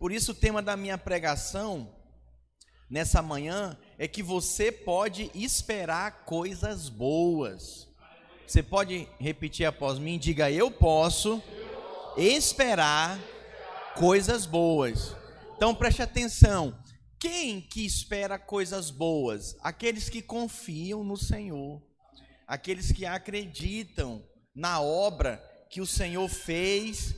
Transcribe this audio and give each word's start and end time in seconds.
Por 0.00 0.10
isso, 0.12 0.32
o 0.32 0.34
tema 0.34 0.62
da 0.62 0.78
minha 0.78 0.96
pregação 0.96 1.94
nessa 2.88 3.20
manhã 3.20 3.78
é 3.98 4.08
que 4.08 4.22
você 4.22 4.72
pode 4.72 5.30
esperar 5.34 6.24
coisas 6.24 6.88
boas. 6.88 7.86
Você 8.46 8.62
pode 8.62 9.06
repetir 9.18 9.66
após 9.66 9.98
mim? 9.98 10.18
Diga, 10.18 10.50
eu 10.50 10.70
posso 10.70 11.42
esperar 12.16 13.20
coisas 13.94 14.46
boas. 14.46 15.14
Então 15.54 15.74
preste 15.74 16.00
atenção. 16.00 16.74
Quem 17.18 17.60
que 17.60 17.84
espera 17.84 18.38
coisas 18.38 18.90
boas? 18.90 19.54
Aqueles 19.60 20.08
que 20.08 20.22
confiam 20.22 21.04
no 21.04 21.18
Senhor, 21.18 21.78
aqueles 22.46 22.90
que 22.90 23.04
acreditam 23.04 24.26
na 24.54 24.80
obra 24.80 25.36
que 25.68 25.82
o 25.82 25.86
Senhor 25.86 26.26
fez 26.26 27.14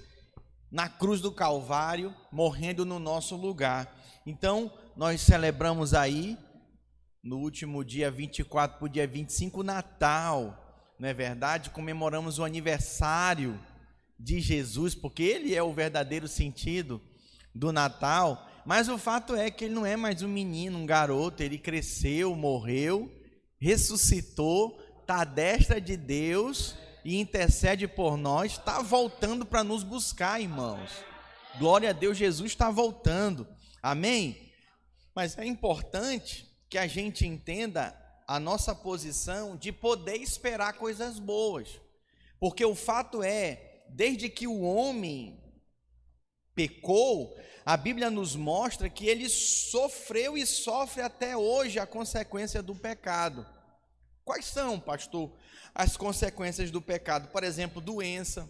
na 0.72 0.88
cruz 0.88 1.20
do 1.20 1.30
Calvário, 1.30 2.14
morrendo 2.32 2.86
no 2.86 2.98
nosso 2.98 3.36
lugar. 3.36 3.94
Então, 4.24 4.72
nós 4.96 5.20
celebramos 5.20 5.92
aí, 5.92 6.38
no 7.22 7.38
último 7.38 7.84
dia 7.84 8.10
24 8.10 8.78
para 8.78 8.86
o 8.86 8.88
dia 8.88 9.06
25, 9.06 9.62
Natal, 9.62 10.58
não 10.98 11.06
é 11.06 11.12
verdade? 11.12 11.68
Comemoramos 11.68 12.38
o 12.38 12.44
aniversário 12.44 13.60
de 14.18 14.40
Jesus, 14.40 14.94
porque 14.94 15.22
ele 15.22 15.54
é 15.54 15.62
o 15.62 15.74
verdadeiro 15.74 16.26
sentido 16.26 17.02
do 17.54 17.70
Natal. 17.70 18.48
Mas 18.64 18.88
o 18.88 18.96
fato 18.96 19.34
é 19.34 19.50
que 19.50 19.66
ele 19.66 19.74
não 19.74 19.84
é 19.84 19.94
mais 19.94 20.22
um 20.22 20.28
menino, 20.28 20.78
um 20.78 20.86
garoto, 20.86 21.42
ele 21.42 21.58
cresceu, 21.58 22.34
morreu, 22.34 23.12
ressuscitou, 23.60 24.80
está 25.00 25.20
à 25.20 25.24
destra 25.24 25.80
de 25.80 25.96
Deus 25.98 26.76
e 27.04 27.20
intercede 27.20 27.88
por 27.88 28.16
nós, 28.16 28.52
está 28.52 28.80
voltando 28.80 29.44
para 29.44 29.64
nos 29.64 29.82
buscar, 29.82 30.40
irmãos. 30.40 30.90
Glória 31.58 31.90
a 31.90 31.92
Deus, 31.92 32.16
Jesus 32.16 32.52
está 32.52 32.70
voltando. 32.70 33.46
Amém? 33.82 34.52
Mas 35.14 35.36
é 35.36 35.44
importante 35.44 36.48
que 36.68 36.78
a 36.78 36.86
gente 36.86 37.26
entenda 37.26 37.94
a 38.26 38.40
nossa 38.40 38.74
posição 38.74 39.56
de 39.56 39.72
poder 39.72 40.16
esperar 40.16 40.74
coisas 40.74 41.18
boas. 41.18 41.68
Porque 42.40 42.64
o 42.64 42.74
fato 42.74 43.22
é, 43.22 43.82
desde 43.88 44.28
que 44.28 44.46
o 44.46 44.62
homem 44.62 45.38
pecou, 46.54 47.36
a 47.64 47.76
Bíblia 47.76 48.10
nos 48.10 48.34
mostra 48.34 48.88
que 48.88 49.06
ele 49.06 49.28
sofreu 49.28 50.36
e 50.36 50.46
sofre 50.46 51.02
até 51.02 51.36
hoje 51.36 51.78
a 51.78 51.86
consequência 51.86 52.62
do 52.62 52.74
pecado. 52.74 53.46
Quais 54.24 54.44
são, 54.44 54.78
pastor, 54.78 55.32
as 55.74 55.96
consequências 55.96 56.70
do 56.70 56.80
pecado? 56.80 57.28
Por 57.28 57.42
exemplo, 57.42 57.80
doença, 57.80 58.48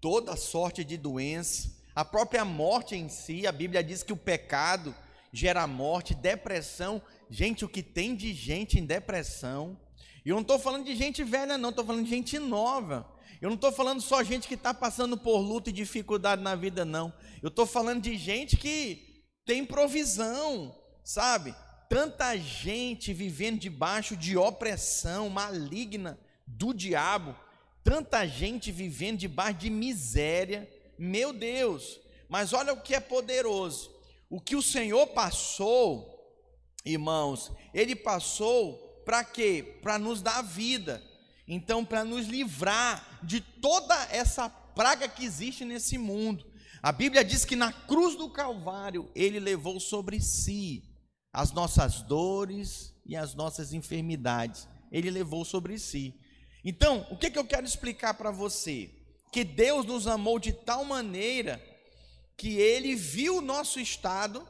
toda 0.00 0.36
sorte 0.36 0.84
de 0.84 0.96
doença, 0.96 1.70
a 1.94 2.04
própria 2.04 2.44
morte 2.44 2.94
em 2.94 3.08
si, 3.08 3.46
a 3.46 3.52
Bíblia 3.52 3.82
diz 3.82 4.02
que 4.02 4.12
o 4.12 4.16
pecado 4.16 4.94
gera 5.32 5.66
morte, 5.66 6.14
depressão. 6.14 7.02
Gente, 7.28 7.64
o 7.64 7.68
que 7.68 7.82
tem 7.82 8.14
de 8.14 8.32
gente 8.32 8.78
em 8.78 8.84
depressão. 8.84 9.78
E 10.24 10.28
eu 10.28 10.34
não 10.34 10.42
estou 10.42 10.58
falando 10.58 10.84
de 10.84 10.94
gente 10.94 11.24
velha, 11.24 11.58
não, 11.58 11.70
estou 11.70 11.84
falando 11.84 12.04
de 12.04 12.10
gente 12.10 12.38
nova. 12.38 13.06
Eu 13.40 13.48
não 13.48 13.56
estou 13.56 13.72
falando 13.72 14.00
só 14.00 14.22
gente 14.22 14.46
que 14.46 14.54
está 14.54 14.74
passando 14.74 15.16
por 15.16 15.38
luta 15.38 15.70
e 15.70 15.72
dificuldade 15.72 16.42
na 16.42 16.54
vida, 16.54 16.84
não. 16.84 17.12
Eu 17.42 17.48
estou 17.48 17.66
falando 17.66 18.02
de 18.02 18.16
gente 18.16 18.56
que 18.56 19.24
tem 19.44 19.64
provisão, 19.64 20.76
sabe? 21.02 21.54
Tanta 21.90 22.36
gente 22.36 23.12
vivendo 23.12 23.58
debaixo 23.58 24.16
de 24.16 24.36
opressão 24.36 25.28
maligna 25.28 26.16
do 26.46 26.72
diabo, 26.72 27.34
tanta 27.82 28.24
gente 28.28 28.70
vivendo 28.70 29.18
debaixo 29.18 29.58
de 29.58 29.70
miséria. 29.70 30.70
Meu 30.96 31.32
Deus, 31.32 32.00
mas 32.28 32.52
olha 32.52 32.72
o 32.72 32.80
que 32.80 32.94
é 32.94 33.00
poderoso. 33.00 33.90
O 34.30 34.40
que 34.40 34.54
o 34.54 34.62
Senhor 34.62 35.04
passou, 35.08 36.32
irmãos, 36.84 37.50
ele 37.74 37.96
passou 37.96 39.02
para 39.04 39.24
quê? 39.24 39.80
Para 39.82 39.98
nos 39.98 40.22
dar 40.22 40.42
vida. 40.42 41.02
Então, 41.44 41.84
para 41.84 42.04
nos 42.04 42.28
livrar 42.28 43.18
de 43.20 43.40
toda 43.40 43.96
essa 44.12 44.48
praga 44.48 45.08
que 45.08 45.24
existe 45.24 45.64
nesse 45.64 45.98
mundo. 45.98 46.46
A 46.80 46.92
Bíblia 46.92 47.24
diz 47.24 47.44
que 47.44 47.56
na 47.56 47.72
cruz 47.72 48.14
do 48.14 48.30
Calvário 48.30 49.10
ele 49.12 49.40
levou 49.40 49.80
sobre 49.80 50.20
si 50.20 50.88
as 51.32 51.52
nossas 51.52 52.02
dores 52.02 52.94
e 53.06 53.16
as 53.16 53.34
nossas 53.34 53.72
enfermidades. 53.72 54.68
Ele 54.90 55.10
levou 55.10 55.44
sobre 55.44 55.78
si. 55.78 56.14
Então, 56.64 57.06
o 57.10 57.16
que, 57.16 57.30
que 57.30 57.38
eu 57.38 57.44
quero 57.44 57.66
explicar 57.66 58.14
para 58.14 58.30
você? 58.30 58.90
Que 59.32 59.44
Deus 59.44 59.86
nos 59.86 60.06
amou 60.06 60.38
de 60.38 60.52
tal 60.52 60.84
maneira 60.84 61.62
que 62.36 62.56
ele 62.58 62.94
viu 62.94 63.38
o 63.38 63.42
nosso 63.42 63.78
estado 63.78 64.46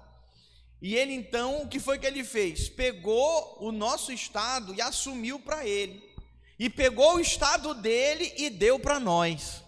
e 0.80 0.94
ele 0.96 1.12
então, 1.12 1.62
o 1.62 1.68
que 1.68 1.78
foi 1.78 1.98
que 1.98 2.06
ele 2.06 2.24
fez? 2.24 2.68
Pegou 2.68 3.58
o 3.60 3.70
nosso 3.70 4.10
estado 4.12 4.74
e 4.74 4.80
assumiu 4.80 5.38
para 5.38 5.66
ele. 5.66 6.02
E 6.58 6.70
pegou 6.70 7.16
o 7.16 7.20
estado 7.20 7.74
dele 7.74 8.32
e 8.36 8.48
deu 8.48 8.78
para 8.78 8.98
nós. 8.98 9.62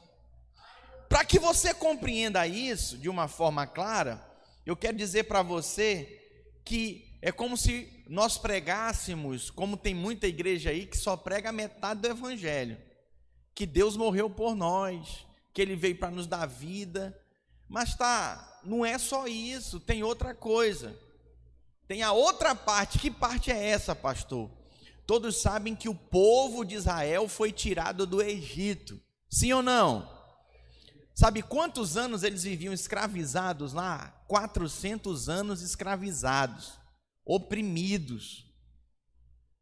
Para 1.08 1.24
que 1.24 1.38
você 1.38 1.74
compreenda 1.74 2.46
isso 2.46 2.96
de 2.96 3.10
uma 3.10 3.28
forma 3.28 3.66
clara, 3.66 4.26
eu 4.64 4.74
quero 4.74 4.96
dizer 4.96 5.24
para 5.24 5.42
você 5.42 6.22
que 6.64 7.16
é 7.20 7.30
como 7.30 7.56
se 7.56 8.04
nós 8.08 8.38
pregássemos, 8.38 9.50
como 9.50 9.76
tem 9.76 9.94
muita 9.94 10.26
igreja 10.26 10.70
aí 10.70 10.86
que 10.86 10.96
só 10.96 11.16
prega 11.16 11.52
metade 11.52 12.00
do 12.00 12.08
evangelho, 12.08 12.76
que 13.54 13.66
Deus 13.66 13.96
morreu 13.96 14.28
por 14.28 14.54
nós, 14.54 15.26
que 15.52 15.60
ele 15.60 15.76
veio 15.76 15.96
para 15.96 16.10
nos 16.10 16.26
dar 16.26 16.46
vida, 16.46 17.18
mas 17.68 17.94
tá, 17.94 18.60
não 18.64 18.84
é 18.84 18.98
só 18.98 19.26
isso, 19.26 19.80
tem 19.80 20.02
outra 20.02 20.34
coisa. 20.34 20.96
Tem 21.88 22.02
a 22.02 22.12
outra 22.12 22.54
parte. 22.54 22.98
Que 22.98 23.10
parte 23.10 23.50
é 23.50 23.66
essa, 23.68 23.94
pastor? 23.94 24.50
Todos 25.06 25.42
sabem 25.42 25.74
que 25.74 25.88
o 25.88 25.94
povo 25.94 26.64
de 26.64 26.74
Israel 26.74 27.28
foi 27.28 27.52
tirado 27.52 28.06
do 28.06 28.22
Egito. 28.22 29.00
Sim 29.28 29.52
ou 29.52 29.62
não? 29.62 30.08
Sabe 31.14 31.42
quantos 31.42 31.96
anos 31.96 32.22
eles 32.22 32.44
viviam 32.44 32.72
escravizados 32.72 33.72
lá? 33.72 34.08
400 34.26 35.28
anos 35.28 35.60
escravizados, 35.60 36.78
oprimidos, 37.24 38.46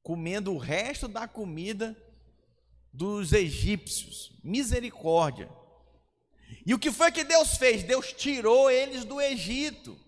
comendo 0.03 0.53
o 0.53 0.59
resto 0.59 1.09
da 1.09 1.27
comida 1.27 1.97
dos 2.93 3.33
egípcios. 3.33 4.33
Misericórdia. 4.45 5.51
E 6.65 6.75
o 6.75 6.79
que 6.79 6.93
foi 6.93 7.11
que 7.11 7.25
Deus 7.25 7.57
fez? 7.57 7.83
Deus 7.83 8.13
tirou 8.13 8.71
eles 8.71 9.05
do 9.05 9.21
Egito. 9.21 9.99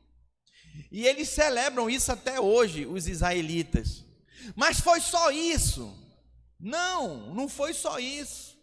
E 0.91 1.07
eles 1.07 1.29
celebram 1.29 1.89
isso 1.89 2.13
até 2.13 2.41
hoje, 2.41 2.87
os 2.87 3.09
israelitas. 3.09 4.05
Mas 4.55 4.81
foi 4.81 5.01
só 5.01 5.31
isso? 5.31 5.93
Não, 6.59 7.35
não 7.35 7.49
foi 7.49 7.75
só 7.75 7.99
isso. 7.99 8.57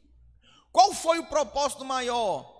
Qual 0.71 0.93
foi 0.93 1.19
o 1.19 1.25
propósito 1.25 1.83
maior? 1.83 2.58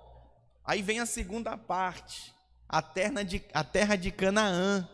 Aí 0.69 0.83
vem 0.83 0.99
a 0.99 1.05
segunda 1.07 1.57
parte, 1.57 2.31
a 2.67 2.79
terra 2.79 3.23
de, 3.23 3.41
a 3.51 3.63
terra 3.63 3.95
de 3.95 4.11
Canaã. 4.11 4.87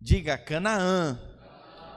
Diga 0.00 0.38
Canaã. 0.38 1.20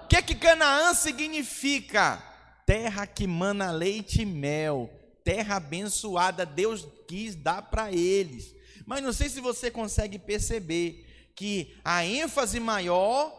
O 0.04 0.08
que, 0.10 0.22
que 0.22 0.36
Canaã 0.36 0.94
significa? 0.94 2.22
Terra 2.66 3.08
que 3.08 3.26
mana 3.26 3.72
leite 3.72 4.24
e 4.24 4.26
mel 4.26 4.90
terra 5.24 5.56
abençoada 5.56 6.46
Deus 6.46 6.86
quis 7.08 7.34
dar 7.34 7.62
para 7.62 7.94
eles. 7.94 8.54
Mas 8.86 9.02
não 9.02 9.14
sei 9.14 9.30
se 9.30 9.40
você 9.40 9.72
consegue 9.72 10.20
perceber 10.20 11.32
que 11.34 11.78
a 11.86 12.06
ênfase 12.06 12.60
maior 12.60 13.34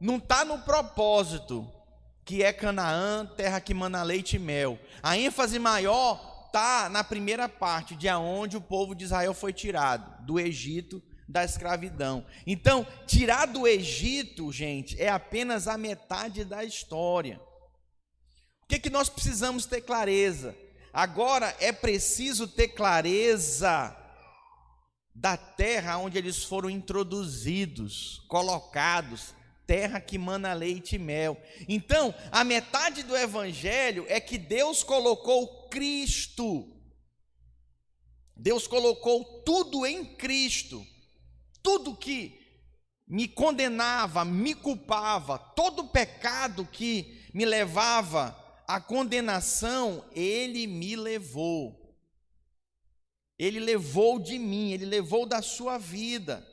não 0.00 0.16
está 0.16 0.44
no 0.44 0.58
propósito, 0.62 1.64
que 2.24 2.42
é 2.42 2.52
Canaã, 2.52 3.24
terra 3.36 3.60
que 3.60 3.72
mana 3.72 4.02
leite 4.02 4.34
e 4.34 4.40
mel. 4.40 4.80
A 5.00 5.16
ênfase 5.16 5.60
maior 5.60 6.25
está 6.56 6.88
na 6.88 7.04
primeira 7.04 7.50
parte, 7.50 7.94
de 7.94 8.08
onde 8.08 8.56
o 8.56 8.62
povo 8.62 8.94
de 8.94 9.04
Israel 9.04 9.34
foi 9.34 9.52
tirado, 9.52 10.24
do 10.24 10.40
Egito, 10.40 11.02
da 11.28 11.44
escravidão. 11.44 12.24
Então, 12.46 12.86
tirar 13.06 13.44
do 13.44 13.68
Egito, 13.68 14.50
gente, 14.50 14.98
é 14.98 15.10
apenas 15.10 15.68
a 15.68 15.76
metade 15.76 16.44
da 16.44 16.64
história. 16.64 17.38
O 18.62 18.66
que, 18.68 18.78
que 18.78 18.88
nós 18.88 19.10
precisamos 19.10 19.66
ter 19.66 19.82
clareza? 19.82 20.56
Agora 20.94 21.54
é 21.60 21.72
preciso 21.72 22.48
ter 22.48 22.68
clareza 22.68 23.94
da 25.14 25.36
terra 25.36 25.98
onde 25.98 26.16
eles 26.16 26.42
foram 26.42 26.70
introduzidos, 26.70 28.24
colocados, 28.28 29.34
terra 29.66 30.00
que 30.00 30.16
mana 30.16 30.52
leite 30.52 30.96
e 30.96 30.98
mel. 30.98 31.40
Então, 31.68 32.14
a 32.30 32.44
metade 32.44 33.02
do 33.02 33.16
evangelho 33.16 34.04
é 34.08 34.20
que 34.20 34.38
Deus 34.38 34.82
colocou 34.82 35.68
Cristo. 35.68 36.72
Deus 38.36 38.66
colocou 38.66 39.42
tudo 39.42 39.84
em 39.86 40.04
Cristo. 40.04 40.86
Tudo 41.62 41.96
que 41.96 42.40
me 43.08 43.26
condenava, 43.26 44.24
me 44.24 44.54
culpava, 44.54 45.38
todo 45.38 45.88
pecado 45.88 46.66
que 46.66 47.24
me 47.32 47.44
levava 47.44 48.46
a 48.66 48.80
condenação 48.80 50.04
ele 50.12 50.66
me 50.66 50.96
levou. 50.96 51.84
Ele 53.38 53.60
levou 53.60 54.18
de 54.18 54.38
mim, 54.38 54.72
ele 54.72 54.86
levou 54.86 55.26
da 55.26 55.42
sua 55.42 55.78
vida. 55.78 56.46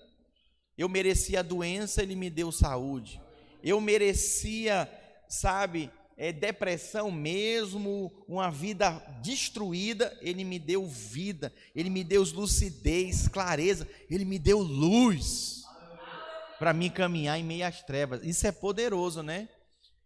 Eu 0.77 0.89
merecia 0.89 1.39
a 1.39 1.43
doença, 1.43 2.01
ele 2.01 2.15
me 2.15 2.29
deu 2.29 2.51
saúde. 2.51 3.21
Eu 3.63 3.79
merecia, 3.79 4.89
sabe, 5.27 5.91
é, 6.17 6.31
depressão 6.31 7.11
mesmo, 7.11 8.11
uma 8.27 8.49
vida 8.49 8.91
destruída, 9.21 10.17
ele 10.21 10.43
me 10.43 10.59
deu 10.59 10.85
vida, 10.85 11.53
ele 11.75 11.89
me 11.89 12.03
deu 12.03 12.23
lucidez, 12.23 13.27
clareza, 13.27 13.87
ele 14.09 14.25
me 14.25 14.37
deu 14.37 14.59
luz 14.59 15.63
para 16.59 16.73
mim 16.73 16.89
caminhar 16.89 17.39
em 17.39 17.43
meio 17.43 17.65
às 17.65 17.81
trevas. 17.83 18.21
Isso 18.23 18.47
é 18.47 18.51
poderoso, 18.51 19.21
né? 19.21 19.49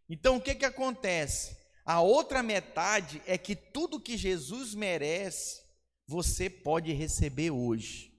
Então 0.09 0.37
o 0.37 0.41
que 0.41 0.55
que 0.55 0.65
acontece? 0.65 1.57
A 1.85 2.01
outra 2.01 2.41
metade 2.41 3.21
é 3.25 3.37
que 3.37 3.55
tudo 3.55 3.99
que 3.99 4.17
Jesus 4.17 4.73
merece, 4.73 5.61
você 6.07 6.49
pode 6.49 6.91
receber 6.93 7.51
hoje. 7.51 8.16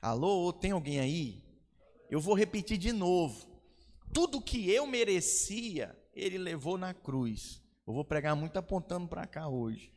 Alô, 0.00 0.52
tem 0.52 0.70
alguém 0.70 1.00
aí? 1.00 1.42
Eu 2.10 2.20
vou 2.20 2.34
repetir 2.34 2.78
de 2.78 2.92
novo. 2.92 3.46
Tudo 4.12 4.40
que 4.40 4.70
eu 4.70 4.86
merecia, 4.86 5.96
ele 6.14 6.38
levou 6.38 6.78
na 6.78 6.94
cruz. 6.94 7.62
Eu 7.86 7.92
vou 7.92 8.04
pregar 8.04 8.36
muito 8.36 8.56
apontando 8.58 9.08
para 9.08 9.26
cá 9.26 9.48
hoje. 9.48 9.92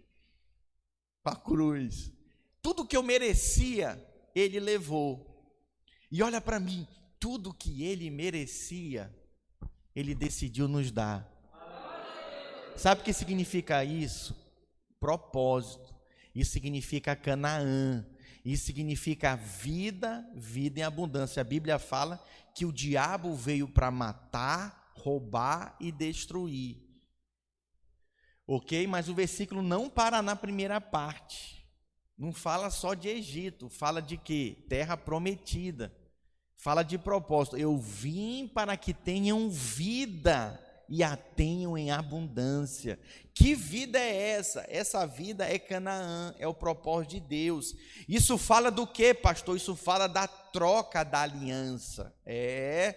Para 1.23 1.33
a 1.33 1.39
cruz. 1.39 2.11
Tudo 2.61 2.85
que 2.85 2.97
eu 2.97 3.03
merecia, 3.03 4.03
ele 4.33 4.59
levou. 4.59 5.27
E 6.11 6.21
olha 6.21 6.41
para 6.41 6.59
mim, 6.59 6.87
tudo 7.19 7.53
que 7.53 7.83
ele 7.83 8.09
merecia, 8.09 9.15
ele 9.95 10.15
decidiu 10.15 10.67
nos 10.67 10.91
dar. 10.91 11.29
Sabe 12.75 13.01
o 13.01 13.03
que 13.03 13.13
significa 13.13 13.83
isso? 13.83 14.35
Propósito. 14.99 15.93
Isso 16.33 16.51
significa 16.51 17.15
Canaã. 17.15 18.05
Isso 18.43 18.65
significa 18.65 19.35
vida, 19.35 20.27
vida 20.33 20.79
em 20.79 20.83
abundância. 20.83 21.41
A 21.41 21.43
Bíblia 21.43 21.77
fala 21.77 22.23
que 22.55 22.65
o 22.65 22.71
diabo 22.71 23.35
veio 23.35 23.67
para 23.67 23.91
matar, 23.91 24.91
roubar 24.95 25.75
e 25.79 25.91
destruir. 25.91 26.77
Ok? 28.47 28.87
Mas 28.87 29.07
o 29.07 29.13
versículo 29.13 29.61
não 29.61 29.89
para 29.89 30.21
na 30.21 30.35
primeira 30.35 30.81
parte. 30.81 31.65
Não 32.17 32.33
fala 32.33 32.69
só 32.69 32.93
de 32.93 33.07
Egito, 33.07 33.69
fala 33.69 34.01
de 34.01 34.17
quê? 34.17 34.65
Terra 34.67 34.97
prometida. 34.97 35.95
Fala 36.55 36.83
de 36.83 36.97
propósito. 36.97 37.57
Eu 37.57 37.77
vim 37.77 38.47
para 38.47 38.77
que 38.77 38.93
tenham 38.93 39.49
vida 39.49 40.59
e 40.89 41.03
a 41.03 41.15
tenham 41.15 41.77
em 41.77 41.91
abundância. 41.91 42.99
Que 43.33 43.55
vida 43.55 43.99
é 43.99 44.31
essa? 44.31 44.65
Essa 44.67 45.05
vida 45.05 45.45
é 45.45 45.57
Canaã, 45.57 46.35
é 46.37 46.47
o 46.47 46.53
propósito 46.53 47.11
de 47.11 47.19
Deus. 47.19 47.75
Isso 48.07 48.37
fala 48.37 48.69
do 48.69 48.85
que, 48.85 49.13
pastor? 49.13 49.55
Isso 49.55 49.75
fala 49.75 50.07
da 50.07 50.27
troca 50.27 51.03
da 51.03 51.21
aliança. 51.21 52.13
É. 52.25 52.95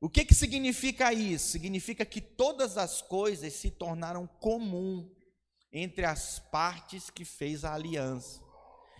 O 0.00 0.08
que, 0.08 0.24
que 0.24 0.34
significa 0.34 1.12
isso? 1.12 1.50
Significa 1.50 2.04
que 2.04 2.20
todas 2.20 2.78
as 2.78 3.02
coisas 3.02 3.52
se 3.52 3.70
tornaram 3.70 4.26
comum 4.40 5.08
entre 5.72 6.04
as 6.04 6.38
partes 6.38 7.10
que 7.10 7.24
fez 7.24 7.64
a 7.64 7.74
aliança. 7.74 8.42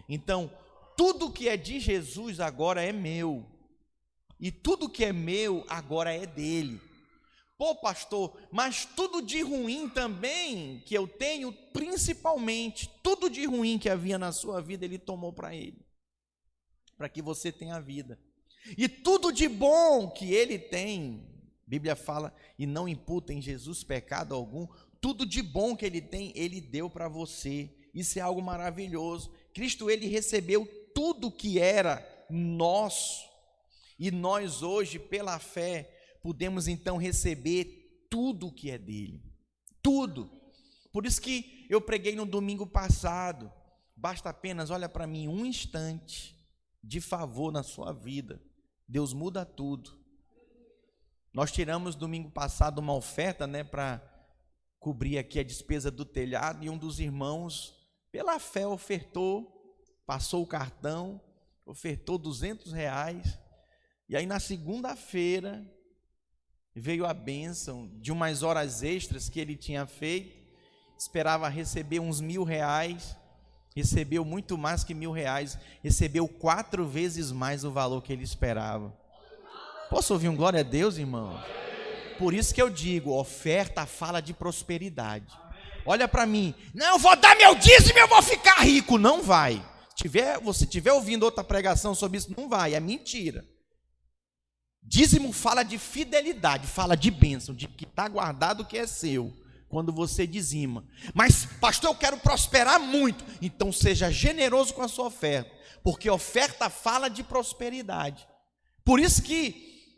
Então, 0.08 0.52
tudo 0.96 1.32
que 1.32 1.48
é 1.48 1.56
de 1.56 1.80
Jesus 1.80 2.38
agora 2.38 2.84
é 2.84 2.92
meu. 2.92 3.46
E 4.38 4.50
tudo 4.50 4.88
que 4.88 5.04
é 5.04 5.12
meu 5.12 5.64
agora 5.68 6.14
é 6.14 6.26
dele. 6.26 6.80
Pô, 7.60 7.74
pastor, 7.74 8.40
mas 8.50 8.86
tudo 8.86 9.20
de 9.20 9.42
ruim 9.42 9.86
também 9.86 10.82
que 10.86 10.94
eu 10.94 11.06
tenho, 11.06 11.52
principalmente, 11.52 12.90
tudo 13.02 13.28
de 13.28 13.44
ruim 13.44 13.78
que 13.78 13.90
havia 13.90 14.18
na 14.18 14.32
sua 14.32 14.62
vida, 14.62 14.86
ele 14.86 14.98
tomou 14.98 15.30
para 15.30 15.54
ele, 15.54 15.84
para 16.96 17.06
que 17.06 17.20
você 17.20 17.52
tenha 17.52 17.78
vida. 17.78 18.18
E 18.78 18.88
tudo 18.88 19.30
de 19.30 19.46
bom 19.46 20.08
que 20.08 20.32
ele 20.32 20.58
tem, 20.58 21.22
Bíblia 21.66 21.94
fala, 21.94 22.34
e 22.58 22.64
não 22.64 22.88
imputa 22.88 23.30
em 23.30 23.42
Jesus 23.42 23.84
pecado 23.84 24.34
algum, 24.34 24.66
tudo 24.98 25.26
de 25.26 25.42
bom 25.42 25.76
que 25.76 25.84
ele 25.84 26.00
tem, 26.00 26.32
ele 26.34 26.62
deu 26.62 26.88
para 26.88 27.10
você. 27.10 27.68
Isso 27.92 28.18
é 28.18 28.22
algo 28.22 28.40
maravilhoso. 28.40 29.34
Cristo, 29.52 29.90
ele 29.90 30.06
recebeu 30.06 30.64
tudo 30.94 31.30
que 31.30 31.58
era 31.58 32.02
nosso. 32.30 33.28
E 33.98 34.10
nós 34.10 34.62
hoje, 34.62 34.98
pela 34.98 35.38
fé, 35.38 35.99
podemos 36.22 36.68
então 36.68 36.96
receber 36.96 38.06
tudo 38.10 38.48
o 38.48 38.52
que 38.52 38.70
é 38.70 38.78
dele. 38.78 39.22
Tudo. 39.82 40.30
Por 40.92 41.06
isso 41.06 41.20
que 41.20 41.66
eu 41.68 41.80
preguei 41.80 42.16
no 42.16 42.26
domingo 42.26 42.66
passado. 42.66 43.52
Basta 43.96 44.30
apenas, 44.30 44.70
olha 44.70 44.88
para 44.88 45.06
mim, 45.06 45.28
um 45.28 45.44
instante 45.44 46.36
de 46.82 47.00
favor 47.00 47.52
na 47.52 47.62
sua 47.62 47.92
vida. 47.92 48.42
Deus 48.88 49.12
muda 49.12 49.44
tudo. 49.44 49.98
Nós 51.32 51.52
tiramos 51.52 51.94
domingo 51.94 52.30
passado 52.30 52.78
uma 52.78 52.94
oferta, 52.94 53.46
né, 53.46 53.62
para 53.62 54.02
cobrir 54.80 55.18
aqui 55.18 55.38
a 55.38 55.44
despesa 55.44 55.90
do 55.90 56.04
telhado 56.04 56.64
e 56.64 56.70
um 56.70 56.76
dos 56.76 56.98
irmãos, 56.98 57.78
pela 58.10 58.40
fé, 58.40 58.66
ofertou, 58.66 59.60
passou 60.04 60.42
o 60.42 60.46
cartão, 60.46 61.20
ofertou 61.64 62.18
200 62.18 62.72
reais. 62.72 63.38
E 64.08 64.16
aí 64.16 64.26
na 64.26 64.40
segunda-feira 64.40 65.64
veio 66.74 67.04
a 67.04 67.12
bênção 67.12 67.90
de 68.00 68.12
umas 68.12 68.42
horas 68.42 68.82
extras 68.82 69.28
que 69.28 69.40
ele 69.40 69.56
tinha 69.56 69.86
feito, 69.86 70.38
esperava 70.98 71.48
receber 71.48 72.00
uns 72.00 72.20
mil 72.20 72.44
reais, 72.44 73.16
recebeu 73.74 74.24
muito 74.24 74.56
mais 74.58 74.84
que 74.84 74.94
mil 74.94 75.12
reais, 75.12 75.58
recebeu 75.82 76.28
quatro 76.28 76.86
vezes 76.86 77.32
mais 77.32 77.64
o 77.64 77.70
valor 77.70 78.02
que 78.02 78.12
ele 78.12 78.24
esperava. 78.24 78.94
Posso 79.88 80.12
ouvir 80.12 80.28
um 80.28 80.36
glória 80.36 80.60
a 80.60 80.64
Deus, 80.64 80.98
irmão? 80.98 81.42
Por 82.18 82.34
isso 82.34 82.54
que 82.54 82.60
eu 82.60 82.70
digo, 82.70 83.18
oferta 83.18 83.86
fala 83.86 84.20
de 84.20 84.32
prosperidade. 84.32 85.36
Olha 85.86 86.06
para 86.06 86.26
mim, 86.26 86.54
não, 86.74 86.94
eu 86.94 86.98
vou 86.98 87.16
dar 87.16 87.34
meu 87.36 87.54
dízimo 87.54 87.98
e 87.98 88.02
eu 88.02 88.08
vou 88.08 88.22
ficar 88.22 88.60
rico. 88.60 88.98
Não 88.98 89.22
vai. 89.22 89.54
Se 89.88 89.96
tiver, 89.96 90.38
você 90.38 90.64
estiver 90.64 90.92
ouvindo 90.92 91.24
outra 91.24 91.42
pregação 91.42 91.94
sobre 91.94 92.18
isso, 92.18 92.32
não 92.36 92.48
vai, 92.48 92.74
é 92.74 92.80
mentira. 92.80 93.44
Dízimo 94.82 95.32
fala 95.32 95.62
de 95.62 95.78
fidelidade, 95.78 96.66
fala 96.66 96.96
de 96.96 97.10
bênção, 97.10 97.54
de 97.54 97.68
que 97.68 97.84
está 97.84 98.08
guardado 98.08 98.62
o 98.62 98.66
que 98.66 98.78
é 98.78 98.86
seu, 98.86 99.32
quando 99.68 99.92
você 99.92 100.26
dizima. 100.26 100.84
Mas, 101.14 101.46
pastor, 101.60 101.90
eu 101.90 101.94
quero 101.94 102.16
prosperar 102.18 102.80
muito. 102.80 103.24
Então, 103.40 103.72
seja 103.72 104.10
generoso 104.10 104.74
com 104.74 104.82
a 104.82 104.88
sua 104.88 105.06
oferta, 105.06 105.50
porque 105.82 106.10
oferta 106.10 106.68
fala 106.68 107.08
de 107.08 107.22
prosperidade. 107.22 108.26
Por 108.84 108.98
isso 108.98 109.22
que, 109.22 109.94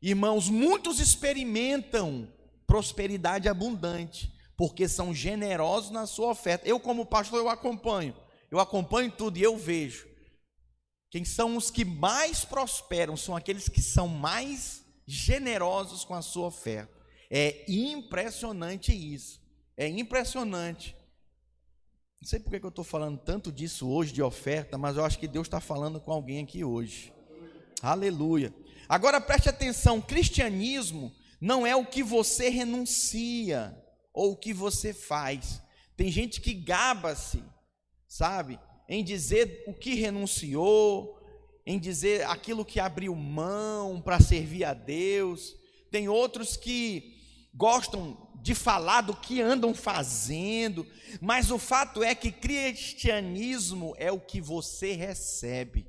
irmãos, 0.00 0.48
muitos 0.48 0.98
experimentam 0.98 2.26
prosperidade 2.66 3.48
abundante, 3.48 4.32
porque 4.56 4.88
são 4.88 5.12
generosos 5.12 5.90
na 5.90 6.06
sua 6.06 6.28
oferta. 6.28 6.66
Eu, 6.66 6.80
como 6.80 7.04
pastor, 7.04 7.38
eu 7.38 7.48
acompanho. 7.48 8.16
Eu 8.50 8.60
acompanho 8.60 9.10
tudo 9.10 9.36
e 9.36 9.42
eu 9.42 9.56
vejo 9.58 10.11
quem 11.12 11.26
são 11.26 11.58
os 11.58 11.70
que 11.70 11.84
mais 11.84 12.42
prosperam 12.42 13.18
são 13.18 13.36
aqueles 13.36 13.68
que 13.68 13.82
são 13.82 14.08
mais 14.08 14.82
generosos 15.06 16.04
com 16.04 16.14
a 16.14 16.22
sua 16.22 16.46
oferta. 16.46 16.90
É 17.30 17.70
impressionante 17.70 18.94
isso. 18.94 19.38
É 19.76 19.86
impressionante. 19.86 20.96
Não 22.18 22.26
sei 22.26 22.40
por 22.40 22.58
que 22.58 22.64
eu 22.64 22.70
estou 22.70 22.82
falando 22.82 23.18
tanto 23.18 23.52
disso 23.52 23.90
hoje, 23.90 24.10
de 24.10 24.22
oferta, 24.22 24.78
mas 24.78 24.96
eu 24.96 25.04
acho 25.04 25.18
que 25.18 25.28
Deus 25.28 25.46
está 25.46 25.60
falando 25.60 26.00
com 26.00 26.10
alguém 26.10 26.42
aqui 26.42 26.64
hoje. 26.64 27.12
Aleluia. 27.82 28.50
Agora 28.88 29.20
preste 29.20 29.50
atenção: 29.50 30.00
cristianismo 30.00 31.12
não 31.38 31.66
é 31.66 31.76
o 31.76 31.84
que 31.84 32.02
você 32.02 32.48
renuncia 32.48 33.78
ou 34.14 34.32
o 34.32 34.36
que 34.36 34.54
você 34.54 34.94
faz. 34.94 35.60
Tem 35.94 36.10
gente 36.10 36.40
que 36.40 36.54
gaba-se, 36.54 37.44
sabe? 38.08 38.58
Em 38.92 39.02
dizer 39.02 39.64
o 39.66 39.72
que 39.72 39.94
renunciou, 39.94 41.18
em 41.64 41.78
dizer 41.78 42.26
aquilo 42.26 42.62
que 42.62 42.78
abriu 42.78 43.14
mão 43.14 44.02
para 44.02 44.20
servir 44.20 44.64
a 44.64 44.74
Deus. 44.74 45.56
Tem 45.90 46.10
outros 46.10 46.58
que 46.58 47.16
gostam 47.54 48.28
de 48.42 48.54
falar 48.54 49.00
do 49.00 49.16
que 49.16 49.40
andam 49.40 49.74
fazendo, 49.74 50.86
mas 51.22 51.50
o 51.50 51.58
fato 51.58 52.02
é 52.02 52.14
que 52.14 52.30
cristianismo 52.30 53.94
é 53.96 54.12
o 54.12 54.20
que 54.20 54.42
você 54.42 54.92
recebe, 54.92 55.86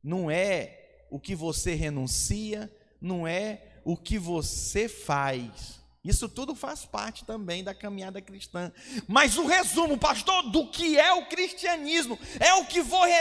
não 0.00 0.30
é 0.30 1.06
o 1.10 1.18
que 1.18 1.34
você 1.34 1.74
renuncia, 1.74 2.72
não 3.00 3.26
é 3.26 3.80
o 3.84 3.96
que 3.96 4.20
você 4.20 4.88
faz. 4.88 5.80
Isso 6.04 6.28
tudo 6.28 6.54
faz 6.54 6.84
parte 6.84 7.24
também 7.24 7.64
da 7.64 7.74
caminhada 7.74 8.20
cristã. 8.20 8.70
Mas 9.08 9.38
o 9.38 9.46
resumo, 9.46 9.96
pastor, 9.96 10.50
do 10.50 10.70
que 10.70 10.98
é 10.98 11.10
o 11.14 11.26
cristianismo, 11.26 12.18
é 12.38 12.52
o 12.54 12.66
que, 12.66 12.80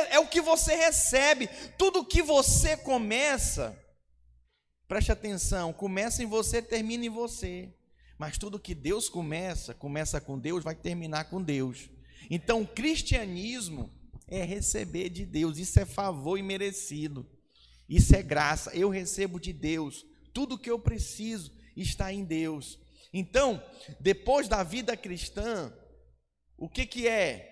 é 0.09 0.19
o 0.19 0.27
que 0.27 0.41
você 0.41 0.75
recebe. 0.75 1.47
Tudo 1.77 2.03
que 2.03 2.21
você 2.21 2.75
começa, 2.75 3.79
preste 4.85 5.13
atenção, 5.13 5.71
começa 5.71 6.21
em 6.21 6.25
você, 6.25 6.61
termina 6.61 7.05
em 7.05 7.09
você. 7.09 7.73
Mas 8.17 8.37
tudo 8.37 8.59
que 8.59 8.75
Deus 8.75 9.07
começa, 9.07 9.73
começa 9.73 10.19
com 10.19 10.37
Deus, 10.37 10.61
vai 10.61 10.75
terminar 10.75 11.29
com 11.29 11.41
Deus. 11.41 11.89
Então, 12.29 12.63
o 12.63 12.67
cristianismo 12.67 13.89
é 14.27 14.43
receber 14.43 15.09
de 15.09 15.25
Deus, 15.25 15.57
isso 15.57 15.79
é 15.79 15.85
favor 15.85 16.37
imerecido, 16.37 17.25
isso 17.87 18.13
é 18.13 18.21
graça. 18.21 18.75
Eu 18.75 18.89
recebo 18.89 19.39
de 19.39 19.53
Deus, 19.53 20.05
tudo 20.33 20.57
que 20.57 20.69
eu 20.69 20.79
preciso 20.79 21.62
está 21.75 22.11
em 22.11 22.23
Deus. 22.23 22.79
Então, 23.13 23.61
depois 23.99 24.47
da 24.47 24.63
vida 24.63 24.97
cristã, 24.97 25.71
o 26.57 26.67
que, 26.67 26.85
que 26.85 27.07
é? 27.07 27.51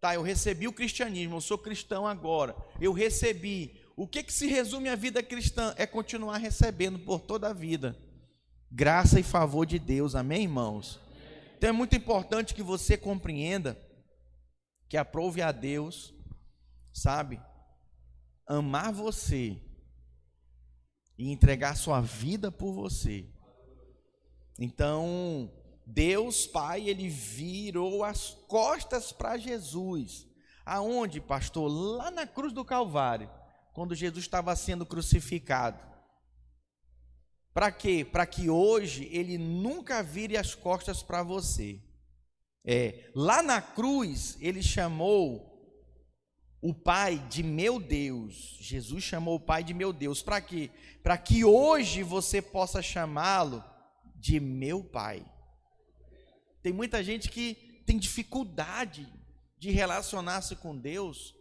Tá, 0.00 0.14
eu 0.14 0.22
recebi 0.22 0.68
o 0.68 0.72
cristianismo, 0.72 1.36
eu 1.36 1.40
sou 1.40 1.58
cristão 1.58 2.06
agora, 2.06 2.56
eu 2.80 2.92
recebi. 2.92 3.80
O 3.96 4.06
que, 4.06 4.22
que 4.22 4.32
se 4.32 4.46
resume 4.46 4.88
a 4.88 4.96
vida 4.96 5.22
cristã? 5.22 5.74
É 5.78 5.86
continuar 5.86 6.38
recebendo 6.38 6.98
por 6.98 7.20
toda 7.20 7.48
a 7.48 7.52
vida. 7.52 7.96
Graça 8.70 9.18
e 9.18 9.22
favor 9.22 9.64
de 9.64 9.78
Deus, 9.78 10.14
amém, 10.14 10.42
irmãos? 10.42 11.00
Então 11.56 11.70
é 11.70 11.72
muito 11.72 11.96
importante 11.96 12.54
que 12.54 12.62
você 12.62 12.96
compreenda 12.96 13.80
que 14.88 14.96
aprove 14.96 15.40
a 15.40 15.50
Deus, 15.50 16.14
sabe, 16.92 17.40
amar 18.46 18.92
você 18.92 19.58
e 21.18 21.30
entregar 21.30 21.76
sua 21.76 22.00
vida 22.00 22.52
por 22.52 22.72
você. 22.72 23.26
Então, 24.58 25.50
Deus 25.86 26.46
Pai, 26.46 26.88
ele 26.88 27.08
virou 27.08 28.02
as 28.02 28.30
costas 28.48 29.12
para 29.12 29.36
Jesus. 29.36 30.26
Aonde, 30.64 31.20
pastor? 31.20 31.68
Lá 31.70 32.10
na 32.10 32.26
cruz 32.26 32.52
do 32.52 32.64
Calvário, 32.64 33.30
quando 33.72 33.94
Jesus 33.94 34.24
estava 34.24 34.56
sendo 34.56 34.84
crucificado. 34.84 35.78
Para 37.54 37.70
quê? 37.70 38.04
Para 38.04 38.26
que 38.26 38.50
hoje 38.50 39.08
ele 39.12 39.38
nunca 39.38 40.02
vire 40.02 40.36
as 40.36 40.54
costas 40.54 41.02
para 41.02 41.22
você. 41.22 41.80
É, 42.64 43.10
lá 43.14 43.42
na 43.42 43.62
cruz, 43.62 44.36
ele 44.40 44.62
chamou 44.62 45.56
o 46.60 46.74
Pai 46.74 47.18
de 47.30 47.42
meu 47.42 47.78
Deus. 47.78 48.58
Jesus 48.60 49.04
chamou 49.04 49.36
o 49.36 49.40
Pai 49.40 49.62
de 49.62 49.72
meu 49.72 49.92
Deus. 49.92 50.20
Para 50.20 50.40
quê? 50.40 50.70
Para 51.02 51.16
que 51.16 51.44
hoje 51.44 52.02
você 52.02 52.42
possa 52.42 52.82
chamá-lo 52.82 53.62
de 54.26 54.40
meu 54.40 54.82
Pai. 54.82 55.24
Tem 56.60 56.72
muita 56.72 57.04
gente 57.04 57.30
que 57.30 57.82
tem 57.86 57.96
dificuldade 57.96 59.06
de 59.56 59.70
relacionar-se 59.70 60.56
com 60.56 60.76
Deus 60.76 61.32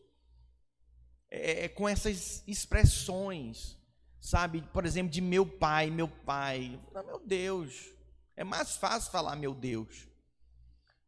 é, 1.31 1.65
é, 1.65 1.67
com 1.67 1.89
essas 1.89 2.43
expressões, 2.45 3.75
sabe? 4.21 4.61
Por 4.71 4.85
exemplo, 4.85 5.11
de 5.11 5.19
meu 5.19 5.47
pai, 5.47 5.89
meu 5.89 6.07
pai. 6.07 6.79
Não, 6.93 7.03
meu 7.03 7.19
Deus. 7.19 7.89
É 8.35 8.43
mais 8.43 8.75
fácil 8.77 9.11
falar 9.11 9.35
meu 9.35 9.55
Deus. 9.55 10.07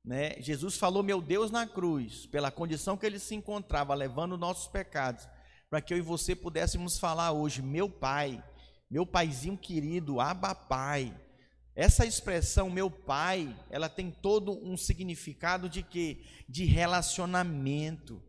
Né? 0.03 0.41
Jesus 0.41 0.77
falou 0.77 1.03
meu 1.03 1.21
Deus 1.21 1.51
na 1.51 1.67
cruz, 1.67 2.25
pela 2.25 2.49
condição 2.49 2.97
que 2.97 3.05
ele 3.05 3.19
se 3.19 3.35
encontrava, 3.35 3.93
levando 3.93 4.35
nossos 4.35 4.67
pecados, 4.67 5.27
para 5.69 5.79
que 5.79 5.93
eu 5.93 5.97
e 5.99 6.01
você 6.01 6.35
pudéssemos 6.35 6.97
falar 6.97 7.33
hoje, 7.33 7.61
meu 7.61 7.87
pai, 7.87 8.43
meu 8.89 9.05
paizinho 9.05 9.57
querido, 9.57 10.19
Abba 10.19 10.55
Pai. 10.55 11.13
Essa 11.77 12.07
expressão 12.07 12.71
meu 12.71 12.89
pai, 12.89 13.55
ela 13.69 13.87
tem 13.87 14.09
todo 14.09 14.51
um 14.67 14.75
significado 14.75 15.69
de 15.69 15.83
que 15.83 16.25
de 16.49 16.65
relacionamento, 16.65 18.19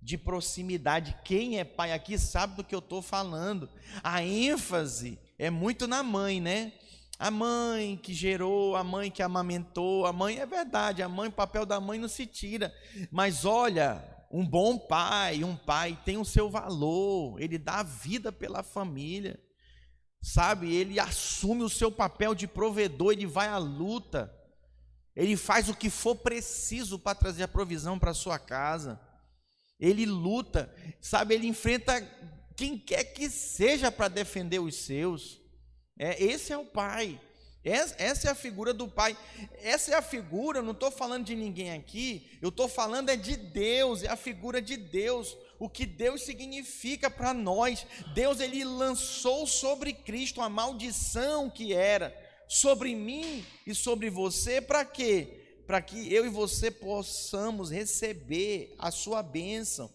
de 0.00 0.16
proximidade. 0.16 1.18
Quem 1.24 1.58
é 1.58 1.64
pai 1.64 1.92
aqui 1.92 2.16
sabe 2.16 2.54
do 2.54 2.62
que 2.62 2.72
eu 2.72 2.78
estou 2.78 3.02
falando. 3.02 3.68
A 4.04 4.22
ênfase 4.22 5.18
é 5.36 5.50
muito 5.50 5.88
na 5.88 6.04
mãe, 6.04 6.40
né? 6.40 6.74
A 7.18 7.28
mãe 7.28 7.98
que 8.00 8.14
gerou, 8.14 8.76
a 8.76 8.84
mãe 8.84 9.10
que 9.10 9.20
amamentou, 9.20 10.06
a 10.06 10.12
mãe 10.12 10.38
é 10.38 10.46
verdade, 10.46 11.02
a 11.02 11.08
mãe, 11.08 11.28
o 11.28 11.32
papel 11.32 11.66
da 11.66 11.80
mãe 11.80 11.98
não 11.98 12.08
se 12.08 12.24
tira. 12.24 12.72
Mas 13.10 13.44
olha, 13.44 14.00
um 14.30 14.46
bom 14.46 14.78
pai, 14.78 15.42
um 15.42 15.56
pai 15.56 15.98
tem 16.04 16.18
o 16.18 16.24
seu 16.24 16.48
valor, 16.48 17.42
ele 17.42 17.58
dá 17.58 17.80
a 17.80 17.82
vida 17.82 18.30
pela 18.30 18.62
família 18.62 19.40
sabe? 20.22 20.72
Ele 20.72 21.00
assume 21.00 21.64
o 21.64 21.68
seu 21.68 21.90
papel 21.90 22.34
de 22.34 22.46
provedor, 22.46 23.12
ele 23.12 23.26
vai 23.26 23.48
à 23.48 23.58
luta, 23.58 24.32
ele 25.16 25.36
faz 25.36 25.68
o 25.68 25.74
que 25.74 25.90
for 25.90 26.14
preciso 26.14 26.98
para 26.98 27.16
trazer 27.16 27.42
a 27.42 27.48
provisão 27.48 27.98
para 27.98 28.14
sua 28.14 28.38
casa, 28.38 29.00
ele 29.80 30.06
luta, 30.06 30.72
sabe? 31.00 31.34
Ele 31.34 31.48
enfrenta 31.48 32.00
quem 32.56 32.78
quer 32.78 33.02
que 33.04 33.28
seja 33.28 33.90
para 33.90 34.06
defender 34.06 34.60
os 34.60 34.76
seus. 34.76 35.40
É, 35.98 36.22
esse 36.22 36.52
é 36.52 36.56
o 36.56 36.64
pai. 36.64 37.20
Essa 37.64 38.28
é 38.28 38.30
a 38.30 38.34
figura 38.34 38.74
do 38.74 38.88
Pai. 38.88 39.16
Essa 39.62 39.92
é 39.92 39.94
a 39.94 40.02
figura, 40.02 40.60
não 40.60 40.72
estou 40.72 40.90
falando 40.90 41.26
de 41.26 41.36
ninguém 41.36 41.72
aqui, 41.72 42.36
eu 42.42 42.48
estou 42.48 42.68
falando 42.68 43.08
é 43.08 43.16
de 43.16 43.36
Deus, 43.36 44.02
é 44.02 44.08
a 44.08 44.16
figura 44.16 44.60
de 44.60 44.76
Deus 44.76 45.36
o 45.62 45.68
que 45.68 45.86
Deus 45.86 46.22
significa 46.22 47.08
para 47.08 47.32
nós. 47.32 47.86
Deus 48.14 48.40
ele 48.40 48.64
lançou 48.64 49.46
sobre 49.46 49.92
Cristo 49.92 50.40
a 50.40 50.48
maldição 50.48 51.48
que 51.48 51.72
era 51.72 52.12
sobre 52.48 52.96
mim 52.96 53.46
e 53.64 53.72
sobre 53.72 54.10
você, 54.10 54.60
para 54.60 54.84
quê? 54.84 55.62
Para 55.64 55.80
que 55.80 56.12
eu 56.12 56.26
e 56.26 56.28
você 56.28 56.68
possamos 56.68 57.70
receber 57.70 58.74
a 58.76 58.90
sua 58.90 59.22
bênção. 59.22 59.88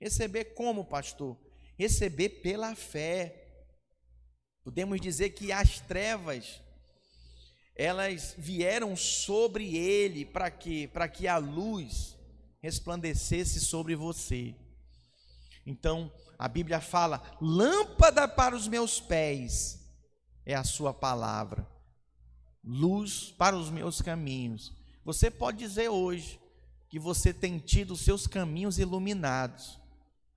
Receber 0.00 0.56
como, 0.56 0.84
pastor? 0.84 1.38
Receber 1.78 2.40
pela 2.40 2.74
fé. 2.74 3.62
Podemos 4.64 5.00
dizer 5.00 5.30
que 5.30 5.52
as 5.52 5.78
trevas 5.78 6.60
elas 7.76 8.34
vieram 8.36 8.96
sobre 8.96 9.76
ele 9.76 10.24
para 10.24 10.50
quê? 10.50 10.90
Para 10.92 11.06
que 11.06 11.28
a 11.28 11.38
luz 11.38 12.18
resplandecesse 12.60 13.60
sobre 13.60 13.94
você. 13.94 14.56
Então, 15.64 16.12
a 16.38 16.48
Bíblia 16.48 16.80
fala: 16.80 17.22
lâmpada 17.40 18.26
para 18.26 18.54
os 18.54 18.66
meus 18.66 19.00
pés 19.00 19.80
é 20.44 20.54
a 20.54 20.64
Sua 20.64 20.92
palavra, 20.92 21.66
luz 22.64 23.32
para 23.38 23.56
os 23.56 23.70
meus 23.70 24.00
caminhos. 24.00 24.72
Você 25.04 25.30
pode 25.30 25.58
dizer 25.58 25.88
hoje 25.88 26.40
que 26.88 26.98
você 26.98 27.32
tem 27.32 27.58
tido 27.58 27.92
os 27.92 28.00
seus 28.00 28.26
caminhos 28.26 28.78
iluminados, 28.78 29.78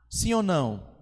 sim 0.10 0.34
ou 0.34 0.42
não? 0.42 0.96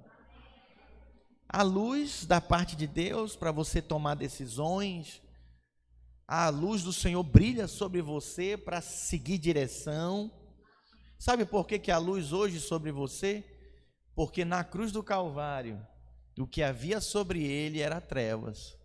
A 1.47 1.61
luz 1.61 2.25
da 2.25 2.41
parte 2.41 2.75
de 2.75 2.87
Deus 2.87 3.35
para 3.35 3.51
você 3.51 3.81
tomar 3.81 4.15
decisões, 4.15 5.21
a 6.27 6.49
luz 6.49 6.81
do 6.81 6.91
Senhor 6.91 7.21
brilha 7.21 7.67
sobre 7.67 8.01
você 8.01 8.57
para 8.57 8.81
seguir 8.81 9.37
direção. 9.37 10.31
Sabe 11.19 11.45
por 11.45 11.67
que, 11.67 11.77
que 11.77 11.91
a 11.91 11.97
luz 11.99 12.33
hoje 12.33 12.59
sobre 12.59 12.91
você? 12.91 13.52
Porque 14.15 14.45
na 14.45 14.63
cruz 14.63 14.91
do 14.91 15.03
Calvário, 15.03 15.85
o 16.37 16.47
que 16.47 16.61
havia 16.61 16.99
sobre 17.01 17.43
ele 17.43 17.79
era 17.79 18.01
trevas. 18.01 18.77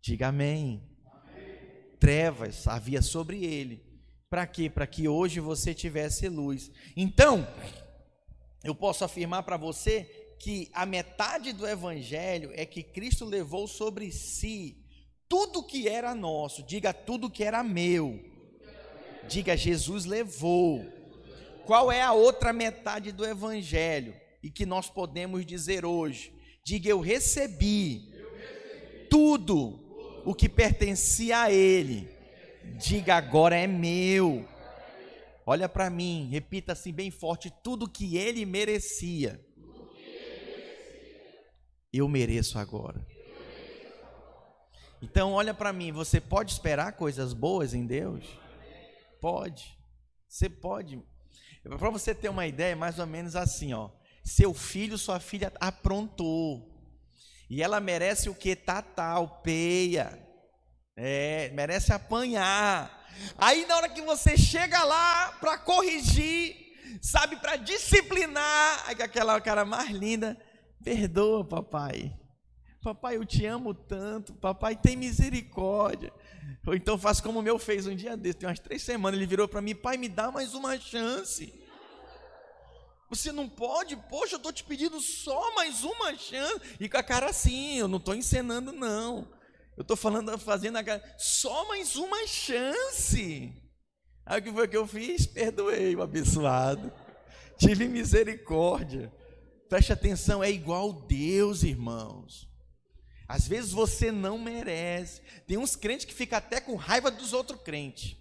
Diga 0.00 0.28
amém. 0.28 0.82
amém. 1.04 1.96
Trevas 1.98 2.66
havia 2.66 3.02
sobre 3.02 3.44
ele. 3.44 3.84
Para 4.28 4.46
quê? 4.46 4.68
Para 4.68 4.86
que 4.86 5.08
hoje 5.08 5.40
você 5.40 5.74
tivesse 5.74 6.28
luz. 6.28 6.70
Então, 6.96 7.46
eu 8.62 8.74
posso 8.74 9.04
afirmar 9.04 9.42
para 9.44 9.56
você 9.56 10.04
que 10.38 10.70
a 10.72 10.84
metade 10.84 11.52
do 11.52 11.66
evangelho 11.66 12.50
é 12.54 12.66
que 12.66 12.82
Cristo 12.82 13.24
levou 13.24 13.66
sobre 13.66 14.12
si 14.12 14.84
tudo 15.28 15.62
que 15.62 15.88
era 15.88 16.14
nosso. 16.14 16.62
Diga 16.62 16.92
tudo 16.92 17.30
que 17.30 17.44
era 17.44 17.62
meu. 17.62 18.20
Diga 19.28 19.56
Jesus 19.56 20.04
levou. 20.04 20.95
Qual 21.66 21.90
é 21.90 22.00
a 22.00 22.12
outra 22.12 22.52
metade 22.52 23.10
do 23.10 23.24
evangelho? 23.24 24.14
E 24.42 24.50
que 24.50 24.64
nós 24.64 24.88
podemos 24.88 25.44
dizer 25.44 25.84
hoje? 25.84 26.32
Diga 26.64 26.88
eu 26.88 27.00
recebi, 27.00 28.12
tudo 29.10 30.22
o 30.24 30.34
que 30.34 30.48
pertencia 30.48 31.42
a 31.42 31.52
ele. 31.52 32.08
Diga 32.78 33.16
agora 33.16 33.56
é 33.56 33.66
meu. 33.66 34.48
Olha 35.44 35.68
para 35.68 35.90
mim, 35.90 36.28
repita 36.30 36.72
assim 36.72 36.92
bem 36.92 37.10
forte: 37.10 37.52
tudo 37.62 37.88
que 37.88 38.16
ele 38.16 38.44
merecia, 38.44 39.40
eu 41.92 42.08
mereço 42.08 42.58
agora. 42.58 43.04
Então, 45.00 45.32
olha 45.32 45.52
para 45.52 45.72
mim, 45.72 45.92
você 45.92 46.20
pode 46.20 46.52
esperar 46.52 46.92
coisas 46.92 47.32
boas 47.32 47.74
em 47.74 47.86
Deus? 47.86 48.24
Pode. 49.20 49.76
Você 50.28 50.48
pode. 50.48 51.00
Para 51.68 51.90
você 51.90 52.14
ter 52.14 52.28
uma 52.28 52.46
ideia, 52.46 52.72
é 52.72 52.76
mais 52.76 52.98
ou 52.98 53.06
menos 53.06 53.34
assim, 53.34 53.72
ó. 53.72 53.90
Seu 54.24 54.54
filho, 54.54 54.96
sua 54.96 55.18
filha 55.20 55.52
aprontou. 55.60 56.72
E 57.48 57.62
ela 57.62 57.80
merece 57.80 58.28
o 58.28 58.34
que? 58.34 58.54
Tatal, 58.54 59.40
peia. 59.42 60.20
É, 60.96 61.50
merece 61.54 61.92
apanhar. 61.92 63.06
Aí 63.38 63.66
na 63.66 63.76
hora 63.76 63.88
que 63.88 64.02
você 64.02 64.36
chega 64.36 64.82
lá 64.84 65.32
para 65.40 65.58
corrigir, 65.58 66.56
sabe, 67.02 67.36
para 67.36 67.56
disciplinar, 67.56 68.84
aquela 68.88 69.40
cara 69.40 69.64
mais 69.64 69.90
linda, 69.90 70.36
perdoa, 70.82 71.44
papai. 71.44 72.16
Papai, 72.82 73.16
eu 73.16 73.24
te 73.24 73.44
amo 73.44 73.74
tanto. 73.74 74.32
Papai, 74.34 74.76
tem 74.76 74.96
misericórdia. 74.96 76.12
Ou 76.66 76.74
então 76.74 76.98
faz 76.98 77.20
como 77.20 77.38
o 77.38 77.42
meu 77.42 77.58
fez 77.58 77.86
um 77.86 77.94
dia 77.94 78.16
desse, 78.16 78.38
tem 78.38 78.48
umas 78.48 78.58
três 78.58 78.82
semanas. 78.82 79.18
Ele 79.18 79.26
virou 79.26 79.48
para 79.48 79.62
mim: 79.62 79.74
Pai, 79.74 79.96
me 79.96 80.08
dá 80.08 80.30
mais 80.30 80.54
uma 80.54 80.78
chance. 80.78 81.52
Você 83.08 83.30
não 83.30 83.48
pode, 83.48 83.96
poxa, 83.96 84.34
eu 84.34 84.38
estou 84.38 84.52
te 84.52 84.64
pedindo 84.64 85.00
só 85.00 85.54
mais 85.54 85.84
uma 85.84 86.16
chance. 86.16 86.60
E 86.80 86.88
com 86.88 86.98
a 86.98 87.02
cara 87.02 87.30
assim, 87.30 87.78
eu 87.78 87.86
não 87.86 87.98
estou 87.98 88.14
encenando, 88.14 88.72
não. 88.72 89.28
Eu 89.76 89.82
estou 89.82 89.96
falando, 89.96 90.36
fazendo 90.38 90.76
a 90.76 90.82
cara, 90.82 91.02
só 91.16 91.68
mais 91.68 91.94
uma 91.96 92.26
chance. 92.26 93.52
Aí 94.24 94.40
o 94.40 94.42
que 94.42 94.52
foi 94.52 94.66
que 94.66 94.76
eu 94.76 94.86
fiz? 94.86 95.24
Perdoei 95.26 95.94
o 95.94 96.02
abençoado. 96.02 96.92
Tive 97.56 97.86
misericórdia. 97.86 99.12
Preste 99.68 99.92
atenção, 99.92 100.42
é 100.42 100.50
igual 100.50 100.92
Deus, 100.92 101.62
irmãos. 101.62 102.48
Às 103.28 103.46
vezes 103.48 103.72
você 103.72 104.12
não 104.12 104.38
merece. 104.38 105.20
Tem 105.46 105.56
uns 105.56 105.74
crentes 105.74 106.06
que 106.06 106.14
ficam 106.14 106.38
até 106.38 106.60
com 106.60 106.76
raiva 106.76 107.10
dos 107.10 107.32
outros 107.32 107.60
crentes. 107.62 108.16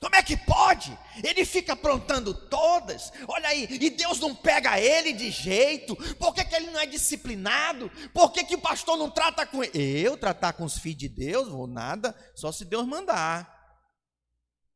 Como 0.00 0.14
é 0.14 0.22
que 0.22 0.36
pode? 0.36 0.96
Ele 1.24 1.44
fica 1.44 1.72
aprontando 1.72 2.32
todas. 2.32 3.12
Olha 3.26 3.48
aí, 3.48 3.66
e 3.70 3.90
Deus 3.90 4.20
não 4.20 4.34
pega 4.34 4.78
ele 4.78 5.12
de 5.12 5.30
jeito. 5.30 5.96
Por 6.16 6.34
que, 6.34 6.44
que 6.44 6.54
ele 6.54 6.70
não 6.70 6.78
é 6.78 6.86
disciplinado? 6.86 7.90
Por 8.12 8.30
que, 8.32 8.44
que 8.44 8.54
o 8.54 8.60
pastor 8.60 8.96
não 8.96 9.10
trata 9.10 9.44
com 9.46 9.64
ele? 9.64 10.00
Eu 10.00 10.16
tratar 10.16 10.52
com 10.52 10.64
os 10.64 10.78
filhos 10.78 10.98
de 10.98 11.08
Deus? 11.08 11.48
Vou 11.48 11.66
nada, 11.66 12.14
só 12.34 12.52
se 12.52 12.64
Deus 12.64 12.86
mandar. 12.86 13.56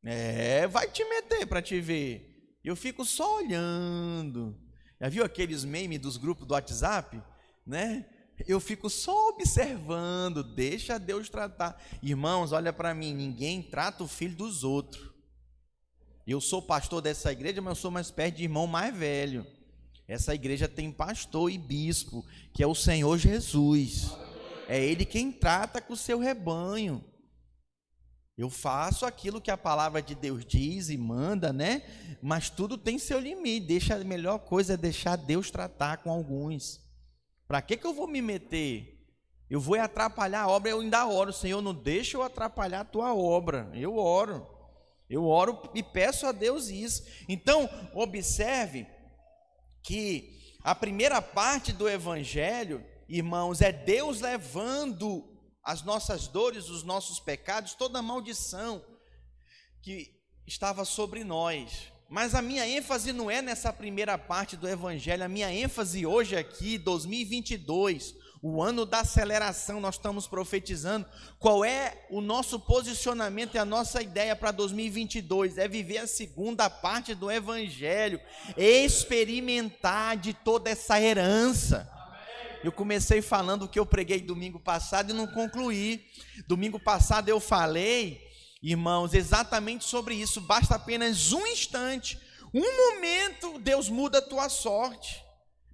É, 0.03 0.67
vai 0.67 0.89
te 0.89 1.05
meter 1.05 1.45
para 1.45 1.61
te 1.61 1.79
ver. 1.79 2.29
Eu 2.63 2.75
fico 2.75 3.05
só 3.05 3.37
olhando. 3.37 4.59
Já 4.99 5.09
viu 5.09 5.23
aqueles 5.23 5.63
memes 5.63 5.99
dos 5.99 6.17
grupos 6.17 6.45
do 6.45 6.53
WhatsApp? 6.53 7.21
Né? 7.65 8.05
Eu 8.47 8.59
fico 8.59 8.89
só 8.89 9.29
observando, 9.29 10.43
deixa 10.43 10.97
Deus 10.97 11.29
tratar. 11.29 11.81
Irmãos, 12.01 12.51
olha 12.51 12.73
para 12.73 12.93
mim, 12.93 13.13
ninguém 13.13 13.61
trata 13.61 14.03
o 14.03 14.07
filho 14.07 14.35
dos 14.35 14.63
outros. 14.63 15.11
Eu 16.25 16.41
sou 16.41 16.61
pastor 16.61 17.01
dessa 17.01 17.31
igreja, 17.31 17.61
mas 17.61 17.77
eu 17.77 17.81
sou 17.81 17.91
mais 17.91 18.09
perto 18.09 18.37
de 18.37 18.43
irmão 18.43 18.65
mais 18.65 18.95
velho. 18.95 19.45
Essa 20.07 20.33
igreja 20.33 20.67
tem 20.67 20.91
pastor 20.91 21.51
e 21.51 21.57
bispo, 21.57 22.25
que 22.53 22.63
é 22.63 22.67
o 22.67 22.75
Senhor 22.75 23.17
Jesus. 23.17 24.11
É 24.67 24.83
ele 24.83 25.05
quem 25.05 25.31
trata 25.31 25.81
com 25.81 25.93
o 25.93 25.97
seu 25.97 26.19
rebanho. 26.19 27.03
Eu 28.37 28.49
faço 28.49 29.05
aquilo 29.05 29.39
que 29.39 29.51
a 29.51 29.57
palavra 29.57 30.01
de 30.01 30.15
Deus 30.15 30.43
diz 30.43 30.89
e 30.89 30.97
manda, 30.97 31.53
né? 31.53 31.83
Mas 32.21 32.49
tudo 32.49 32.77
tem 32.77 32.97
seu 32.97 33.19
limite. 33.19 33.67
Deixa 33.67 33.95
a 33.95 34.03
melhor 34.03 34.39
coisa 34.39 34.73
é 34.73 34.77
deixar 34.77 35.15
Deus 35.15 35.51
tratar 35.51 35.97
com 35.97 36.09
alguns. 36.09 36.82
Para 37.53 37.61
que, 37.61 37.77
que 37.77 37.85
eu 37.85 37.93
vou 37.93 38.07
me 38.07 38.19
meter? 38.19 38.99
Eu 39.47 39.61
vou 39.61 39.79
atrapalhar 39.79 40.41
a 40.41 40.47
obra, 40.47 40.71
eu 40.71 40.79
ainda 40.79 41.05
oro, 41.05 41.31
Senhor, 41.31 41.61
não 41.61 41.71
deixa 41.71 42.17
eu 42.17 42.23
atrapalhar 42.23 42.79
a 42.79 42.83
tua 42.83 43.13
obra. 43.13 43.69
Eu 43.75 43.95
oro. 43.95 44.43
Eu 45.07 45.27
oro 45.27 45.69
e 45.75 45.83
peço 45.83 46.25
a 46.25 46.31
Deus 46.31 46.69
isso. 46.69 47.03
Então, 47.29 47.69
observe 47.93 48.87
que 49.83 50.55
a 50.63 50.73
primeira 50.73 51.21
parte 51.21 51.71
do 51.71 51.87
evangelho, 51.87 52.83
irmãos, 53.07 53.61
é 53.61 53.71
Deus 53.71 54.19
levando 54.19 55.23
as 55.63 55.83
nossas 55.83 56.27
dores, 56.27 56.69
os 56.69 56.81
nossos 56.81 57.19
pecados, 57.19 57.75
toda 57.75 57.99
a 57.99 58.01
maldição 58.01 58.83
que 59.79 60.19
estava 60.47 60.83
sobre 60.85 61.23
nós. 61.23 61.92
Mas 62.13 62.35
a 62.35 62.43
minha 62.43 62.67
ênfase 62.67 63.11
não 63.11 63.31
é 63.31 63.41
nessa 63.41 63.73
primeira 63.73 64.19
parte 64.19 64.55
do 64.55 64.69
Evangelho, 64.69 65.23
a 65.23 65.27
minha 65.27 65.51
ênfase 65.51 66.05
hoje 66.05 66.35
aqui, 66.35 66.77
2022, 66.77 68.13
o 68.39 68.61
ano 68.61 68.85
da 68.85 68.99
aceleração, 68.99 69.79
nós 69.79 69.95
estamos 69.95 70.27
profetizando. 70.27 71.07
Qual 71.39 71.65
é 71.65 72.05
o 72.11 72.21
nosso 72.21 72.59
posicionamento 72.59 73.55
e 73.55 73.57
a 73.57 73.65
nossa 73.65 73.99
ideia 73.99 74.35
para 74.35 74.51
2022? 74.51 75.57
É 75.57 75.67
viver 75.67 75.97
a 75.97 76.05
segunda 76.05 76.69
parte 76.69 77.15
do 77.15 77.31
Evangelho, 77.31 78.21
experimentar 78.55 80.15
de 80.15 80.35
toda 80.35 80.69
essa 80.69 81.01
herança. 81.01 81.91
Eu 82.63 82.71
comecei 82.71 83.23
falando 83.23 83.63
o 83.63 83.67
que 83.67 83.79
eu 83.79 83.87
preguei 83.87 84.21
domingo 84.21 84.59
passado 84.59 85.09
e 85.09 85.15
não 85.15 85.25
concluí. 85.25 86.05
Domingo 86.47 86.79
passado 86.79 87.27
eu 87.27 87.39
falei 87.39 88.32
Irmãos, 88.63 89.13
exatamente 89.13 89.83
sobre 89.83 90.15
isso, 90.15 90.39
basta 90.39 90.75
apenas 90.75 91.33
um 91.33 91.45
instante, 91.45 92.17
um 92.53 92.61
momento, 92.61 93.59
Deus 93.59 93.89
muda 93.89 94.19
a 94.19 94.21
tua 94.21 94.47
sorte. 94.47 95.21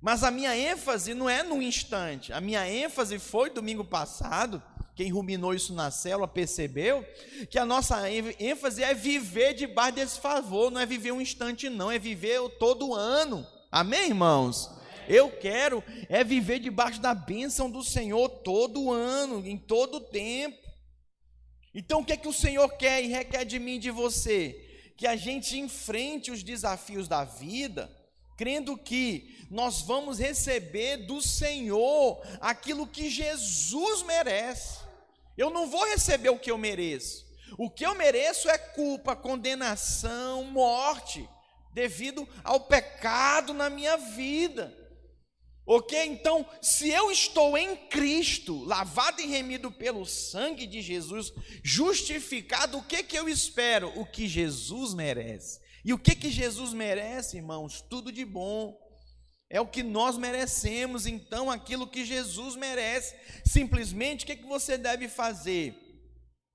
Mas 0.01 0.23
a 0.23 0.31
minha 0.31 0.57
ênfase 0.57 1.13
não 1.13 1.29
é 1.29 1.43
no 1.43 1.61
instante, 1.61 2.33
a 2.33 2.41
minha 2.41 2.67
ênfase 2.67 3.19
foi 3.19 3.51
domingo 3.51 3.85
passado. 3.85 4.63
Quem 4.95 5.11
ruminou 5.11 5.53
isso 5.53 5.71
na 5.73 5.91
célula 5.91 6.27
percebeu 6.27 7.05
que 7.49 7.59
a 7.59 7.65
nossa 7.65 8.09
ênfase 8.11 8.83
é 8.83 8.93
viver 8.93 9.53
debaixo 9.53 9.93
desse 9.93 10.19
favor, 10.19 10.71
não 10.71 10.81
é 10.81 10.85
viver 10.85 11.11
um 11.11 11.21
instante, 11.21 11.69
não, 11.69 11.91
é 11.91 11.99
viver 11.99 12.41
todo 12.57 12.95
ano. 12.95 13.45
Amém, 13.71 14.07
irmãos? 14.07 14.71
Eu 15.07 15.29
quero 15.29 15.83
é 16.09 16.23
viver 16.23 16.59
debaixo 16.59 16.99
da 16.99 17.13
bênção 17.13 17.69
do 17.69 17.83
Senhor 17.83 18.29
todo 18.29 18.91
ano, 18.91 19.45
em 19.45 19.57
todo 19.57 19.99
tempo. 19.99 20.68
Então, 21.79 22.01
o 22.01 22.05
que 22.05 22.11
é 22.11 22.17
que 22.17 22.27
o 22.27 22.33
Senhor 22.33 22.67
quer 22.75 23.01
e 23.01 23.07
requer 23.07 23.45
de 23.45 23.57
mim 23.57 23.75
e 23.75 23.79
de 23.79 23.89
você? 23.89 24.91
Que 24.97 25.07
a 25.07 25.15
gente 25.15 25.57
enfrente 25.57 26.29
os 26.29 26.43
desafios 26.43 27.07
da 27.07 27.23
vida, 27.23 27.89
crendo 28.35 28.77
que 28.77 29.47
nós 29.49 29.81
vamos 29.83 30.19
receber 30.19 30.97
do 30.97 31.21
Senhor 31.21 32.21
aquilo 32.41 32.85
que 32.85 33.09
Jesus 33.09 34.03
merece. 34.03 34.79
Eu 35.37 35.49
não 35.49 35.67
vou 35.69 35.85
receber 35.85 36.29
o 36.29 36.37
que 36.37 36.51
eu 36.51 36.57
mereço. 36.57 37.25
O 37.57 37.69
que 37.69 37.85
eu 37.85 37.95
mereço 37.95 38.49
é 38.49 38.57
culpa, 38.57 39.15
condenação, 39.15 40.43
morte, 40.43 41.29
devido 41.71 42.27
ao 42.43 42.59
pecado 42.59 43.53
na 43.53 43.69
minha 43.69 43.95
vida. 43.95 44.75
Ok? 45.71 46.03
Então, 46.03 46.43
se 46.63 46.89
eu 46.89 47.11
estou 47.11 47.55
em 47.55 47.75
Cristo, 47.75 48.63
lavado 48.63 49.21
e 49.21 49.27
remido 49.27 49.71
pelo 49.71 50.03
sangue 50.03 50.65
de 50.65 50.81
Jesus, 50.81 51.31
justificado, 51.63 52.79
o 52.79 52.83
que, 52.83 53.03
que 53.03 53.15
eu 53.15 53.29
espero? 53.29 53.93
O 53.95 54.03
que 54.03 54.27
Jesus 54.27 54.95
merece. 54.95 55.61
E 55.85 55.93
o 55.93 55.99
que, 55.99 56.15
que 56.15 56.31
Jesus 56.31 56.73
merece, 56.73 57.37
irmãos? 57.37 57.81
Tudo 57.87 58.11
de 58.11 58.25
bom. 58.25 58.75
É 59.47 59.61
o 59.61 59.67
que 59.67 59.83
nós 59.83 60.17
merecemos, 60.17 61.05
então, 61.05 61.51
aquilo 61.51 61.85
que 61.85 62.03
Jesus 62.03 62.55
merece. 62.55 63.15
Simplesmente, 63.45 64.23
o 64.23 64.25
que, 64.27 64.37
que 64.37 64.47
você 64.47 64.75
deve 64.75 65.07
fazer? 65.07 65.75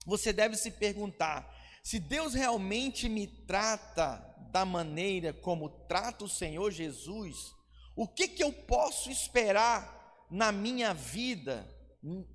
Você 0.06 0.32
deve 0.32 0.56
se 0.56 0.72
perguntar: 0.72 1.48
se 1.84 2.00
Deus 2.00 2.34
realmente 2.34 3.08
me 3.08 3.28
trata 3.46 4.16
da 4.50 4.64
maneira 4.64 5.32
como 5.32 5.68
trata 5.86 6.24
o 6.24 6.28
Senhor 6.28 6.72
Jesus, 6.72 7.54
o 7.96 8.06
que, 8.08 8.28
que 8.28 8.42
eu 8.42 8.52
posso 8.52 9.10
esperar 9.10 10.26
na 10.30 10.50
minha 10.50 10.92
vida 10.92 11.68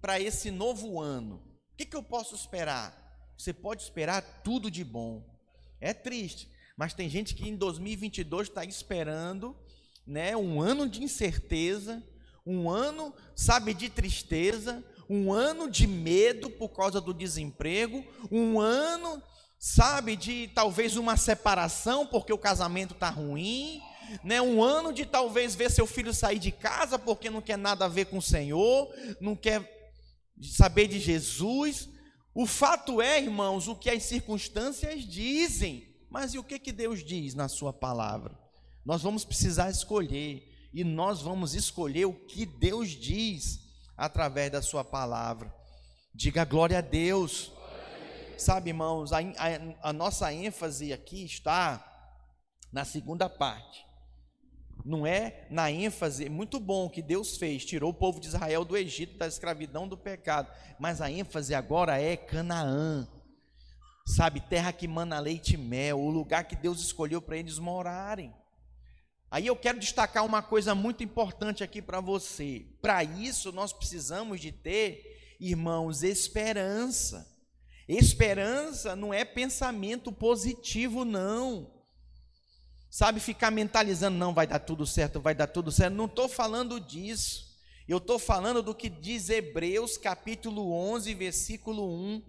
para 0.01 0.19
esse 0.19 0.49
novo 0.51 0.99
ano? 0.99 1.35
O 1.73 1.77
que, 1.77 1.85
que 1.85 1.95
eu 1.95 2.03
posso 2.03 2.35
esperar? 2.35 2.97
Você 3.37 3.53
pode 3.53 3.83
esperar 3.83 4.21
tudo 4.43 4.69
de 4.69 4.83
bom. 4.83 5.23
É 5.81 5.93
triste, 5.93 6.49
mas 6.77 6.93
tem 6.93 7.09
gente 7.09 7.35
que 7.35 7.47
em 7.47 7.55
2022 7.55 8.47
está 8.47 8.65
esperando 8.65 9.55
né, 10.05 10.35
um 10.35 10.61
ano 10.61 10.89
de 10.89 11.03
incerteza, 11.03 12.03
um 12.45 12.69
ano, 12.69 13.13
sabe, 13.35 13.73
de 13.73 13.89
tristeza, 13.89 14.83
um 15.09 15.31
ano 15.31 15.69
de 15.69 15.87
medo 15.87 16.49
por 16.49 16.69
causa 16.69 16.99
do 16.99 17.13
desemprego, 17.13 18.03
um 18.31 18.59
ano, 18.59 19.21
sabe, 19.57 20.15
de 20.15 20.49
talvez 20.53 20.95
uma 20.97 21.15
separação 21.15 22.05
porque 22.05 22.33
o 22.33 22.37
casamento 22.37 22.93
está 22.93 23.09
ruim, 23.09 23.81
né, 24.23 24.41
um 24.41 24.63
ano 24.63 24.93
de 24.93 25.05
talvez 25.05 25.55
ver 25.55 25.71
seu 25.71 25.85
filho 25.85 26.13
sair 26.13 26.39
de 26.39 26.51
casa 26.51 26.97
porque 26.97 27.29
não 27.29 27.41
quer 27.41 27.57
nada 27.57 27.85
a 27.85 27.89
ver 27.89 28.05
com 28.05 28.17
o 28.17 28.21
Senhor, 28.21 28.91
não 29.19 29.35
quer 29.35 29.93
saber 30.41 30.87
de 30.87 30.99
Jesus. 30.99 31.89
O 32.33 32.45
fato 32.45 33.01
é, 33.01 33.21
irmãos, 33.21 33.67
o 33.67 33.75
que 33.75 33.89
as 33.89 34.03
circunstâncias 34.03 35.03
dizem. 35.03 35.87
Mas 36.09 36.33
e 36.33 36.39
o 36.39 36.43
que, 36.43 36.57
que 36.57 36.71
Deus 36.71 37.03
diz 37.03 37.35
na 37.35 37.47
Sua 37.47 37.71
palavra? 37.71 38.37
Nós 38.85 39.01
vamos 39.01 39.23
precisar 39.23 39.69
escolher, 39.69 40.47
e 40.73 40.83
nós 40.83 41.21
vamos 41.21 41.53
escolher 41.53 42.05
o 42.05 42.13
que 42.13 42.45
Deus 42.45 42.89
diz 42.89 43.59
através 43.95 44.51
da 44.51 44.61
Sua 44.61 44.83
palavra. 44.83 45.53
Diga 46.13 46.45
glória 46.45 46.79
a 46.79 46.81
Deus. 46.81 47.51
Sabe, 48.37 48.69
irmãos, 48.69 49.11
a, 49.11 49.19
a, 49.19 49.89
a 49.89 49.93
nossa 49.93 50.33
ênfase 50.33 50.93
aqui 50.93 51.25
está 51.25 51.85
na 52.71 52.85
segunda 52.85 53.29
parte 53.29 53.88
não 54.89 55.05
é 55.05 55.45
na 55.51 55.71
ênfase, 55.71 56.25
é 56.25 56.29
muito 56.29 56.59
bom 56.59 56.89
que 56.89 56.99
Deus 56.99 57.37
fez, 57.37 57.63
tirou 57.63 57.91
o 57.91 57.93
povo 57.93 58.19
de 58.19 58.25
Israel 58.25 58.65
do 58.65 58.75
Egito, 58.75 59.19
da 59.19 59.27
escravidão, 59.27 59.87
do 59.87 59.95
pecado, 59.95 60.51
mas 60.79 60.99
a 60.99 61.11
ênfase 61.11 61.53
agora 61.53 62.01
é 62.01 62.17
Canaã, 62.17 63.07
sabe, 64.03 64.41
terra 64.41 64.73
que 64.73 64.87
mana 64.87 65.19
leite 65.19 65.53
e 65.53 65.57
mel, 65.57 65.99
o 65.99 66.09
lugar 66.09 66.45
que 66.45 66.55
Deus 66.55 66.81
escolheu 66.81 67.21
para 67.21 67.37
eles 67.37 67.59
morarem. 67.59 68.33
Aí 69.29 69.45
eu 69.45 69.55
quero 69.55 69.79
destacar 69.79 70.25
uma 70.25 70.41
coisa 70.41 70.73
muito 70.73 71.03
importante 71.03 71.63
aqui 71.63 71.83
para 71.83 72.01
você. 72.01 72.65
Para 72.81 73.03
isso, 73.03 73.51
nós 73.51 73.71
precisamos 73.71 74.41
de 74.41 74.51
ter, 74.51 75.35
irmãos, 75.39 76.01
esperança. 76.01 77.31
Esperança 77.87 78.95
não 78.95 79.13
é 79.13 79.23
pensamento 79.23 80.11
positivo, 80.11 81.05
não. 81.05 81.78
Sabe, 82.89 83.19
ficar 83.19 83.51
mentalizando, 83.51 84.17
não, 84.17 84.33
vai 84.33 84.47
dar 84.47 84.59
tudo 84.59 84.85
certo, 84.85 85.21
vai 85.21 85.35
dar 85.35 85.47
tudo 85.47 85.71
certo. 85.71 85.93
Não 85.93 86.05
estou 86.05 86.27
falando 86.27 86.79
disso. 86.79 87.49
Eu 87.87 87.97
estou 87.97 88.17
falando 88.17 88.63
do 88.63 88.73
que 88.73 88.89
diz 88.89 89.29
Hebreus 89.29 89.97
capítulo 89.97 90.71
11, 90.71 91.13
versículo 91.13 91.87
1. 91.91 92.23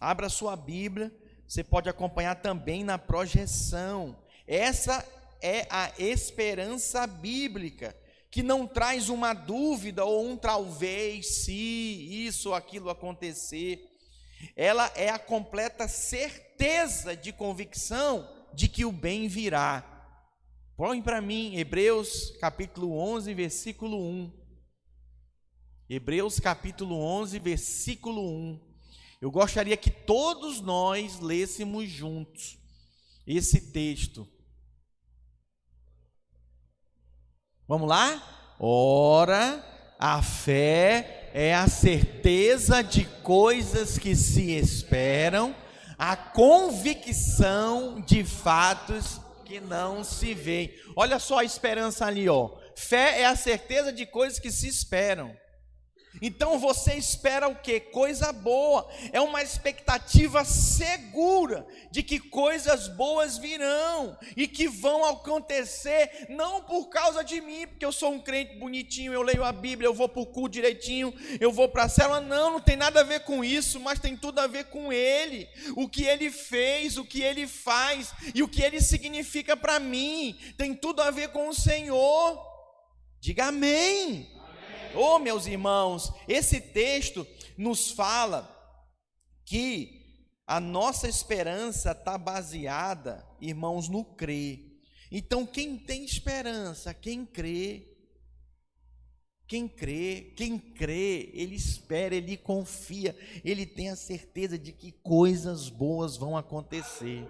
Abra 0.00 0.28
sua 0.28 0.56
Bíblia, 0.56 1.12
você 1.46 1.62
pode 1.62 1.88
acompanhar 1.88 2.36
também 2.36 2.84
na 2.84 2.98
projeção. 2.98 4.16
Essa 4.46 5.06
é 5.42 5.66
a 5.70 5.92
esperança 5.98 7.06
bíblica, 7.06 7.96
que 8.30 8.42
não 8.42 8.66
traz 8.66 9.08
uma 9.08 9.34
dúvida 9.34 10.04
ou 10.04 10.26
um 10.26 10.36
talvez, 10.36 11.42
se 11.42 11.52
isso 12.26 12.50
ou 12.50 12.54
aquilo 12.54 12.88
acontecer. 12.88 13.90
Ela 14.56 14.90
é 14.94 15.10
a 15.10 15.18
completa 15.18 15.86
certeza 15.86 17.16
de 17.16 17.32
convicção 17.32 18.28
de 18.54 18.68
que 18.68 18.84
o 18.84 18.92
bem 18.92 19.28
virá. 19.28 19.97
Põe 20.78 21.02
para 21.02 21.20
mim 21.20 21.56
Hebreus 21.56 22.32
capítulo 22.40 22.96
11, 22.96 23.34
versículo 23.34 24.00
1. 24.00 24.32
Hebreus 25.90 26.38
capítulo 26.38 27.00
11, 27.00 27.36
versículo 27.40 28.22
1. 28.22 28.60
Eu 29.20 29.28
gostaria 29.28 29.76
que 29.76 29.90
todos 29.90 30.60
nós 30.60 31.18
lêssemos 31.18 31.90
juntos 31.90 32.60
esse 33.26 33.72
texto. 33.72 34.24
Vamos 37.66 37.88
lá? 37.88 38.54
Ora, 38.60 39.96
a 39.98 40.22
fé 40.22 41.32
é 41.34 41.56
a 41.56 41.66
certeza 41.66 42.82
de 42.82 43.04
coisas 43.24 43.98
que 43.98 44.14
se 44.14 44.52
esperam, 44.52 45.56
a 45.98 46.16
convicção 46.16 48.00
de 48.00 48.22
fatos 48.22 49.20
que 49.48 49.60
não 49.60 50.04
se 50.04 50.34
veem. 50.34 50.74
Olha 50.94 51.18
só 51.18 51.38
a 51.38 51.44
esperança 51.44 52.04
ali, 52.04 52.28
ó. 52.28 52.50
Fé 52.76 53.22
é 53.22 53.24
a 53.24 53.34
certeza 53.34 53.90
de 53.90 54.04
coisas 54.04 54.38
que 54.38 54.52
se 54.52 54.68
esperam. 54.68 55.34
Então 56.20 56.58
você 56.58 56.94
espera 56.94 57.48
o 57.48 57.56
que? 57.56 57.80
Coisa 57.80 58.32
boa. 58.32 58.88
É 59.12 59.20
uma 59.20 59.42
expectativa 59.42 60.44
segura 60.44 61.66
de 61.90 62.02
que 62.02 62.18
coisas 62.18 62.88
boas 62.88 63.38
virão 63.38 64.16
e 64.36 64.46
que 64.46 64.68
vão 64.68 65.04
acontecer, 65.04 66.26
não 66.28 66.62
por 66.62 66.88
causa 66.88 67.22
de 67.22 67.40
mim, 67.40 67.66
porque 67.66 67.84
eu 67.84 67.92
sou 67.92 68.12
um 68.12 68.20
crente 68.20 68.56
bonitinho, 68.56 69.12
eu 69.12 69.22
leio 69.22 69.44
a 69.44 69.52
Bíblia, 69.52 69.86
eu 69.86 69.94
vou 69.94 70.08
para 70.08 70.22
o 70.22 70.26
culto 70.26 70.50
direitinho, 70.50 71.12
eu 71.40 71.52
vou 71.52 71.68
para 71.68 71.84
a 71.84 71.88
célula. 71.88 72.20
Não, 72.20 72.52
não 72.52 72.60
tem 72.60 72.76
nada 72.76 73.00
a 73.00 73.04
ver 73.04 73.20
com 73.20 73.44
isso, 73.44 73.80
mas 73.80 73.98
tem 73.98 74.16
tudo 74.16 74.38
a 74.40 74.46
ver 74.46 74.64
com 74.66 74.92
Ele. 74.92 75.48
O 75.76 75.88
que 75.88 76.04
Ele 76.04 76.30
fez, 76.30 76.96
o 76.96 77.04
que 77.04 77.22
Ele 77.22 77.46
faz 77.46 78.12
e 78.34 78.42
o 78.42 78.48
que 78.48 78.62
Ele 78.62 78.80
significa 78.80 79.56
para 79.56 79.78
mim. 79.78 80.38
Tem 80.56 80.74
tudo 80.74 81.02
a 81.02 81.10
ver 81.10 81.28
com 81.28 81.48
o 81.48 81.54
Senhor. 81.54 82.46
Diga 83.20 83.46
amém. 83.46 84.37
Oh, 84.94 85.18
meus 85.18 85.46
irmãos, 85.46 86.12
esse 86.26 86.60
texto 86.60 87.26
nos 87.56 87.90
fala 87.90 88.54
que 89.44 89.98
a 90.46 90.60
nossa 90.60 91.08
esperança 91.08 91.92
está 91.92 92.16
baseada, 92.16 93.26
irmãos, 93.40 93.88
no 93.88 94.04
crer. 94.04 94.80
Então, 95.10 95.46
quem 95.46 95.76
tem 95.76 96.04
esperança, 96.04 96.92
quem 96.94 97.24
crê, 97.24 97.86
quem 99.46 99.66
crê, 99.66 100.32
quem 100.36 100.58
crê, 100.58 101.30
ele 101.32 101.54
espera, 101.54 102.14
ele 102.14 102.36
confia, 102.36 103.16
ele 103.44 103.64
tem 103.64 103.88
a 103.88 103.96
certeza 103.96 104.58
de 104.58 104.72
que 104.72 104.92
coisas 104.92 105.68
boas 105.68 106.16
vão 106.16 106.36
acontecer 106.36 107.26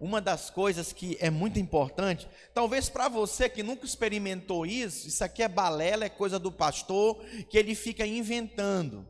uma 0.00 0.20
das 0.20 0.50
coisas 0.50 0.92
que 0.92 1.16
é 1.20 1.30
muito 1.30 1.58
importante, 1.58 2.28
talvez 2.52 2.88
para 2.88 3.08
você 3.08 3.48
que 3.48 3.62
nunca 3.62 3.86
experimentou 3.86 4.66
isso, 4.66 5.08
isso 5.08 5.24
aqui 5.24 5.42
é 5.42 5.48
balela, 5.48 6.04
é 6.04 6.08
coisa 6.08 6.38
do 6.38 6.52
pastor, 6.52 7.24
que 7.48 7.56
ele 7.56 7.74
fica 7.74 8.06
inventando. 8.06 9.08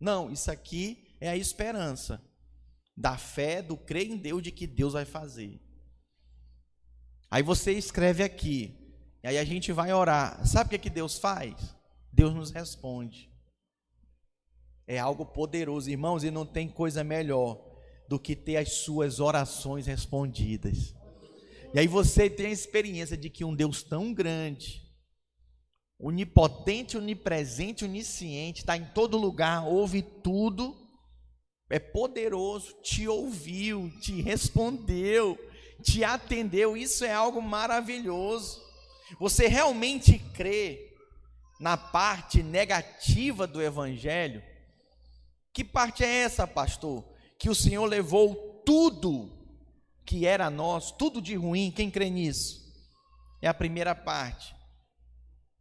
Não, 0.00 0.30
isso 0.30 0.50
aqui 0.50 1.14
é 1.20 1.28
a 1.28 1.36
esperança 1.36 2.22
da 2.96 3.16
fé, 3.16 3.62
do 3.62 3.76
crer 3.76 4.10
em 4.10 4.16
Deus 4.16 4.42
de 4.42 4.50
que 4.50 4.66
Deus 4.66 4.94
vai 4.94 5.04
fazer. 5.04 5.60
Aí 7.30 7.42
você 7.42 7.72
escreve 7.72 8.22
aqui, 8.22 8.74
e 9.22 9.28
aí 9.28 9.38
a 9.38 9.44
gente 9.44 9.72
vai 9.72 9.92
orar. 9.92 10.46
Sabe 10.46 10.68
o 10.68 10.70
que, 10.70 10.78
que 10.78 10.90
Deus 10.90 11.18
faz? 11.18 11.54
Deus 12.12 12.34
nos 12.34 12.50
responde. 12.50 13.30
É 14.86 14.98
algo 14.98 15.26
poderoso, 15.26 15.90
irmãos, 15.90 16.24
e 16.24 16.30
não 16.30 16.46
tem 16.46 16.68
coisa 16.68 17.02
melhor 17.04 17.75
do 18.08 18.18
que 18.18 18.36
ter 18.36 18.56
as 18.56 18.72
suas 18.72 19.20
orações 19.20 19.86
respondidas. 19.86 20.94
E 21.74 21.78
aí 21.78 21.86
você 21.86 22.30
tem 22.30 22.46
a 22.46 22.50
experiência 22.50 23.16
de 23.16 23.28
que 23.28 23.44
um 23.44 23.54
Deus 23.54 23.82
tão 23.82 24.14
grande, 24.14 24.82
onipotente, 25.98 26.96
onipresente, 26.96 27.84
onisciente, 27.84 28.60
está 28.60 28.76
em 28.76 28.84
todo 28.84 29.16
lugar, 29.16 29.66
ouve 29.66 30.02
tudo, 30.02 30.76
é 31.68 31.78
poderoso, 31.78 32.74
te 32.82 33.08
ouviu, 33.08 33.90
te 34.00 34.22
respondeu, 34.22 35.38
te 35.82 36.04
atendeu. 36.04 36.76
Isso 36.76 37.04
é 37.04 37.12
algo 37.12 37.42
maravilhoso. 37.42 38.62
Você 39.18 39.48
realmente 39.48 40.18
crê 40.34 40.94
na 41.60 41.76
parte 41.76 42.42
negativa 42.42 43.46
do 43.46 43.62
Evangelho? 43.62 44.42
Que 45.52 45.64
parte 45.64 46.04
é 46.04 46.08
essa, 46.08 46.46
pastor? 46.46 47.04
Que 47.38 47.50
o 47.50 47.54
Senhor 47.54 47.84
levou 47.86 48.62
tudo 48.64 49.32
que 50.04 50.26
era 50.26 50.48
nosso, 50.48 50.94
tudo 50.96 51.20
de 51.20 51.34
ruim, 51.34 51.70
quem 51.70 51.90
crê 51.90 52.08
nisso? 52.08 52.64
É 53.42 53.48
a 53.48 53.54
primeira 53.54 53.94
parte. 53.94 54.54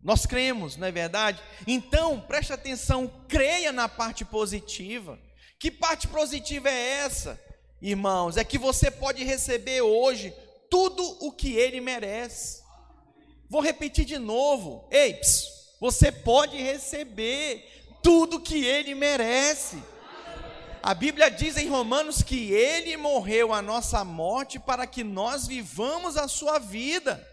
Nós 0.02 0.26
cremos, 0.26 0.78
não 0.78 0.88
é 0.88 0.92
verdade? 0.92 1.42
Então, 1.66 2.22
preste 2.22 2.54
atenção, 2.54 3.12
creia 3.28 3.72
na 3.72 3.90
parte 3.90 4.24
positiva. 4.24 5.20
Que 5.60 5.72
parte 5.72 6.08
positiva 6.08 6.70
é 6.70 7.00
essa, 7.00 7.42
irmãos? 7.82 8.38
É 8.38 8.44
que 8.44 8.58
você 8.58 8.92
pode 8.92 9.24
receber 9.24 9.82
hoje 9.82 10.32
tudo 10.70 11.04
o 11.26 11.32
que 11.32 11.56
ele 11.56 11.82
merece. 11.82 12.64
Vou 13.50 13.62
repetir 13.62 14.06
de 14.06 14.20
novo. 14.20 14.88
Ei, 14.92 15.20
você 15.80 16.12
pode 16.12 16.58
receber 16.58 17.66
tudo 18.04 18.40
que 18.40 18.64
ele 18.64 18.94
merece. 18.94 19.82
A 20.86 20.94
Bíblia 20.94 21.32
diz 21.32 21.58
em 21.58 21.68
Romanos 21.68 22.22
que 22.22 22.52
ele 22.52 22.96
morreu 22.96 23.52
a 23.52 23.60
nossa 23.60 24.06
morte 24.06 24.60
para 24.60 24.86
que 24.86 25.04
nós 25.04 25.48
vivamos 25.48 26.16
a 26.16 26.28
sua 26.28 26.60
vida. 26.60 27.28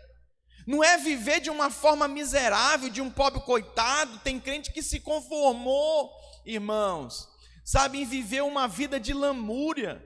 Não 0.67 0.83
é 0.83 0.97
viver 0.97 1.39
de 1.39 1.51
uma 1.51 1.69
forma 1.69 2.09
miserável, 2.09 2.89
de 2.89 3.03
um 3.03 3.11
pobre 3.11 3.43
coitado. 3.43 4.21
Tem 4.21 4.41
crente 4.41 4.73
que 4.73 4.83
se 4.83 5.01
conformou, 5.01 6.11
irmãos, 6.47 7.29
sabe, 7.63 8.01
em 8.01 8.07
viver 8.07 8.43
uma 8.43 8.67
vida 8.67 8.99
de 8.99 9.13
lamúria, 9.13 10.03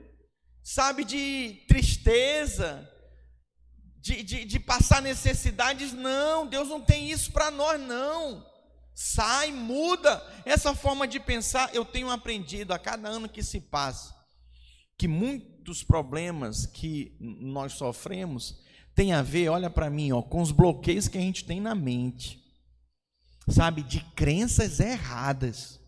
sabe, 0.61 1.05
de 1.05 1.63
tristeza, 1.69 2.85
de, 4.01 4.23
de, 4.23 4.43
de 4.43 4.59
passar 4.59 5.01
necessidades. 5.01 5.93
Não, 5.93 6.45
Deus 6.45 6.67
não 6.67 6.81
tem 6.81 7.09
isso 7.09 7.31
para 7.31 7.49
nós, 7.49 7.79
não. 7.79 8.45
Sai, 8.99 9.51
muda 9.51 10.25
essa 10.43 10.73
forma 10.73 11.07
de 11.07 11.19
pensar. 11.19 11.69
Eu 11.71 11.85
tenho 11.85 12.09
aprendido 12.09 12.73
a 12.73 12.79
cada 12.79 13.07
ano 13.07 13.29
que 13.29 13.43
se 13.43 13.61
passa 13.61 14.17
que 14.97 15.07
muitos 15.07 15.83
problemas 15.83 16.65
que 16.65 17.15
nós 17.19 17.73
sofremos 17.73 18.59
tem 18.95 19.13
a 19.13 19.21
ver, 19.21 19.49
olha 19.49 19.69
para 19.69 19.91
mim, 19.91 20.11
ó, 20.11 20.23
com 20.23 20.41
os 20.41 20.51
bloqueios 20.51 21.07
que 21.07 21.19
a 21.19 21.21
gente 21.21 21.45
tem 21.45 21.61
na 21.61 21.75
mente. 21.75 22.43
Sabe, 23.47 23.83
de 23.83 23.99
crenças 24.15 24.79
erradas. 24.79 25.79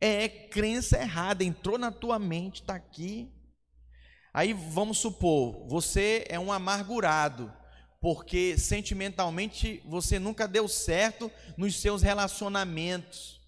É 0.00 0.26
crença 0.30 0.98
errada, 0.98 1.44
entrou 1.44 1.76
na 1.76 1.92
tua 1.92 2.18
mente, 2.18 2.62
está 2.62 2.74
aqui. 2.74 3.30
Aí 4.32 4.54
vamos 4.54 4.96
supor, 4.96 5.68
você 5.68 6.24
é 6.30 6.40
um 6.40 6.50
amargurado 6.50 7.52
porque 8.00 8.58
sentimentalmente 8.58 9.82
você 9.84 10.18
nunca 10.18 10.46
deu 10.46 10.68
certo 10.68 11.30
nos 11.56 11.76
seus 11.80 12.02
relacionamentos 12.02 13.40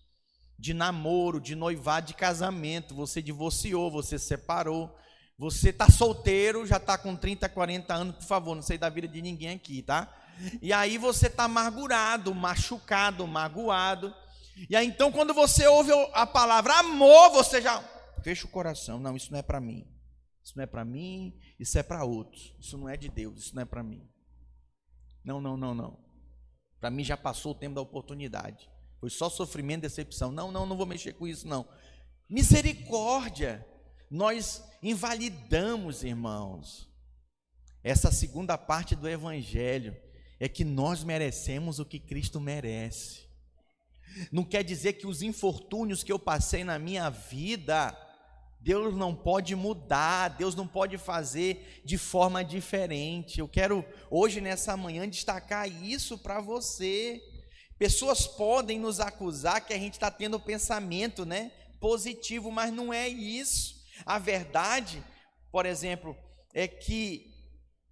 de 0.59 0.75
namoro, 0.75 1.41
de 1.41 1.55
noivado, 1.55 2.09
de 2.09 2.15
casamento. 2.15 2.95
Você 2.95 3.23
divorciou, 3.23 3.91
você 3.91 4.19
separou. 4.19 4.95
Você 5.39 5.71
está 5.71 5.89
solteiro, 5.89 6.67
já 6.67 6.79
está 6.79 6.99
com 6.99 7.15
30, 7.15 7.49
40 7.49 7.95
anos, 7.95 8.17
por 8.17 8.25
favor, 8.25 8.57
não 8.57 8.63
sei 8.63 8.77
da 8.77 8.89
vida 8.89 9.07
de 9.07 9.23
ninguém 9.23 9.51
aqui, 9.51 9.83
tá? 9.83 10.13
E 10.61 10.73
aí 10.73 10.99
você 10.99 11.29
está 11.29 11.45
amargurado, 11.45 12.35
machucado, 12.35 13.25
magoado. 13.25 14.13
E 14.69 14.75
aí 14.75 14.89
então, 14.89 15.13
quando 15.13 15.33
você 15.33 15.65
ouve 15.69 15.93
a 16.13 16.27
palavra 16.27 16.81
amor, 16.81 17.31
você 17.31 17.63
já 17.63 17.81
fecha 18.25 18.47
o 18.47 18.51
coração. 18.51 18.99
Não, 18.99 19.15
isso 19.17 19.31
não 19.31 19.39
é 19.39 19.43
para 19.43 19.61
mim. 19.61 19.87
Isso 20.43 20.55
não 20.57 20.65
é 20.65 20.67
para 20.67 20.85
mim, 20.85 21.39
isso 21.59 21.79
é 21.79 21.83
para 21.85 22.05
outros. 22.05 22.53
Isso 22.59 22.77
não 22.77 22.89
é 22.89 22.97
de 22.97 23.09
Deus, 23.09 23.39
isso 23.39 23.55
não 23.55 23.63
é 23.63 23.67
para 23.67 23.83
mim. 23.83 24.09
Não, 25.29 25.43
não, 25.43 25.59
não, 25.59 25.75
não. 25.75 25.99
Para 26.81 26.91
mim 26.91 27.05
já 27.05 27.15
passou 27.15 27.53
o 27.53 27.55
tempo 27.55 27.75
da 27.75 27.83
oportunidade. 27.83 28.67
Foi 28.99 29.11
só 29.11 29.29
sofrimento, 29.29 29.83
decepção. 29.83 30.33
Não, 30.33 30.51
não, 30.51 30.65
não 30.65 30.75
vou 30.75 30.87
mexer 30.87 31.13
com 31.13 31.29
isso, 31.29 31.47
não. 31.47 31.69
Misericórdia. 32.31 33.63
Nós 34.11 34.65
invalidamos, 34.83 36.03
irmãos. 36.03 36.89
Essa 37.85 38.11
segunda 38.11 38.57
parte 38.57 38.97
do 38.97 39.07
Evangelho 39.07 39.95
é 40.41 40.49
que 40.49 40.65
nós 40.65 41.05
merecemos 41.05 41.79
o 41.79 41.85
que 41.85 42.01
Cristo 42.01 42.41
merece. 42.41 43.29
Não 44.33 44.43
quer 44.43 44.65
dizer 44.65 44.95
que 44.95 45.07
os 45.07 45.21
infortúnios 45.21 46.03
que 46.03 46.11
eu 46.11 46.19
passei 46.19 46.65
na 46.65 46.79
minha 46.79 47.11
vida, 47.11 47.95
Deus 48.69 48.95
não 48.95 49.15
pode 49.15 49.57
mudar, 49.57 50.29
Deus 50.29 50.55
não 50.55 50.69
pode 50.69 50.99
fazer 50.99 51.81
de 51.87 51.97
forma 51.97 52.45
diferente. 52.45 53.41
Eu 53.41 53.49
quero 53.49 53.83
hoje, 54.11 54.43
nessa 54.43 54.77
manhã, 54.77 55.09
destacar 55.09 55.67
isso 55.83 56.19
para 56.19 56.39
você. 56.39 57.19
Pessoas 57.79 58.27
podem 58.27 58.79
nos 58.79 59.01
acusar 59.01 59.65
que 59.65 59.73
a 59.73 59.79
gente 59.79 59.95
está 59.95 60.11
tendo 60.11 60.39
pensamento 60.39 61.25
né, 61.25 61.51
positivo, 61.81 62.51
mas 62.51 62.71
não 62.71 62.93
é 62.93 63.09
isso. 63.09 63.75
A 64.05 64.19
verdade, 64.19 65.03
por 65.51 65.65
exemplo, 65.65 66.15
é 66.53 66.69
que 66.69 67.25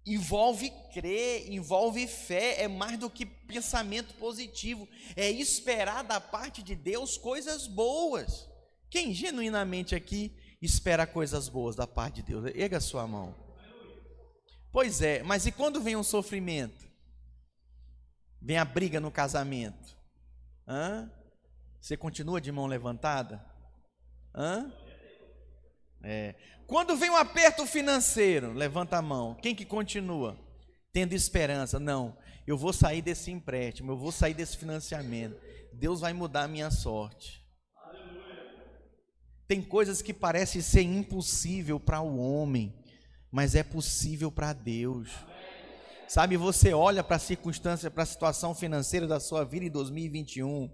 envolve 0.05 0.71
crer, 0.93 1.51
envolve 1.51 2.05
fé, 2.05 2.61
é 2.61 2.67
mais 2.67 2.99
do 2.99 3.09
que 3.09 3.25
pensamento 3.25 4.13
positivo, 4.13 4.87
é 5.15 5.27
esperar 5.27 6.03
da 6.03 6.21
parte 6.21 6.61
de 6.61 6.75
Deus 6.75 7.17
coisas 7.17 7.65
boas. 7.65 8.47
Quem 8.91 9.11
genuinamente 9.11 9.95
aqui 9.95 10.31
espera 10.61 11.05
coisas 11.05 11.49
boas 11.49 11.75
da 11.75 11.85
parte 11.85 12.17
de 12.17 12.23
Deus? 12.23 12.45
Erga 12.55 12.77
a 12.77 12.81
sua 12.81 13.07
mão. 13.07 13.35
Pois 14.71 15.01
é, 15.01 15.23
mas 15.23 15.45
e 15.45 15.51
quando 15.51 15.81
vem 15.81 15.95
um 15.95 16.03
sofrimento? 16.03 16.87
Vem 18.41 18.57
a 18.57 18.65
briga 18.65 18.99
no 18.99 19.11
casamento? 19.11 19.97
Hã? 20.67 21.11
Você 21.81 21.95
continua 21.95 22.41
de 22.41 22.51
mão 22.51 22.65
levantada? 22.65 23.43
Hã? 24.35 24.71
É. 26.03 26.35
Quando 26.67 26.95
vem 26.97 27.09
um 27.09 27.15
aperto 27.15 27.65
financeiro, 27.65 28.53
levanta 28.53 28.97
a 28.97 29.01
mão. 29.01 29.35
Quem 29.35 29.55
que 29.55 29.65
continua? 29.65 30.37
Tendo 30.91 31.13
esperança. 31.13 31.79
Não, 31.79 32.17
eu 32.45 32.57
vou 32.57 32.73
sair 32.73 33.01
desse 33.01 33.31
empréstimo, 33.31 33.91
eu 33.91 33.97
vou 33.97 34.11
sair 34.11 34.33
desse 34.33 34.57
financiamento. 34.57 35.39
Deus 35.73 36.01
vai 36.01 36.13
mudar 36.13 36.43
a 36.43 36.47
minha 36.47 36.69
sorte. 36.69 37.46
Tem 39.47 39.61
coisas 39.61 40.01
que 40.01 40.13
parecem 40.13 40.61
ser 40.61 40.81
impossível 40.81 41.79
para 41.79 42.01
o 42.01 42.17
homem, 42.17 42.75
mas 43.31 43.55
é 43.55 43.63
possível 43.63 44.31
para 44.31 44.53
Deus. 44.53 45.09
Sabe, 46.07 46.37
você 46.37 46.73
olha 46.73 47.03
para 47.03 47.15
a 47.17 47.19
circunstância, 47.19 47.91
para 47.91 48.03
a 48.03 48.05
situação 48.05 48.55
financeira 48.55 49.07
da 49.07 49.19
sua 49.19 49.43
vida 49.43 49.65
em 49.65 49.69
2021, 49.69 50.69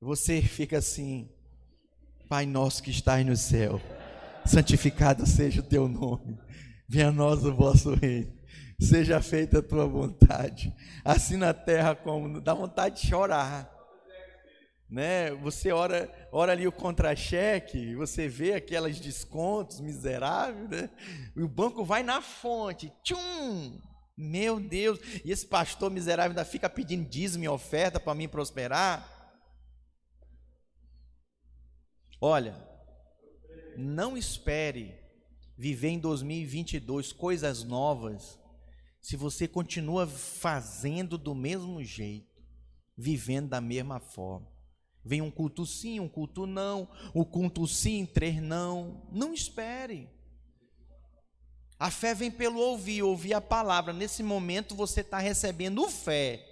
você 0.00 0.42
fica 0.42 0.78
assim: 0.78 1.30
Pai 2.28 2.46
nosso 2.46 2.82
que 2.82 2.90
estás 2.90 3.24
no 3.24 3.36
céu 3.36 3.80
santificado 4.46 5.26
seja 5.26 5.60
o 5.60 5.64
teu 5.64 5.88
nome, 5.88 6.38
venha 6.88 7.08
a 7.08 7.12
nós 7.12 7.44
o 7.44 7.54
vosso 7.54 7.94
reino, 7.94 8.32
seja 8.80 9.20
feita 9.20 9.58
a 9.58 9.62
tua 9.62 9.86
vontade, 9.86 10.74
assim 11.04 11.36
na 11.36 11.52
terra 11.52 11.94
como 11.94 12.40
dá 12.40 12.54
vontade 12.54 13.00
de 13.00 13.08
chorar. 13.08 13.74
Né? 14.88 15.32
Você 15.42 15.72
ora, 15.72 16.08
ora 16.30 16.52
ali 16.52 16.66
o 16.66 16.72
contra-cheque, 16.72 17.94
você 17.96 18.28
vê 18.28 18.54
aquelas 18.54 19.00
descontos 19.00 19.80
miseráveis, 19.80 20.68
né? 20.68 20.90
E 21.34 21.42
o 21.42 21.48
banco 21.48 21.84
vai 21.84 22.02
na 22.02 22.22
fonte, 22.22 22.92
tchum! 23.02 23.80
Meu 24.16 24.58
Deus, 24.58 24.98
e 25.24 25.30
esse 25.30 25.46
pastor 25.46 25.90
miserável 25.90 26.30
ainda 26.30 26.44
fica 26.44 26.70
pedindo 26.70 27.06
dízimo 27.06 27.44
e 27.44 27.48
oferta 27.48 28.00
para 28.00 28.14
mim 28.14 28.26
prosperar. 28.26 29.12
Olha, 32.18 32.56
não 33.76 34.16
espere 34.16 34.98
viver 35.58 35.88
em 35.88 35.98
2022 35.98 37.12
coisas 37.12 37.62
novas 37.62 38.38
se 39.02 39.16
você 39.16 39.46
continua 39.46 40.06
fazendo 40.06 41.18
do 41.18 41.34
mesmo 41.34 41.84
jeito, 41.84 42.42
vivendo 42.96 43.50
da 43.50 43.60
mesma 43.60 44.00
forma. 44.00 44.55
Vem 45.06 45.22
um 45.22 45.30
culto 45.30 45.64
sim, 45.64 46.00
um 46.00 46.08
culto 46.08 46.46
não, 46.46 46.88
o 47.14 47.24
culto 47.24 47.64
sim, 47.64 48.04
três 48.04 48.42
não. 48.42 49.02
Não 49.12 49.32
espere. 49.32 50.08
A 51.78 51.92
fé 51.92 52.12
vem 52.12 52.30
pelo 52.30 52.58
ouvir, 52.58 53.04
ouvir 53.04 53.34
a 53.34 53.40
palavra. 53.40 53.92
Nesse 53.92 54.22
momento 54.22 54.74
você 54.74 55.02
está 55.02 55.18
recebendo 55.18 55.88
fé 55.88 56.44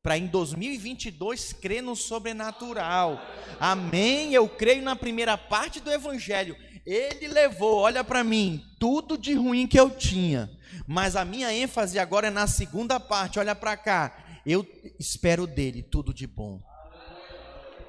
para 0.00 0.16
em 0.16 0.28
2022 0.28 1.54
crer 1.54 1.82
no 1.82 1.96
sobrenatural. 1.96 3.20
Amém. 3.58 4.32
Eu 4.32 4.48
creio 4.48 4.82
na 4.82 4.94
primeira 4.94 5.36
parte 5.36 5.80
do 5.80 5.90
evangelho. 5.90 6.56
Ele 6.86 7.26
levou, 7.26 7.78
olha 7.78 8.04
para 8.04 8.22
mim, 8.22 8.64
tudo 8.78 9.18
de 9.18 9.34
ruim 9.34 9.66
que 9.66 9.78
eu 9.78 9.90
tinha. 9.90 10.48
Mas 10.86 11.16
a 11.16 11.24
minha 11.24 11.52
ênfase 11.52 11.98
agora 11.98 12.28
é 12.28 12.30
na 12.30 12.46
segunda 12.46 13.00
parte. 13.00 13.40
Olha 13.40 13.56
para 13.56 13.76
cá. 13.76 14.24
Eu 14.46 14.64
espero 15.00 15.46
dele 15.46 15.82
tudo 15.82 16.14
de 16.14 16.26
bom. 16.26 16.67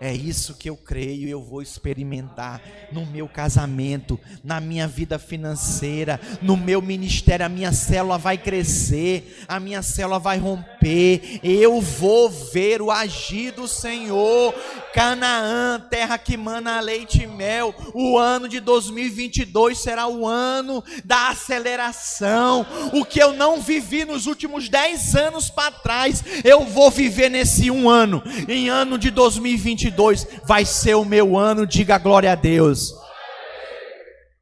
É 0.02 0.14
isso 0.14 0.54
que 0.54 0.70
eu 0.70 0.78
creio 0.78 1.28
e 1.28 1.30
eu 1.30 1.44
vou 1.44 1.62
experimentar 1.62 2.62
no 2.90 3.06
meu 3.06 3.28
casamento, 3.28 4.18
na 4.42 4.62
minha 4.62 4.88
vida 4.88 5.20
financeira, 5.20 6.22
no 6.42 6.56
meu 6.56 6.82
ministério. 6.82 7.46
A 7.46 7.50
minha 7.50 7.74
célula 7.74 8.18
vai 8.18 8.38
crescer, 8.38 9.44
a 9.46 9.60
minha 9.60 9.82
célula 9.82 10.18
vai 10.18 10.38
romper. 10.38 11.42
Eu 11.44 11.82
vou 11.82 12.30
ver 12.30 12.82
o 12.82 12.90
agir 12.90 13.52
do 13.52 13.68
Senhor. 13.68 14.54
Canaã, 14.94 15.80
terra 15.90 16.18
que 16.18 16.38
mana 16.38 16.80
leite 16.80 17.24
e 17.24 17.28
mel. 17.28 17.76
O 17.94 18.18
ano 18.18 18.48
de 18.48 18.62
2022 18.62 19.78
será 19.80 20.08
o 20.08 20.26
ano 20.26 20.82
da 21.04 21.30
aceleração. 21.30 22.66
O 22.94 23.04
que 23.04 23.22
eu 23.22 23.34
não 23.34 23.60
vivi 23.60 24.06
nos 24.06 24.28
últimos 24.28 24.70
10 24.70 25.16
anos 25.16 25.50
para 25.50 25.72
trás, 25.72 26.24
eu 26.46 26.64
vou 26.64 26.90
viver 26.90 27.30
nesse 27.30 27.70
um 27.70 27.90
ano, 27.90 28.24
em 28.48 28.70
ano 28.70 28.98
de 28.98 29.12
2022 29.12 29.89
2022 29.92 30.46
vai 30.46 30.66
ser 30.66 30.96
o 30.96 31.06
meu 31.06 31.38
ano, 31.38 31.66
diga 31.66 31.98
glória 31.98 32.32
a 32.32 32.36
Deus. 32.36 32.94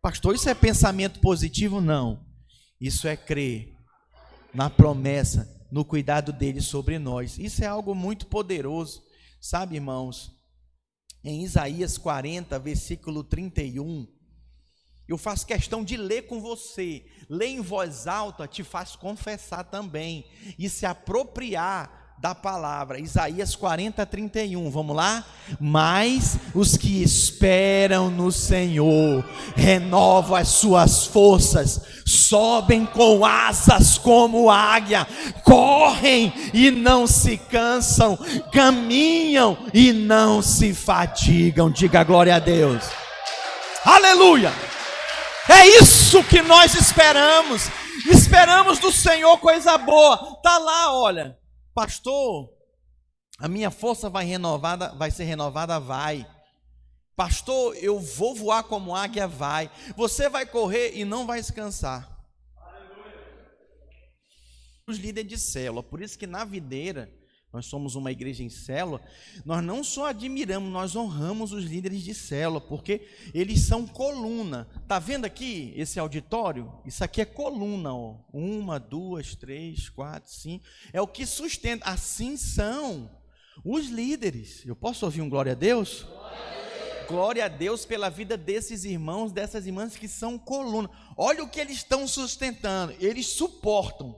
Pastor, 0.02 0.36
isso 0.36 0.50
é 0.50 0.54
pensamento 0.54 1.20
positivo? 1.20 1.82
Não. 1.82 2.26
Isso 2.80 3.08
é 3.08 3.18
crer 3.18 3.74
na 4.54 4.70
promessa, 4.70 5.48
no 5.72 5.84
cuidado 5.84 6.32
dele 6.32 6.62
sobre 6.62 6.98
nós. 7.00 7.38
Isso 7.38 7.64
é 7.64 7.68
algo 7.68 7.94
muito 7.94 8.28
poderoso. 8.28 9.04
Sabe, 9.42 9.76
irmãos, 9.76 10.32
em 11.24 11.44
Isaías 11.44 11.98
40, 11.98 12.58
versículo 12.60 13.24
31, 13.24 14.08
eu 15.08 15.18
faço 15.18 15.46
questão 15.46 15.84
de 15.84 15.96
ler 15.96 16.24
com 16.24 16.42
você. 16.42 17.06
Ler 17.30 17.48
em 17.48 17.62
voz 17.62 18.08
alta 18.08 18.48
te 18.48 18.64
faz 18.64 18.96
confessar 18.96 19.64
também 19.64 20.26
e 20.60 20.70
se 20.70 20.86
apropriar 20.86 22.07
da 22.18 22.34
palavra. 22.34 23.00
Isaías 23.00 23.56
40, 23.56 24.06
31. 24.06 24.72
Vamos 24.72 24.96
lá? 24.96 25.24
Mas 25.60 26.38
os 26.54 26.76
que 26.76 27.04
esperam 27.04 28.10
no 28.10 28.32
Senhor 28.32 29.24
renovam 29.56 30.36
as 30.36 30.48
suas 30.48 31.06
forças, 31.06 31.80
sobem 32.06 32.86
com 32.86 33.24
asas 33.24 33.98
como 33.98 34.50
águia, 34.50 35.06
correm 35.44 36.34
e 36.54 36.72
não 36.72 37.06
se 37.06 37.38
cansam, 37.38 38.18
caminham 38.52 39.58
e 39.74 39.94
não 39.94 40.42
se 40.42 40.74
fatigam. 40.74 41.70
Diga 41.70 42.04
glória 42.04 42.36
a 42.36 42.40
Deus. 42.40 42.84
Aleluia! 43.86 44.52
É 45.48 45.66
isso 45.68 46.24
que 46.24 46.42
nós 46.42 46.74
esperamos. 46.74 47.70
Esperamos 48.10 48.80
do 48.80 48.92
Senhor 48.92 49.38
coisa 49.38 49.78
boa. 49.78 50.40
Tá 50.44 50.58
lá, 50.58 50.94
olha. 50.94 51.38
Pastor, 51.78 52.52
a 53.38 53.48
minha 53.48 53.70
força 53.70 54.10
vai 54.10 54.26
renovada, 54.26 54.96
vai 54.96 55.12
ser 55.12 55.26
renovada, 55.26 55.80
vai. 55.80 56.28
Pastor, 57.16 57.76
eu 57.76 58.00
vou 58.00 58.34
voar 58.34 58.64
como 58.64 58.96
águia, 58.96 59.28
vai. 59.28 59.70
Você 59.96 60.28
vai 60.28 60.44
correr 60.44 60.98
e 60.98 61.06
não 61.06 61.28
vai 61.28 61.40
descansar. 61.40 62.20
Os 64.88 64.98
líderes 64.98 65.30
de 65.30 65.38
célula, 65.38 65.84
por 65.84 66.02
isso 66.02 66.18
que 66.18 66.26
na 66.26 66.44
videira 66.44 67.14
nós 67.58 67.66
somos 67.66 67.96
uma 67.96 68.12
igreja 68.12 68.44
em 68.44 68.50
célula, 68.50 69.02
nós 69.44 69.64
não 69.64 69.84
só 69.84 70.06
admiramos, 70.06 70.72
nós 70.72 70.96
honramos 70.96 71.52
os 71.52 71.64
líderes 71.64 72.04
de 72.04 72.14
célula, 72.14 72.62
porque 72.62 73.08
eles 73.34 73.62
são 73.62 73.88
coluna. 73.88 74.68
Tá 74.88 75.00
vendo 75.00 75.26
aqui 75.26 75.74
esse 75.76 76.00
auditório? 76.00 76.72
Isso 76.86 77.04
aqui 77.04 77.20
é 77.20 77.26
coluna, 77.26 77.96
ó. 77.96 78.18
Uma, 78.32 78.80
duas, 78.80 79.34
três, 79.34 79.90
quatro, 79.90 80.32
cinco. 80.32 80.66
É 80.94 81.02
o 81.02 81.08
que 81.08 81.26
sustenta. 81.26 81.90
Assim 81.90 82.38
são 82.38 83.10
os 83.66 83.88
líderes. 83.88 84.64
Eu 84.64 84.76
posso 84.76 85.04
ouvir 85.04 85.24
um 85.24 85.30
glória 85.30 85.54
a 85.54 85.56
Deus? 85.56 86.06
Glória 87.08 87.46
a 87.46 87.48
Deus 87.48 87.86
pela 87.86 88.08
vida 88.08 88.38
desses 88.38 88.84
irmãos, 88.84 89.32
dessas 89.32 89.66
irmãs 89.66 89.96
que 89.96 90.08
são 90.08 90.38
coluna. 90.38 90.92
Olha 91.18 91.44
o 91.44 91.50
que 91.50 91.60
eles 91.60 91.78
estão 91.78 92.08
sustentando. 92.08 92.94
Eles 93.00 93.26
suportam. 93.26 94.16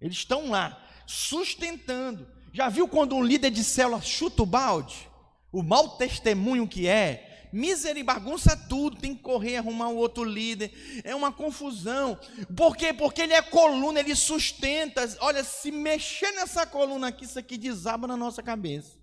Eles 0.00 0.16
estão 0.16 0.48
lá 0.48 0.82
sustentando. 1.06 2.33
Já 2.54 2.68
viu 2.68 2.86
quando 2.86 3.16
um 3.16 3.22
líder 3.22 3.50
de 3.50 3.64
célula 3.64 4.00
chuta 4.00 4.44
o 4.44 4.46
balde? 4.46 5.10
O 5.50 5.60
mau 5.60 5.96
testemunho 5.96 6.68
que 6.68 6.86
é, 6.86 7.48
Misery 7.52 8.04
bagunça 8.04 8.56
tudo, 8.56 8.96
tem 8.96 9.12
que 9.12 9.22
correr, 9.22 9.56
arrumar 9.56 9.88
um 9.88 9.96
outro 9.96 10.22
líder. 10.22 10.72
É 11.02 11.16
uma 11.16 11.32
confusão. 11.32 12.18
Por 12.56 12.76
quê? 12.76 12.92
Porque 12.92 13.22
ele 13.22 13.32
é 13.32 13.42
coluna, 13.42 13.98
ele 13.98 14.14
sustenta. 14.14 15.02
Olha, 15.20 15.42
se 15.42 15.72
mexer 15.72 16.30
nessa 16.32 16.64
coluna 16.64 17.08
aqui, 17.08 17.24
isso 17.24 17.38
aqui 17.38 17.58
desaba 17.58 18.06
na 18.06 18.16
nossa 18.16 18.40
cabeça. 18.40 18.98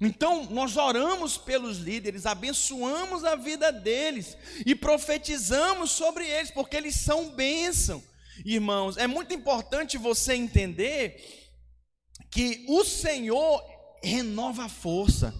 Então, 0.00 0.44
nós 0.50 0.76
oramos 0.76 1.36
pelos 1.36 1.78
líderes, 1.78 2.26
abençoamos 2.26 3.24
a 3.24 3.34
vida 3.34 3.70
deles 3.70 4.36
e 4.64 4.74
profetizamos 4.74 5.90
sobre 5.90 6.26
eles, 6.26 6.50
porque 6.50 6.76
eles 6.76 6.96
são 6.96 7.30
bênção. 7.30 8.02
Irmãos, 8.44 8.96
é 8.96 9.06
muito 9.06 9.32
importante 9.34 9.96
você 9.96 10.34
entender 10.34 11.16
que 12.30 12.64
o 12.68 12.84
Senhor 12.84 13.62
renova 14.02 14.64
a 14.64 14.68
força. 14.68 15.34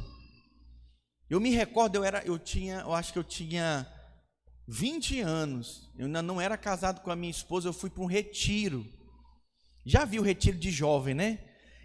Eu 1.28 1.40
me 1.40 1.50
recordo, 1.50 1.96
eu 1.96 2.04
era, 2.04 2.24
eu 2.24 2.38
tinha, 2.38 2.80
eu 2.80 2.94
acho 2.94 3.12
que 3.12 3.18
eu 3.18 3.24
tinha 3.24 3.86
20 4.68 5.20
anos. 5.20 5.90
Eu 5.98 6.06
ainda 6.06 6.22
não 6.22 6.40
era 6.40 6.56
casado 6.56 7.00
com 7.00 7.10
a 7.10 7.16
minha 7.16 7.30
esposa, 7.30 7.68
eu 7.68 7.72
fui 7.72 7.90
para 7.90 8.02
um 8.02 8.06
retiro. 8.06 8.86
Já 9.84 10.04
vi 10.04 10.18
o 10.18 10.22
retiro 10.22 10.58
de 10.58 10.70
jovem, 10.70 11.14
né? 11.14 11.38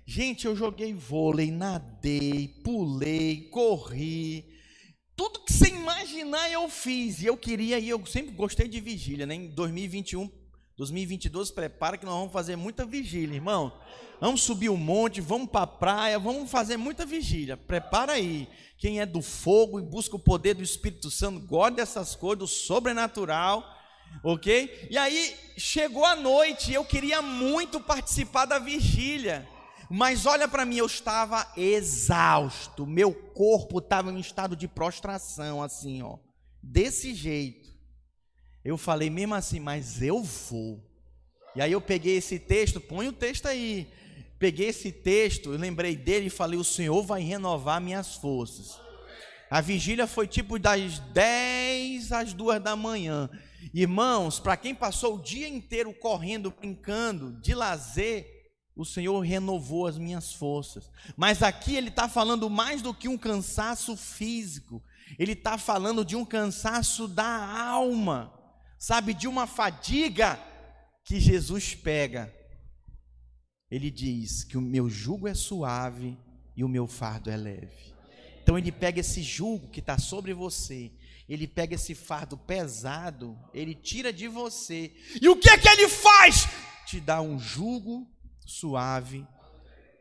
Gente, 0.05 0.45
eu 0.45 0.55
joguei 0.55 0.93
vôlei, 0.93 1.51
nadei, 1.51 2.47
pulei, 2.63 3.49
corri. 3.49 4.51
Tudo 5.15 5.43
que 5.43 5.53
você 5.53 5.67
imaginar 5.69 6.51
eu 6.51 6.67
fiz. 6.69 7.21
E 7.21 7.27
eu 7.27 7.37
queria 7.37 7.79
ir, 7.79 7.89
eu 7.89 8.03
sempre 8.05 8.33
gostei 8.33 8.67
de 8.67 8.79
vigília, 8.79 9.25
né? 9.25 9.35
Em 9.35 9.47
2021, 9.49 10.29
2022, 10.77 11.51
prepara 11.51 11.97
que 11.97 12.05
nós 12.05 12.15
vamos 12.15 12.33
fazer 12.33 12.55
muita 12.55 12.85
vigília, 12.85 13.35
irmão. 13.35 13.71
Vamos 14.19 14.43
subir 14.43 14.69
o 14.69 14.73
um 14.73 14.77
monte, 14.77 15.19
vamos 15.19 15.49
para 15.49 15.63
a 15.63 15.67
praia, 15.67 16.19
vamos 16.19 16.49
fazer 16.49 16.77
muita 16.77 17.05
vigília. 17.05 17.57
Prepara 17.57 18.13
aí. 18.13 18.47
Quem 18.77 18.99
é 18.99 19.05
do 19.05 19.21
fogo 19.21 19.79
e 19.79 19.83
busca 19.83 20.15
o 20.15 20.19
poder 20.19 20.55
do 20.55 20.63
Espírito 20.63 21.09
Santo, 21.11 21.45
gosta 21.45 21.75
dessas 21.77 22.15
coisas, 22.15 22.39
do 22.39 22.47
sobrenatural, 22.47 23.63
ok? 24.23 24.87
E 24.89 24.97
aí 24.97 25.35
chegou 25.57 26.05
a 26.05 26.15
noite 26.15 26.73
eu 26.73 26.83
queria 26.83 27.21
muito 27.21 27.79
participar 27.79 28.45
da 28.45 28.59
vigília. 28.59 29.47
Mas 29.89 30.25
olha 30.25 30.47
para 30.47 30.65
mim, 30.65 30.77
eu 30.77 30.85
estava 30.85 31.51
exausto, 31.57 32.87
meu 32.87 33.13
corpo 33.13 33.79
estava 33.79 34.09
em 34.09 34.19
estado 34.19 34.55
de 34.55 34.65
prostração, 34.65 35.61
assim, 35.61 36.01
ó, 36.01 36.17
desse 36.63 37.13
jeito. 37.13 37.70
Eu 38.63 38.77
falei 38.77 39.09
mesmo 39.09 39.35
assim, 39.35 39.59
mas 39.59 40.01
eu 40.01 40.21
vou. 40.23 40.83
E 41.55 41.61
aí 41.61 41.71
eu 41.71 41.81
peguei 41.81 42.17
esse 42.17 42.39
texto, 42.39 42.79
põe 42.79 43.07
o 43.07 43.13
texto 43.13 43.47
aí 43.47 43.87
peguei 44.41 44.69
esse 44.69 44.91
texto, 44.91 45.51
lembrei 45.51 45.95
dele 45.95 46.25
e 46.25 46.31
falei: 46.31 46.59
O 46.59 46.63
Senhor 46.63 47.03
vai 47.03 47.21
renovar 47.21 47.79
minhas 47.79 48.15
forças. 48.15 48.79
A 49.51 49.61
vigília 49.61 50.07
foi 50.07 50.27
tipo 50.27 50.57
das 50.57 50.97
10 50.97 52.11
às 52.11 52.33
2 52.33 52.59
da 52.63 52.75
manhã. 52.75 53.29
Irmãos, 53.71 54.39
para 54.39 54.57
quem 54.57 54.73
passou 54.73 55.15
o 55.15 55.21
dia 55.21 55.47
inteiro 55.47 55.93
correndo, 55.93 56.49
brincando, 56.49 57.39
de 57.39 57.53
lazer, 57.53 58.25
o 58.75 58.83
Senhor 58.83 59.19
renovou 59.19 59.85
as 59.85 59.97
minhas 59.97 60.33
forças. 60.33 60.89
Mas 61.15 61.43
aqui 61.43 61.75
ele 61.75 61.89
está 61.89 62.09
falando 62.09 62.49
mais 62.49 62.81
do 62.81 62.93
que 62.93 63.07
um 63.07 63.17
cansaço 63.17 63.95
físico, 63.95 64.81
ele 65.19 65.33
está 65.33 65.57
falando 65.57 66.03
de 66.03 66.15
um 66.15 66.25
cansaço 66.25 67.07
da 67.07 67.45
alma, 67.61 68.33
sabe, 68.81 69.13
de 69.13 69.27
uma 69.27 69.45
fadiga 69.45 70.39
que 71.03 71.19
Jesus 71.19 71.75
pega 71.75 72.33
ele 73.71 73.89
diz 73.89 74.43
que 74.43 74.57
o 74.57 74.61
meu 74.61 74.89
jugo 74.89 75.29
é 75.29 75.33
suave 75.33 76.17
e 76.57 76.63
o 76.63 76.67
meu 76.67 76.85
fardo 76.85 77.31
é 77.31 77.37
leve. 77.37 77.95
Então 78.43 78.57
ele 78.57 78.71
pega 78.71 78.99
esse 78.99 79.23
jugo 79.23 79.69
que 79.69 79.79
está 79.79 79.97
sobre 79.97 80.33
você, 80.33 80.91
ele 81.29 81.47
pega 81.47 81.75
esse 81.75 81.95
fardo 81.95 82.37
pesado, 82.37 83.39
ele 83.53 83.73
tira 83.73 84.11
de 84.11 84.27
você. 84.27 84.91
E 85.21 85.29
o 85.29 85.37
que 85.37 85.49
é 85.49 85.57
que 85.57 85.69
ele 85.69 85.87
faz? 85.87 86.49
Te 86.85 86.99
dá 86.99 87.21
um 87.21 87.39
jugo 87.39 88.05
suave 88.45 89.25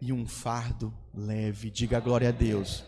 e 0.01 0.13
um 0.13 0.27
fardo 0.27 0.93
leve. 1.15 1.71
Diga 1.71 2.01
glória 2.01 2.31
a 2.31 2.33
Deus. 2.33 2.83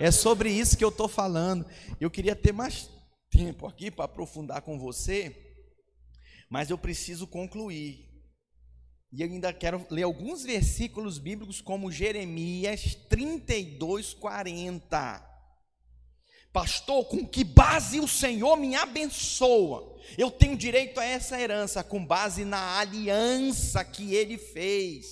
É 0.00 0.10
sobre 0.10 0.50
isso 0.50 0.76
que 0.76 0.82
eu 0.84 0.88
estou 0.88 1.06
falando. 1.06 1.64
Eu 2.00 2.10
queria 2.10 2.34
ter 2.34 2.50
mais 2.50 2.90
tempo 3.34 3.66
aqui 3.66 3.90
para 3.90 4.04
aprofundar 4.04 4.62
com 4.62 4.78
você, 4.78 5.34
mas 6.48 6.70
eu 6.70 6.78
preciso 6.78 7.26
concluir. 7.26 8.08
E 9.12 9.22
eu 9.22 9.28
ainda 9.28 9.52
quero 9.52 9.84
ler 9.90 10.04
alguns 10.04 10.44
versículos 10.44 11.18
bíblicos, 11.18 11.60
como 11.60 11.90
Jeremias 11.90 12.94
32, 13.08 14.14
40. 14.14 15.30
Pastor, 16.52 17.04
com 17.06 17.26
que 17.26 17.42
base 17.42 17.98
o 17.98 18.06
Senhor 18.06 18.56
me 18.56 18.76
abençoa? 18.76 19.98
Eu 20.16 20.30
tenho 20.30 20.56
direito 20.56 21.00
a 21.00 21.04
essa 21.04 21.40
herança 21.40 21.82
com 21.82 22.04
base 22.04 22.44
na 22.44 22.78
aliança 22.78 23.84
que 23.84 24.14
ele 24.14 24.38
fez. 24.38 25.06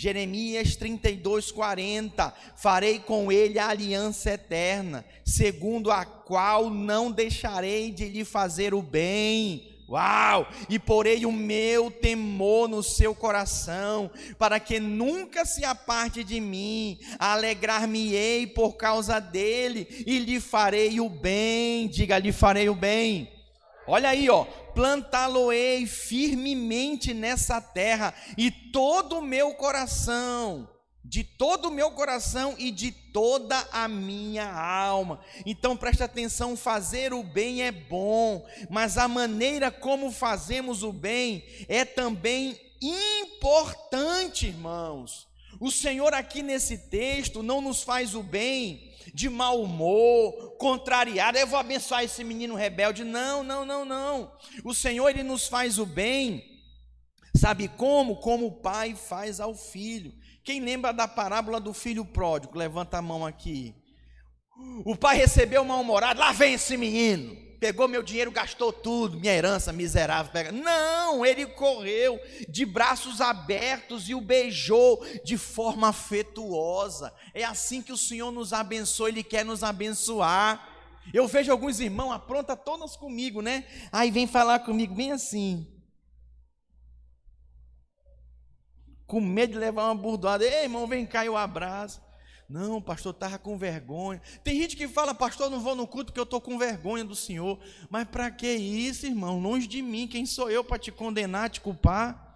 Jeremias 0.00 0.76
32, 0.76 1.52
40: 1.52 2.32
Farei 2.56 2.98
com 2.98 3.30
ele 3.30 3.58
a 3.58 3.68
aliança 3.68 4.30
eterna, 4.30 5.04
segundo 5.24 5.90
a 5.90 6.04
qual 6.04 6.70
não 6.70 7.12
deixarei 7.12 7.90
de 7.90 8.08
lhe 8.08 8.24
fazer 8.24 8.72
o 8.72 8.80
bem 8.80 9.70
Uau! 9.90 10.48
E 10.68 10.78
porei 10.78 11.26
o 11.26 11.32
meu 11.32 11.90
temor 11.90 12.68
no 12.68 12.80
seu 12.80 13.12
coração, 13.12 14.08
para 14.38 14.60
que 14.60 14.78
nunca 14.78 15.44
se 15.44 15.64
aparte 15.64 16.22
de 16.22 16.40
mim. 16.40 16.96
Alegrar-me-ei 17.18 18.46
por 18.46 18.76
causa 18.76 19.18
dele 19.18 19.88
e 20.06 20.20
lhe 20.20 20.38
farei 20.38 21.00
o 21.00 21.08
bem. 21.08 21.88
Diga, 21.88 22.18
lhe 22.18 22.30
farei 22.30 22.68
o 22.68 22.74
bem. 22.74 23.28
Olha 23.86 24.10
aí, 24.10 24.28
ó. 24.30 24.44
Plantá-lo-ei 24.74 25.86
firmemente 25.86 27.12
nessa 27.12 27.60
terra 27.60 28.14
e 28.36 28.50
todo 28.50 29.18
o 29.18 29.22
meu 29.22 29.54
coração 29.54 30.68
de 31.10 31.24
todo 31.24 31.66
o 31.66 31.70
meu 31.72 31.90
coração 31.90 32.54
e 32.56 32.70
de 32.70 32.92
toda 32.92 33.58
a 33.72 33.88
minha 33.88 34.48
alma. 34.48 35.20
Então 35.44 35.76
preste 35.76 36.04
atenção: 36.04 36.56
fazer 36.56 37.12
o 37.12 37.24
bem 37.24 37.62
é 37.62 37.72
bom, 37.72 38.46
mas 38.68 38.96
a 38.96 39.08
maneira 39.08 39.70
como 39.70 40.12
fazemos 40.12 40.84
o 40.84 40.92
bem 40.92 41.42
é 41.68 41.84
também 41.84 42.56
importante, 42.80 44.46
irmãos. 44.46 45.26
O 45.58 45.70
Senhor 45.70 46.14
aqui 46.14 46.42
nesse 46.42 46.78
texto 46.78 47.42
não 47.42 47.60
nos 47.60 47.82
faz 47.82 48.14
o 48.14 48.22
bem 48.22 48.89
de 49.14 49.28
mau 49.28 49.62
humor, 49.62 50.56
contrariado. 50.58 51.38
Eu 51.38 51.46
vou 51.46 51.58
abençoar 51.58 52.04
esse 52.04 52.22
menino 52.24 52.54
rebelde. 52.54 53.04
Não, 53.04 53.42
não, 53.42 53.64
não, 53.64 53.84
não. 53.84 54.32
O 54.64 54.74
Senhor 54.74 55.08
ele 55.08 55.22
nos 55.22 55.48
faz 55.48 55.78
o 55.78 55.86
bem. 55.86 56.44
Sabe 57.36 57.68
como? 57.68 58.16
Como 58.16 58.46
o 58.46 58.60
pai 58.60 58.94
faz 58.94 59.40
ao 59.40 59.54
filho. 59.54 60.12
Quem 60.42 60.60
lembra 60.60 60.92
da 60.92 61.06
parábola 61.06 61.60
do 61.60 61.72
filho 61.72 62.04
pródigo? 62.04 62.58
Levanta 62.58 62.98
a 62.98 63.02
mão 63.02 63.24
aqui. 63.24 63.74
O 64.84 64.94
pai 64.94 65.16
recebeu 65.16 65.64
mal-humorado, 65.64 66.20
lá 66.20 66.32
vem 66.32 66.54
esse 66.54 66.76
menino. 66.76 67.49
Pegou 67.60 67.86
meu 67.86 68.02
dinheiro, 68.02 68.32
gastou 68.32 68.72
tudo, 68.72 69.20
minha 69.20 69.34
herança 69.34 69.72
miserável. 69.72 70.32
Pega. 70.32 70.50
Não, 70.50 71.24
ele 71.24 71.46
correu 71.46 72.18
de 72.48 72.64
braços 72.64 73.20
abertos 73.20 74.08
e 74.08 74.14
o 74.14 74.20
beijou 74.20 75.04
de 75.22 75.36
forma 75.36 75.88
afetuosa. 75.88 77.12
É 77.34 77.44
assim 77.44 77.82
que 77.82 77.92
o 77.92 77.98
Senhor 77.98 78.32
nos 78.32 78.54
abençoa, 78.54 79.10
Ele 79.10 79.22
quer 79.22 79.44
nos 79.44 79.62
abençoar. 79.62 80.68
Eu 81.12 81.28
vejo 81.28 81.52
alguns 81.52 81.78
irmãos, 81.80 82.12
apronta 82.12 82.56
todas 82.56 82.96
comigo, 82.96 83.42
né? 83.42 83.64
Aí 83.92 84.10
vem 84.10 84.26
falar 84.26 84.60
comigo 84.60 84.94
bem 84.94 85.12
assim. 85.12 85.66
com 89.10 89.20
medo 89.20 89.54
de 89.54 89.58
levar 89.58 89.86
uma 89.86 89.94
burdoada. 89.94 90.44
Ei, 90.44 90.62
irmão, 90.62 90.86
vem 90.86 91.04
cá, 91.04 91.26
eu 91.26 91.36
abraço. 91.36 92.00
Não, 92.50 92.82
pastor, 92.82 93.14
estava 93.14 93.38
com 93.38 93.56
vergonha. 93.56 94.20
Tem 94.42 94.60
gente 94.60 94.76
que 94.76 94.88
fala, 94.88 95.14
pastor, 95.14 95.48
não 95.48 95.60
vou 95.60 95.76
no 95.76 95.86
culto 95.86 96.06
porque 96.06 96.18
eu 96.18 96.24
estou 96.24 96.40
com 96.40 96.58
vergonha 96.58 97.04
do 97.04 97.14
Senhor. 97.14 97.60
Mas 97.88 98.08
para 98.08 98.28
que 98.28 98.52
isso, 98.52 99.06
irmão? 99.06 99.38
Longe 99.38 99.68
de 99.68 99.80
mim, 99.80 100.08
quem 100.08 100.26
sou 100.26 100.50
eu 100.50 100.64
para 100.64 100.76
te 100.76 100.90
condenar, 100.90 101.48
te 101.48 101.60
culpar? 101.60 102.28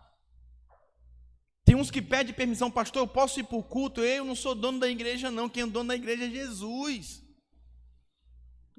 Tem 1.65 1.75
uns 1.75 1.91
que 1.91 2.01
pedem 2.01 2.33
permissão, 2.33 2.71
pastor, 2.71 3.03
eu 3.03 3.09
posso 3.09 3.41
ir 3.41 3.43
para 3.43 3.59
o 3.59 3.63
culto? 3.63 4.03
Eu 4.03 4.25
não 4.25 4.37
sou 4.37 4.55
dono 4.55 4.79
da 4.79 4.89
igreja, 4.89 5.33
não. 5.33 5.49
Quem 5.49 5.65
é 5.65 5.67
dono 5.67 5.89
da 5.89 5.97
igreja 5.97 6.27
é 6.27 6.31
Jesus. 6.31 7.21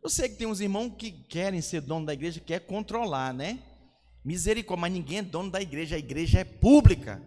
Eu 0.01 0.07
sei 0.09 0.29
que 0.29 0.35
tem 0.37 0.47
uns 0.47 0.61
irmãos 0.61 0.95
que 0.97 1.11
querem 1.11 1.59
ser 1.59 1.81
dono 1.81 2.05
da 2.05 2.13
igreja, 2.13 2.39
quer 2.39 2.61
controlar, 2.61 3.33
né? 3.33 3.59
Misericórdia, 4.23 4.81
mas 4.83 4.93
ninguém 4.93 5.17
é 5.17 5.21
dono 5.21 5.51
da 5.51 5.61
igreja, 5.61 5.97
a 5.97 5.99
igreja 5.99 6.39
é 6.39 6.43
pública. 6.45 7.21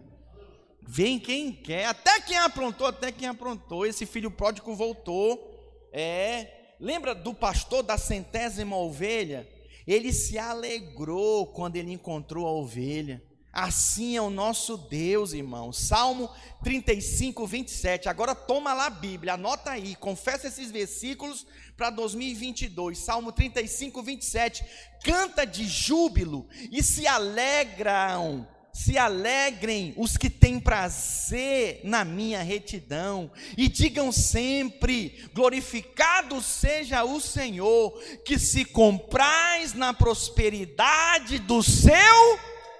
Vem 0.91 1.19
quem 1.19 1.51
quer, 1.51 1.85
até 1.85 2.19
quem 2.19 2.35
aprontou, 2.35 2.87
até 2.87 3.11
quem 3.11 3.27
aprontou. 3.27 3.85
Esse 3.85 4.07
filho 4.07 4.31
pródigo 4.31 4.73
voltou. 4.73 5.87
É, 5.93 6.73
lembra 6.79 7.13
do 7.13 7.31
pastor 7.31 7.83
da 7.83 7.95
centésima 7.95 8.75
ovelha? 8.75 9.47
Ele 9.85 10.11
se 10.11 10.39
alegrou 10.39 11.45
quando 11.45 11.75
ele 11.75 11.93
encontrou 11.93 12.47
a 12.47 12.51
ovelha. 12.51 13.23
Assim 13.53 14.17
é 14.17 14.21
o 14.21 14.31
nosso 14.31 14.77
Deus, 14.77 15.31
irmão. 15.31 15.71
Salmo 15.71 16.27
35, 16.63 17.45
27. 17.45 18.09
Agora 18.09 18.33
toma 18.33 18.73
lá 18.73 18.87
a 18.87 18.89
Bíblia, 18.89 19.35
anota 19.35 19.69
aí, 19.69 19.95
confessa 19.95 20.47
esses 20.47 20.71
versículos 20.71 21.45
para 21.77 21.91
2022. 21.91 22.97
Salmo 22.97 23.31
35, 23.31 24.01
27. 24.01 24.65
Canta 25.03 25.45
de 25.45 25.67
júbilo 25.67 26.47
e 26.71 26.81
se 26.81 27.05
alegram, 27.05 28.47
se 28.71 28.97
alegrem 28.97 29.93
os 29.97 30.15
que 30.17 30.29
têm 30.29 30.59
prazer 30.59 31.81
na 31.83 32.05
minha 32.05 32.41
retidão, 32.41 33.31
e 33.57 33.67
digam 33.67 34.11
sempre: 34.11 35.29
glorificado 35.33 36.41
seja 36.41 37.03
o 37.03 37.19
Senhor, 37.19 37.99
que 38.23 38.37
se 38.37 38.65
compraz 38.65 39.73
na 39.73 39.93
prosperidade 39.93 41.39
do 41.39 41.61
seu 41.63 42.39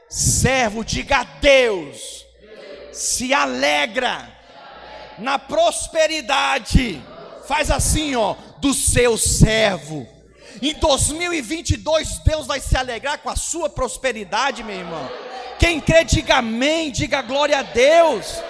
servo, 0.10 0.84
diga 0.84 1.18
a 1.18 1.24
Deus, 1.24 2.26
se 2.92 3.34
alegra 3.34 4.38
na 5.20 5.38
prosperidade, 5.38 7.02
faz 7.48 7.70
assim, 7.70 8.16
ó, 8.16 8.36
do 8.60 8.74
seu 8.74 9.18
servo. 9.18 10.19
Em 10.62 10.74
2022, 10.74 12.20
Deus 12.20 12.48
vai 12.48 12.60
se 12.60 12.76
alegrar 12.76 13.20
com 13.20 13.30
a 13.30 13.36
sua 13.36 13.70
prosperidade, 13.70 14.64
meu 14.64 14.76
irmão. 14.76 15.10
Quem 15.60 15.80
crê, 15.80 16.04
diga 16.04 16.38
amém, 16.38 16.92
diga 16.92 17.22
glória 17.22 17.60
a 17.60 17.64
Deus. 17.64 18.42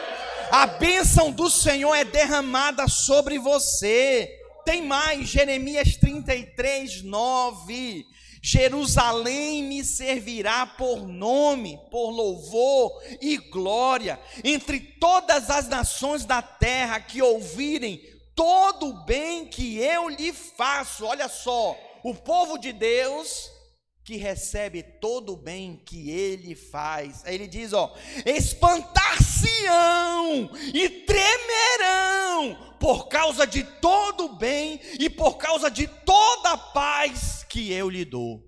A 0.51 0.65
bênção 0.65 1.31
do 1.31 1.49
Senhor 1.49 1.93
é 1.93 2.03
derramada 2.03 2.87
sobre 2.87 3.37
você. 3.37 4.29
Tem 4.65 4.83
mais, 4.85 5.27
Jeremias 5.27 5.95
33, 5.97 7.03
9. 7.03 8.05
Jerusalém 8.41 9.63
me 9.63 9.83
servirá 9.83 10.65
por 10.65 11.07
nome, 11.07 11.77
por 11.91 12.09
louvor 12.09 12.91
e 13.21 13.37
glória 13.37 14.19
entre 14.43 14.79
todas 14.79 15.49
as 15.49 15.67
nações 15.67 16.25
da 16.25 16.41
terra 16.41 16.99
que 16.99 17.21
ouvirem 17.21 18.01
todo 18.35 18.87
o 18.87 19.03
bem 19.03 19.45
que 19.45 19.77
eu 19.77 20.07
lhe 20.07 20.31
faço. 20.31 21.05
Olha 21.05 21.27
só, 21.27 21.77
o 22.03 22.13
povo 22.13 22.57
de 22.57 22.73
Deus 22.73 23.49
que 24.03 24.17
recebe 24.17 24.81
todo 24.81 25.33
o 25.33 25.37
bem 25.37 25.81
que 25.85 26.09
ele 26.09 26.55
faz. 26.55 27.23
Aí 27.25 27.35
ele 27.35 27.47
diz, 27.47 27.73
ó: 27.73 27.95
"Espantar-se-ão 28.25 30.49
e 30.73 30.89
tremerão 30.89 32.57
por 32.79 33.07
causa 33.07 33.45
de 33.45 33.63
todo 33.63 34.25
o 34.25 34.35
bem 34.35 34.81
e 34.99 35.07
por 35.09 35.37
causa 35.37 35.69
de 35.69 35.85
toda 35.87 36.53
a 36.53 36.57
paz 36.57 37.45
que 37.47 37.71
eu 37.71 37.87
lhe 37.89 38.03
dou." 38.03 38.43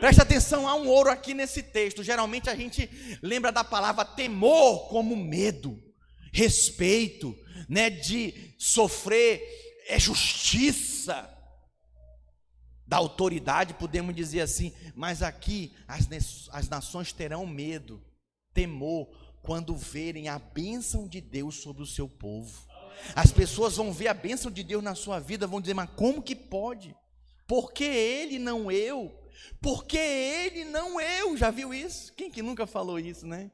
Preste 0.00 0.22
atenção, 0.22 0.66
há 0.66 0.74
um 0.74 0.88
ouro 0.88 1.08
aqui 1.10 1.34
nesse 1.34 1.62
texto. 1.62 2.02
Geralmente 2.02 2.50
a 2.50 2.56
gente 2.56 2.90
lembra 3.22 3.52
da 3.52 3.62
palavra 3.64 4.04
temor 4.04 4.88
como 4.88 5.16
medo, 5.16 5.80
respeito, 6.32 7.36
né, 7.68 7.90
de 7.90 8.54
sofrer 8.58 9.42
é 9.88 9.98
justiça 9.98 11.28
da 12.88 12.96
autoridade, 12.96 13.74
podemos 13.74 14.16
dizer 14.16 14.40
assim, 14.40 14.72
mas 14.96 15.22
aqui 15.22 15.74
as, 15.86 16.08
as 16.50 16.68
nações 16.70 17.12
terão 17.12 17.46
medo, 17.46 18.02
temor, 18.54 19.06
quando 19.42 19.76
verem 19.76 20.28
a 20.28 20.38
bênção 20.38 21.06
de 21.06 21.20
Deus 21.20 21.56
sobre 21.56 21.82
o 21.82 21.86
seu 21.86 22.08
povo. 22.08 22.66
As 23.14 23.30
pessoas 23.30 23.76
vão 23.76 23.92
ver 23.92 24.08
a 24.08 24.14
bênção 24.14 24.50
de 24.50 24.62
Deus 24.64 24.82
na 24.82 24.94
sua 24.94 25.20
vida, 25.20 25.46
vão 25.46 25.60
dizer, 25.60 25.74
mas 25.74 25.90
como 25.90 26.22
que 26.22 26.34
pode? 26.34 26.96
Por 27.46 27.72
que 27.72 27.84
ele, 27.84 28.38
não 28.38 28.72
eu? 28.72 29.14
Por 29.60 29.84
que 29.84 29.98
ele, 29.98 30.64
não 30.64 30.98
eu? 30.98 31.36
Já 31.36 31.50
viu 31.50 31.74
isso? 31.74 32.12
Quem 32.14 32.30
que 32.30 32.42
nunca 32.42 32.66
falou 32.66 32.98
isso, 32.98 33.26
né? 33.26 33.50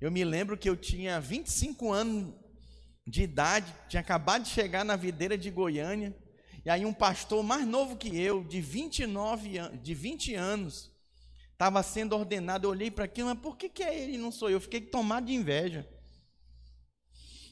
Eu 0.00 0.10
me 0.10 0.24
lembro 0.24 0.56
que 0.56 0.70
eu 0.70 0.76
tinha 0.76 1.20
25 1.20 1.92
anos 1.92 2.32
de 3.04 3.22
idade, 3.22 3.74
tinha 3.88 4.00
acabado 4.00 4.44
de 4.44 4.50
chegar 4.50 4.84
na 4.84 4.94
videira 4.94 5.36
de 5.36 5.50
Goiânia, 5.50 6.16
e 6.66 6.70
aí 6.70 6.84
um 6.84 6.92
pastor 6.92 7.44
mais 7.44 7.64
novo 7.64 7.96
que 7.96 8.20
eu, 8.20 8.42
de 8.42 8.60
29 8.60 9.56
anos, 9.56 9.80
de 9.80 9.94
20 9.94 10.34
anos, 10.34 10.90
estava 11.52 11.80
sendo 11.80 12.16
ordenado. 12.16 12.66
Eu 12.66 12.72
olhei 12.72 12.90
para 12.90 13.04
aquilo, 13.04 13.28
mas 13.28 13.38
por 13.38 13.56
que, 13.56 13.68
que 13.68 13.84
é 13.84 13.96
ele 13.96 14.14
e 14.14 14.18
não 14.18 14.32
sou 14.32 14.50
eu? 14.50 14.60
Fiquei 14.60 14.80
tomado 14.80 15.26
de 15.26 15.32
inveja. 15.32 15.88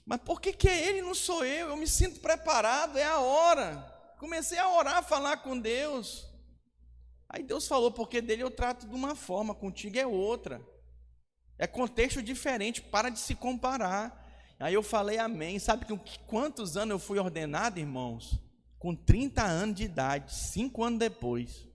Mas 0.04 0.20
por 0.20 0.40
que, 0.40 0.52
que 0.52 0.68
é 0.68 0.88
ele 0.88 0.98
e 0.98 1.02
não 1.02 1.14
sou 1.14 1.44
eu? 1.44 1.68
Eu 1.68 1.76
me 1.76 1.86
sinto 1.86 2.18
preparado, 2.18 2.98
é 2.98 3.04
a 3.04 3.20
hora. 3.20 3.76
Comecei 4.18 4.58
a 4.58 4.68
orar, 4.68 4.96
a 4.96 5.02
falar 5.02 5.36
com 5.36 5.56
Deus. 5.56 6.26
Aí 7.28 7.44
Deus 7.44 7.68
falou, 7.68 7.92
porque 7.92 8.20
dele 8.20 8.42
eu 8.42 8.50
trato 8.50 8.84
de 8.84 8.96
uma 8.96 9.14
forma, 9.14 9.54
contigo 9.54 9.96
é 9.96 10.04
outra. 10.04 10.60
É 11.56 11.68
contexto 11.68 12.20
diferente, 12.20 12.82
para 12.82 13.10
de 13.10 13.20
se 13.20 13.36
comparar. 13.36 14.28
Aí 14.58 14.74
eu 14.74 14.82
falei 14.82 15.18
amém. 15.18 15.60
Sabe 15.60 15.86
com 15.86 15.96
quantos 16.26 16.76
anos 16.76 16.90
eu 16.90 16.98
fui 16.98 17.20
ordenado, 17.20 17.78
irmãos? 17.78 18.42
Com 18.84 18.94
30 18.94 19.42
anos 19.42 19.76
de 19.76 19.84
idade, 19.84 20.34
cinco 20.34 20.84
anos 20.84 20.98
depois. 20.98 21.66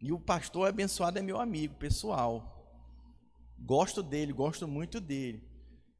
E 0.00 0.10
o 0.10 0.18
pastor 0.18 0.70
abençoado 0.70 1.18
é 1.18 1.22
meu 1.22 1.38
amigo 1.38 1.74
pessoal. 1.74 2.66
Gosto 3.58 4.02
dele, 4.02 4.32
gosto 4.32 4.66
muito 4.66 5.02
dele. 5.02 5.46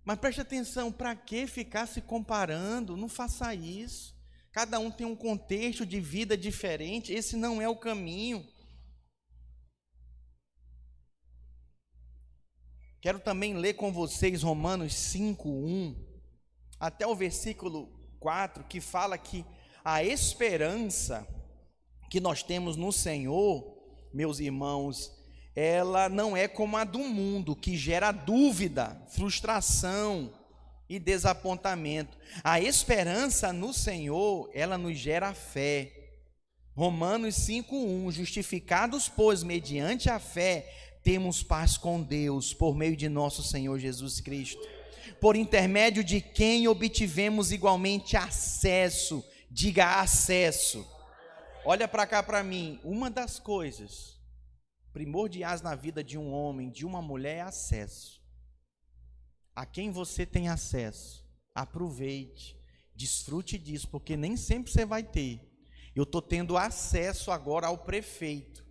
Mas 0.02 0.18
preste 0.18 0.40
atenção, 0.40 0.90
para 0.90 1.14
que 1.14 1.46
ficar 1.46 1.84
se 1.84 2.00
comparando? 2.00 2.96
Não 2.96 3.06
faça 3.06 3.54
isso. 3.54 4.16
Cada 4.50 4.78
um 4.78 4.90
tem 4.90 5.06
um 5.06 5.14
contexto 5.14 5.84
de 5.84 6.00
vida 6.00 6.34
diferente, 6.34 7.12
esse 7.12 7.36
não 7.36 7.60
é 7.60 7.68
o 7.68 7.76
caminho. 7.76 8.48
Quero 12.98 13.20
também 13.20 13.52
ler 13.52 13.74
com 13.74 13.92
vocês 13.92 14.42
Romanos 14.42 14.94
5, 14.94 15.46
1, 15.50 15.94
até 16.80 17.06
o 17.06 17.14
versículo 17.14 18.00
4, 18.22 18.64
que 18.64 18.80
fala 18.80 19.18
que 19.18 19.44
a 19.84 20.02
esperança 20.02 21.26
que 22.08 22.20
nós 22.20 22.42
temos 22.42 22.76
no 22.76 22.92
Senhor, 22.92 23.76
meus 24.14 24.38
irmãos, 24.38 25.12
ela 25.56 26.08
não 26.08 26.36
é 26.36 26.46
como 26.46 26.76
a 26.76 26.84
do 26.84 27.00
mundo, 27.00 27.56
que 27.56 27.76
gera 27.76 28.12
dúvida, 28.12 28.96
frustração 29.08 30.32
e 30.88 30.98
desapontamento. 30.98 32.16
A 32.44 32.60
esperança 32.60 33.52
no 33.52 33.72
Senhor, 33.72 34.48
ela 34.54 34.78
nos 34.78 34.96
gera 34.98 35.34
fé. 35.34 35.92
Romanos 36.74 37.34
5:1 37.34 38.12
Justificados, 38.12 39.08
pois, 39.08 39.42
mediante 39.42 40.08
a 40.08 40.18
fé, 40.18 41.00
temos 41.02 41.42
paz 41.42 41.76
com 41.76 42.00
Deus 42.00 42.54
por 42.54 42.74
meio 42.74 42.96
de 42.96 43.08
nosso 43.08 43.42
Senhor 43.42 43.78
Jesus 43.78 44.20
Cristo 44.20 44.62
por 45.20 45.36
intermédio 45.36 46.02
de 46.02 46.20
quem 46.20 46.68
obtivemos 46.68 47.52
igualmente 47.52 48.16
acesso. 48.16 49.24
Diga 49.50 50.00
acesso. 50.00 50.86
Olha 51.64 51.86
para 51.86 52.06
cá 52.06 52.22
para 52.22 52.42
mim. 52.42 52.80
Uma 52.82 53.10
das 53.10 53.38
coisas 53.38 54.20
primordiais 54.92 55.62
na 55.62 55.74
vida 55.74 56.02
de 56.02 56.18
um 56.18 56.32
homem, 56.32 56.70
de 56.70 56.84
uma 56.84 57.00
mulher, 57.00 57.36
é 57.36 57.40
acesso. 57.42 58.20
A 59.54 59.66
quem 59.66 59.90
você 59.90 60.24
tem 60.24 60.48
acesso, 60.48 61.26
aproveite, 61.54 62.56
desfrute 62.94 63.58
disso, 63.58 63.88
porque 63.88 64.16
nem 64.16 64.36
sempre 64.36 64.72
você 64.72 64.84
vai 64.84 65.02
ter. 65.02 65.40
Eu 65.94 66.04
estou 66.04 66.22
tendo 66.22 66.56
acesso 66.56 67.30
agora 67.30 67.66
ao 67.66 67.78
prefeito. 67.78 68.64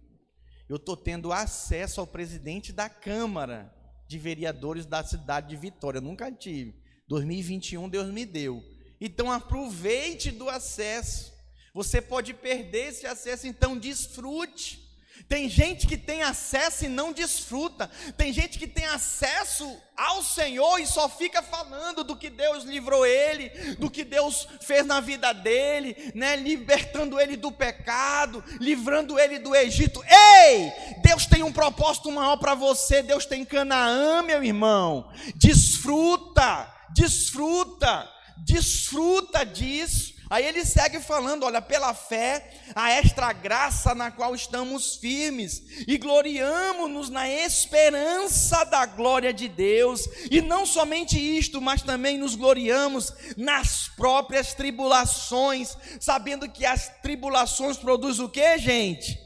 Eu 0.67 0.77
estou 0.77 0.97
tendo 0.97 1.32
acesso 1.32 1.99
ao 1.99 2.07
presidente 2.07 2.71
da 2.71 2.89
Câmara 2.89 3.80
de 4.12 4.20
vereadores 4.20 4.86
da 4.86 5.01
cidade 5.01 5.47
de 5.47 5.55
Vitória. 5.55 6.01
Nunca 6.01 6.30
tive. 6.30 6.76
2021 7.07 7.88
Deus 7.88 8.07
me 8.12 8.26
deu. 8.26 8.62
Então 8.99 9.32
aproveite 9.32 10.32
do 10.32 10.49
acesso. 10.49 11.32
Você 11.74 12.01
pode 12.01 12.34
perder 12.34 12.89
esse 12.89 13.07
acesso, 13.07 13.47
então 13.47 13.78
desfrute. 13.78 14.91
Tem 15.28 15.47
gente 15.47 15.88
que 15.88 15.97
tem 15.97 16.24
acesso 16.24 16.86
e 16.86 16.89
não 16.89 17.14
desfruta. 17.14 17.89
Tem 18.18 18.34
gente 18.34 18.57
que 18.59 18.68
tem 18.68 18.86
acesso 18.86 19.78
ao 19.95 20.24
Senhor 20.24 20.80
e 20.80 20.86
só 20.86 21.07
fica 21.07 21.41
falando 21.41 22.03
do 22.03 22.16
que 22.16 22.30
Deus 22.30 22.64
livrou 22.64 23.05
ele, 23.05 23.49
do 23.76 23.89
que 23.89 24.03
Deus 24.03 24.47
fez 24.62 24.86
na 24.86 24.99
vida 24.99 25.32
dele, 25.34 26.12
né, 26.16 26.36
libertando 26.36 27.20
ele 27.20 27.38
do 27.38 27.51
pecado, 27.51 28.43
livrando 28.59 29.20
ele 29.20 29.39
do 29.39 29.55
Egito. 29.55 30.03
Ei! 30.03 30.72
Deus 31.03 31.26
tem 31.26 31.43
um 31.43 31.53
propósito 31.53 32.12
maior 32.12 32.38
para 32.38 32.55
você. 32.55 33.03
Deus 33.03 33.26
tem 33.26 33.45
Canaã, 33.45 34.22
meu 34.22 34.43
irmão. 34.43 35.12
Desfruta, 35.36 36.74
desfruta, 36.93 38.09
desfruta 38.45 39.45
disso. 39.45 40.20
Aí 40.32 40.45
ele 40.45 40.63
segue 40.63 41.01
falando: 41.01 41.43
olha, 41.43 41.61
pela 41.61 41.93
fé, 41.93 42.49
a 42.73 42.89
extra 42.89 43.34
graça 43.34 43.93
na 43.93 44.09
qual 44.09 44.34
estamos 44.34 44.95
firmes, 44.95 45.61
e 45.86 45.97
gloriamo-nos 45.97 47.09
na 47.09 47.29
esperança 47.29 48.63
da 48.63 48.86
glória 48.86 49.34
de 49.34 49.49
Deus, 49.49 50.07
e 50.32 50.39
não 50.39 50.65
somente 50.65 51.19
isto, 51.19 51.59
mas 51.59 51.82
também 51.82 52.17
nos 52.17 52.36
gloriamos 52.36 53.13
nas 53.36 53.89
próprias 53.89 54.53
tribulações, 54.53 55.75
sabendo 55.99 56.47
que 56.47 56.65
as 56.65 56.88
tribulações 57.01 57.75
produzem 57.75 58.23
o 58.23 58.29
que, 58.29 58.57
gente? 58.57 59.19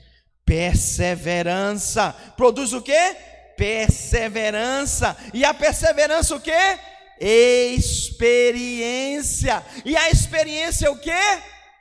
Perseverança. 0.43 2.15
Produz 2.35 2.73
o 2.73 2.81
quê? 2.81 3.15
Perseverança. 3.55 5.15
E 5.35 5.45
a 5.45 5.53
perseverança 5.53 6.35
o 6.35 6.41
quê? 6.41 6.79
Experiência. 7.19 8.75
E 9.83 9.95
a 9.95 10.09
experiência 10.09 10.87
é 10.87 10.89
o 10.89 10.97
quê? 10.97 11.11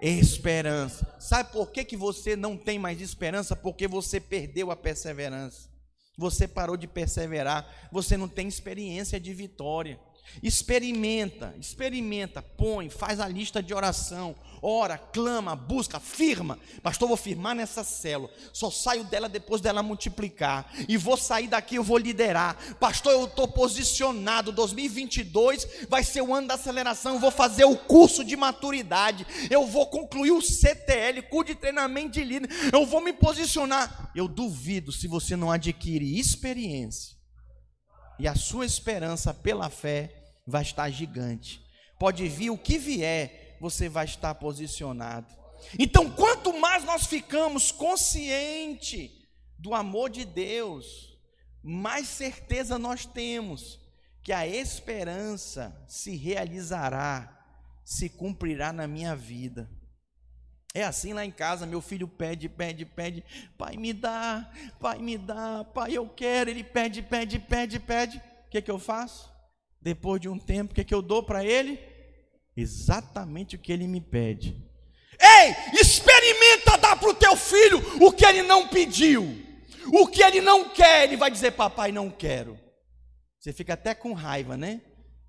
Esperança. 0.01 1.17
Sabe 1.19 1.53
por 1.53 1.71
que, 1.71 1.85
que 1.85 1.97
você 1.97 2.37
não 2.37 2.57
tem 2.57 2.79
mais 2.79 3.01
esperança? 3.01 3.57
Porque 3.57 3.89
você 3.89 4.21
perdeu 4.21 4.71
a 4.71 4.77
perseverança. 4.77 5.69
Você 6.17 6.47
parou 6.47 6.77
de 6.77 6.87
perseverar. 6.87 7.89
Você 7.91 8.17
não 8.17 8.29
tem 8.29 8.47
experiência 8.47 9.19
de 9.19 9.33
vitória. 9.33 9.99
Experimenta, 10.43 11.55
experimenta, 11.59 12.43
põe, 12.43 12.89
faz 12.89 13.21
a 13.21 13.29
lista 13.29 13.63
de 13.63 13.73
oração, 13.73 14.35
ora, 14.61 14.99
clama, 14.99 15.55
busca, 15.55 16.01
firma. 16.01 16.59
Pastor, 16.83 17.07
vou 17.07 17.17
firmar 17.17 17.55
nessa 17.55 17.85
célula. 17.85 18.31
Só 18.53 18.71
saio 18.71 19.05
dela 19.05 19.29
depois 19.29 19.61
dela 19.61 19.83
multiplicar. 19.83 20.73
E 20.89 20.97
vou 20.97 21.17
sair 21.17 21.49
daqui, 21.49 21.77
eu 21.77 21.85
vou 21.85 21.99
liderar. 21.99 22.57
Pastor, 22.81 23.13
eu 23.13 23.25
estou 23.27 23.47
posicionado. 23.47 24.53
2022 24.53 25.87
vai 25.89 26.03
ser 26.03 26.23
o 26.23 26.35
ano 26.35 26.49
da 26.49 26.55
aceleração. 26.55 27.15
Eu 27.15 27.21
vou 27.21 27.31
fazer 27.31 27.65
o 27.65 27.77
curso 27.77 28.25
de 28.25 28.37
maturidade. 28.37 29.27
Eu 29.51 29.67
vou 29.67 29.87
concluir 29.87 30.33
o 30.33 30.43
CTL, 30.43 31.23
curso 31.23 31.53
de 31.53 31.55
treinamento 31.55 32.13
de 32.13 32.25
líder. 32.25 32.51
Eu 32.73 32.87
vou 32.87 33.01
me 33.01 33.13
posicionar. 33.13 34.11
Eu 34.15 34.27
duvido 34.27 34.91
se 34.91 35.07
você 35.07 35.37
não 35.37 35.51
adquirir 35.51 36.19
experiência 36.19 37.24
e 38.19 38.29
a 38.29 38.35
sua 38.35 38.65
esperança 38.65 39.33
pela 39.33 39.71
fé 39.71 40.15
vai 40.47 40.63
estar 40.63 40.91
gigante. 40.91 41.65
Pode 41.99 42.29
vir 42.29 42.51
o 42.51 42.59
que 42.59 42.79
vier, 42.79 43.57
você 43.61 43.89
vai 43.89 44.05
estar 44.05 44.35
posicionado. 44.35 45.33
Então, 45.79 46.11
quanto 46.11 46.53
mais 46.59 46.85
nós 46.85 47.07
ficamos 47.07 47.73
consciente 47.73 49.27
do 49.59 49.75
amor 49.75 50.11
de 50.11 50.25
Deus, 50.25 51.19
mais 51.63 52.09
certeza 52.09 52.79
nós 52.79 53.07
temos 53.07 53.81
que 54.23 54.33
a 54.33 54.47
esperança 54.47 55.75
se 55.87 56.17
realizará, 56.17 57.47
se 57.85 58.09
cumprirá 58.09 58.73
na 58.73 58.87
minha 58.87 59.15
vida. 59.15 59.71
É 60.77 60.83
assim 60.83 61.13
lá 61.13 61.25
em 61.25 61.31
casa, 61.31 61.67
meu 61.67 61.81
filho 61.81 62.09
pede, 62.09 62.49
pede, 62.49 62.85
pede, 62.85 63.23
pai 63.57 63.77
me 63.77 63.93
dá, 63.93 64.51
pai 64.81 64.99
me 64.99 65.17
dá, 65.17 65.65
pai 65.73 65.93
eu 65.93 66.09
quero, 66.09 66.51
ele 66.51 66.65
pede, 66.65 67.01
pede, 67.01 67.39
pede, 67.39 67.79
pede. 67.79 68.17
O 68.19 68.51
que, 68.51 68.61
que 68.61 68.71
eu 68.73 68.79
faço? 68.81 69.33
Depois 69.81 70.21
de 70.21 70.29
um 70.29 70.37
tempo, 70.37 70.73
o 70.73 70.75
que, 70.75 70.83
que 70.83 70.93
eu 70.93 71.01
dou 71.01 71.23
para 71.23 71.45
ele? 71.45 71.79
Exatamente 72.57 73.55
o 73.55 73.59
que 73.59 73.73
ele 73.73 73.87
me 73.87 74.01
pede. 74.01 74.61
Ei, 75.21 75.81
experimenta 75.81 76.77
dar 76.77 76.97
para 76.97 77.09
o 77.09 77.15
teu 77.15 77.37
filho 77.37 77.81
o 78.05 78.11
que 78.11 78.27
ele 78.27 78.43
não 78.43 78.67
pediu, 78.67 79.23
o 79.93 80.09
que 80.09 80.25
ele 80.25 80.41
não 80.41 80.71
quer, 80.71 81.05
ele 81.05 81.17
vai 81.17 81.31
dizer, 81.31 81.53
papai, 81.53 81.93
não 81.93 82.11
quero. 82.11 82.59
Você 83.39 83.53
fica 83.53 83.75
até 83.75 83.95
com 83.95 84.13
raiva, 84.13 84.57
né? 84.57 84.81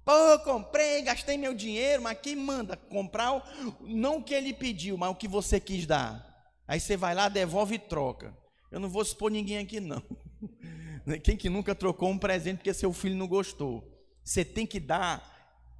Pô, 0.06 0.38
comprei, 0.44 1.02
gastei 1.02 1.36
meu 1.36 1.56
dinheiro, 1.56 2.04
mas 2.04 2.20
quem 2.20 2.36
manda 2.36 2.78
comprar 2.78 3.44
não 3.82 4.18
o 4.18 4.24
que 4.24 4.36
ele 4.36 4.54
pediu, 4.54 4.96
mas 4.96 5.10
o 5.10 5.16
que 5.16 5.28
você 5.28 5.60
quis 5.60 5.88
dar. 5.88 6.24
Aí 6.68 6.80
você 6.80 6.96
vai 6.96 7.16
lá, 7.16 7.28
devolve 7.28 7.74
e 7.74 7.80
troca. 7.80 8.38
Eu 8.72 8.80
não 8.80 8.88
vou 8.88 9.02
expor 9.02 9.32
ninguém 9.32 9.58
aqui, 9.58 9.80
não. 9.80 10.04
Quem 11.24 11.36
que 11.36 11.50
nunca 11.50 11.74
trocou 11.74 12.10
um 12.10 12.20
presente 12.20 12.58
porque 12.58 12.74
seu 12.74 12.94
filho 12.94 13.16
não 13.16 13.28
gostou? 13.28 13.84
Você 14.24 14.46
tem 14.46 14.66
que 14.66 14.80
dar 14.80 15.24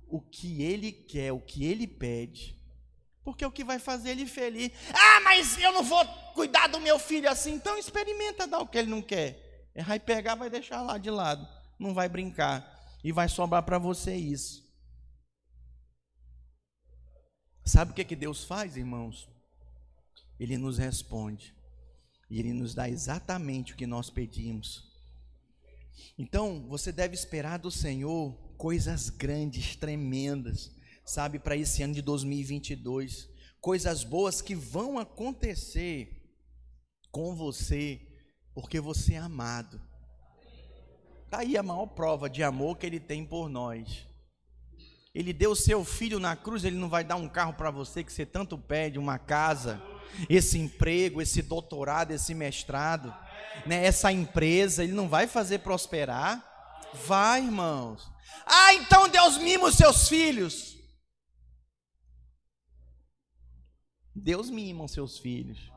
o 0.08 0.20
que 0.20 0.64
ele 0.64 0.92
quer, 0.92 1.32
o 1.32 1.40
que 1.40 1.66
ele 1.66 1.86
pede. 1.86 2.56
Porque 3.24 3.44
é 3.44 3.48
o 3.48 3.52
que 3.52 3.64
vai 3.64 3.80
fazer 3.80 4.12
ele 4.12 4.26
feliz. 4.26 4.72
Ah, 4.94 5.20
mas 5.22 5.58
eu 5.60 5.72
não 5.72 5.84
vou 5.84 6.04
cuidar 6.34 6.68
do 6.68 6.80
meu 6.80 6.98
filho 6.98 7.30
assim. 7.30 7.54
Então 7.54 7.78
experimenta 7.78 8.48
dar 8.48 8.60
o 8.60 8.68
que 8.68 8.78
ele 8.78 8.90
não 8.90 9.02
quer. 9.02 9.70
Vai 9.86 10.00
pegar, 10.00 10.36
vai 10.36 10.50
deixar 10.50 10.82
lá 10.82 10.98
de 10.98 11.10
lado. 11.10 11.48
Não 11.80 11.94
vai 11.94 12.08
brincar 12.08 12.75
e 13.06 13.12
vai 13.12 13.30
sobrar 13.30 13.62
para 13.62 13.78
você 13.78 14.16
isso. 14.16 14.66
Sabe 17.64 17.92
o 17.92 17.94
que, 17.94 18.04
que 18.04 18.16
Deus 18.16 18.44
faz, 18.44 18.76
irmãos? 18.78 19.30
Ele 20.40 20.58
nos 20.58 20.80
responde. 20.80 21.54
E 22.32 22.40
Ele 22.40 22.52
nos 22.52 22.74
dá 22.74 22.90
exatamente 22.90 23.74
o 23.74 23.76
que 23.76 23.86
nós 23.86 24.10
pedimos. 24.10 24.92
Então, 26.18 26.68
você 26.68 26.92
deve 26.92 27.14
esperar 27.14 27.60
do 27.60 27.70
Senhor 27.70 28.34
coisas 28.58 29.12
grandes, 29.12 29.76
tremendas, 29.76 30.72
sabe, 31.06 31.38
para 31.38 31.56
esse 31.56 31.84
ano 31.84 31.94
de 31.94 32.02
2022. 32.02 33.30
Coisas 33.62 34.04
boas 34.04 34.42
que 34.42 34.56
vão 34.56 34.98
acontecer 34.98 36.28
com 37.12 37.36
você, 37.36 38.02
porque 38.56 38.80
você 38.80 39.14
é 39.14 39.20
amado. 39.20 39.80
Está 41.26 41.40
aí 41.40 41.58
a 41.58 41.64
maior 41.64 41.88
prova 41.88 42.30
de 42.30 42.44
amor 42.44 42.78
que 42.78 42.86
ele 42.86 43.00
tem 43.00 43.26
por 43.26 43.50
nós. 43.50 44.08
Ele 45.14 45.32
deu 45.34 45.52
o 45.52 45.56
seu 45.56 45.84
filho 45.84 46.20
na 46.20 46.36
cruz, 46.36 46.64
ele 46.64 46.78
não 46.78 46.90
vai 46.90 47.04
dar 47.04 47.16
um 47.16 47.28
carro 47.28 47.54
para 47.54 47.72
você 47.72 48.04
que 48.04 48.12
você 48.12 48.26
tanto 48.26 48.58
pede, 48.58 49.00
uma 49.00 49.18
casa, 49.18 49.82
esse 50.30 50.58
emprego, 50.58 51.22
esse 51.22 51.42
doutorado, 51.42 52.12
esse 52.12 52.34
mestrado, 52.34 53.16
né, 53.66 53.86
essa 53.86 54.12
empresa, 54.12 54.84
ele 54.84 54.94
não 54.94 55.08
vai 55.08 55.26
fazer 55.26 55.60
prosperar. 55.60 56.44
Vai, 57.06 57.44
irmãos. 57.44 58.10
Ah, 58.46 58.74
então 58.74 59.10
Deus 59.10 59.38
mima 59.38 59.68
os 59.68 59.76
seus 59.76 60.08
filhos. 60.08 60.78
Deus 64.14 64.50
mima 64.50 64.84
os 64.84 64.92
seus 64.92 65.18
filhos. 65.18 65.72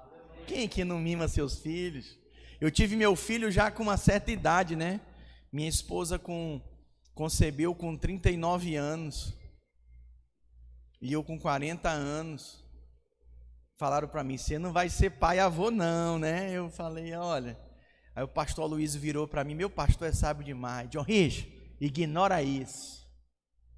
Quem 0.47 0.65
é 0.65 0.69
que 0.69 0.85
não 0.85 0.99
mima 0.99 1.29
seus 1.29 1.59
filhos? 1.59 2.19
Eu 2.61 2.71
tive 2.71 2.97
meu 2.97 3.15
filho 3.15 3.51
já 3.51 3.71
com 3.71 3.83
uma 3.83 3.97
certa 3.97 4.31
idade, 4.31 4.75
né? 4.75 5.01
Minha 5.53 5.69
esposa 5.69 6.19
com, 6.19 6.61
concebeu 7.15 7.75
com 7.75 7.97
39 7.97 8.77
anos. 8.77 9.35
E 11.01 11.13
eu 11.13 11.25
com 11.25 11.39
40 11.39 11.89
anos. 11.89 12.65
Falaram 13.77 14.09
para 14.09 14.25
mim: 14.25 14.37
você 14.37 14.59
não 14.59 14.73
vai 14.73 14.89
ser 14.89 15.11
pai 15.11 15.39
avô, 15.39 15.71
não, 15.71 16.19
né? 16.19 16.53
Eu 16.53 16.69
falei: 16.69 17.15
olha. 17.15 17.59
Aí 18.15 18.25
o 18.25 18.29
pastor 18.29 18.69
Luiz 18.69 18.97
virou 18.97 19.29
para 19.29 19.45
mim: 19.45 19.55
meu 19.55 19.71
pastor 19.71 20.09
é 20.09 20.13
sábio 20.13 20.45
demais. 20.45 20.91
John 20.91 21.03
Rich, 21.03 21.77
ignora 21.81 22.43
isso. 22.43 23.07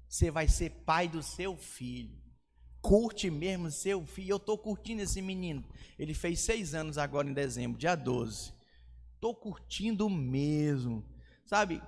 Você 0.09 0.31
vai 0.31 0.47
ser 0.47 0.71
pai 0.85 1.07
do 1.07 1.21
seu 1.21 1.55
filho. 1.55 2.19
Curte 2.81 3.29
mesmo 3.29 3.69
seu 3.69 4.03
filho. 4.05 4.31
Eu 4.31 4.37
estou 4.37 4.57
curtindo 4.57 5.03
esse 5.03 5.21
menino. 5.21 5.63
Ele 5.97 6.15
fez 6.15 6.39
seis 6.39 6.73
anos 6.73 6.97
agora 6.97 7.29
em 7.29 7.33
dezembro, 7.33 7.77
dia 7.77 7.95
12. 7.95 8.51
Estou 9.13 9.35
curtindo 9.35 10.09
mesmo. 10.09 11.05
Sabe, 11.51 11.83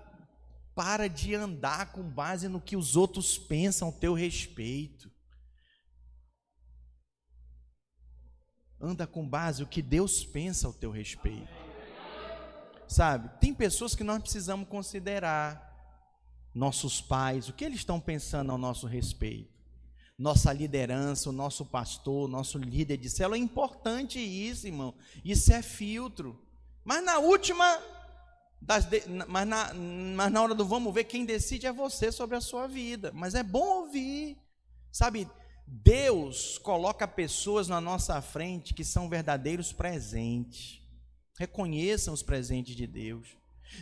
para 0.75 1.07
de 1.07 1.33
andar 1.33 1.93
com 1.93 2.03
base 2.03 2.49
no 2.49 2.59
que 2.59 2.75
os 2.75 2.97
outros 2.97 3.37
pensam 3.37 3.87
a 3.87 3.91
teu 3.93 4.13
respeito. 4.13 5.09
Anda 8.77 9.07
com 9.07 9.25
base 9.25 9.61
no 9.61 9.69
que 9.69 9.81
Deus 9.81 10.25
pensa 10.25 10.67
ao 10.67 10.73
teu 10.73 10.91
respeito. 10.91 11.47
Sabe, 12.89 13.39
tem 13.39 13.53
pessoas 13.53 13.95
que 13.95 14.03
nós 14.03 14.21
precisamos 14.21 14.67
considerar. 14.67 15.71
Nossos 16.53 16.99
pais, 16.99 17.47
o 17.47 17.53
que 17.53 17.63
eles 17.63 17.79
estão 17.79 18.01
pensando 18.01 18.51
ao 18.51 18.57
nosso 18.57 18.85
respeito. 18.85 19.49
Nossa 20.19 20.51
liderança, 20.51 21.29
o 21.29 21.33
nosso 21.33 21.65
pastor, 21.65 22.25
o 22.25 22.31
nosso 22.31 22.57
líder 22.57 22.97
de 22.97 23.09
célula, 23.09 23.37
é 23.37 23.39
importante 23.39 24.19
isso, 24.19 24.67
irmão. 24.67 24.93
Isso 25.23 25.53
é 25.53 25.61
filtro. 25.61 26.45
Mas 26.83 27.01
na 27.01 27.17
última 27.19 27.81
de, 28.85 29.03
mas, 29.27 29.47
na, 29.47 29.73
mas 29.73 30.31
na 30.31 30.41
hora 30.41 30.55
do 30.55 30.65
vamos 30.65 30.93
ver, 30.93 31.03
quem 31.03 31.25
decide 31.25 31.67
é 31.67 31.73
você 31.73 32.11
sobre 32.11 32.37
a 32.37 32.41
sua 32.41 32.65
vida. 32.67 33.11
Mas 33.13 33.35
é 33.35 33.43
bom 33.43 33.81
ouvir. 33.81 34.37
Sabe, 34.91 35.29
Deus 35.67 36.57
coloca 36.57 37.07
pessoas 37.07 37.67
na 37.67 37.81
nossa 37.81 38.21
frente 38.21 38.73
que 38.73 38.83
são 38.83 39.09
verdadeiros 39.09 39.73
presentes. 39.73 40.81
Reconheçam 41.37 42.13
os 42.13 42.23
presentes 42.23 42.75
de 42.75 42.87
Deus. 42.87 43.35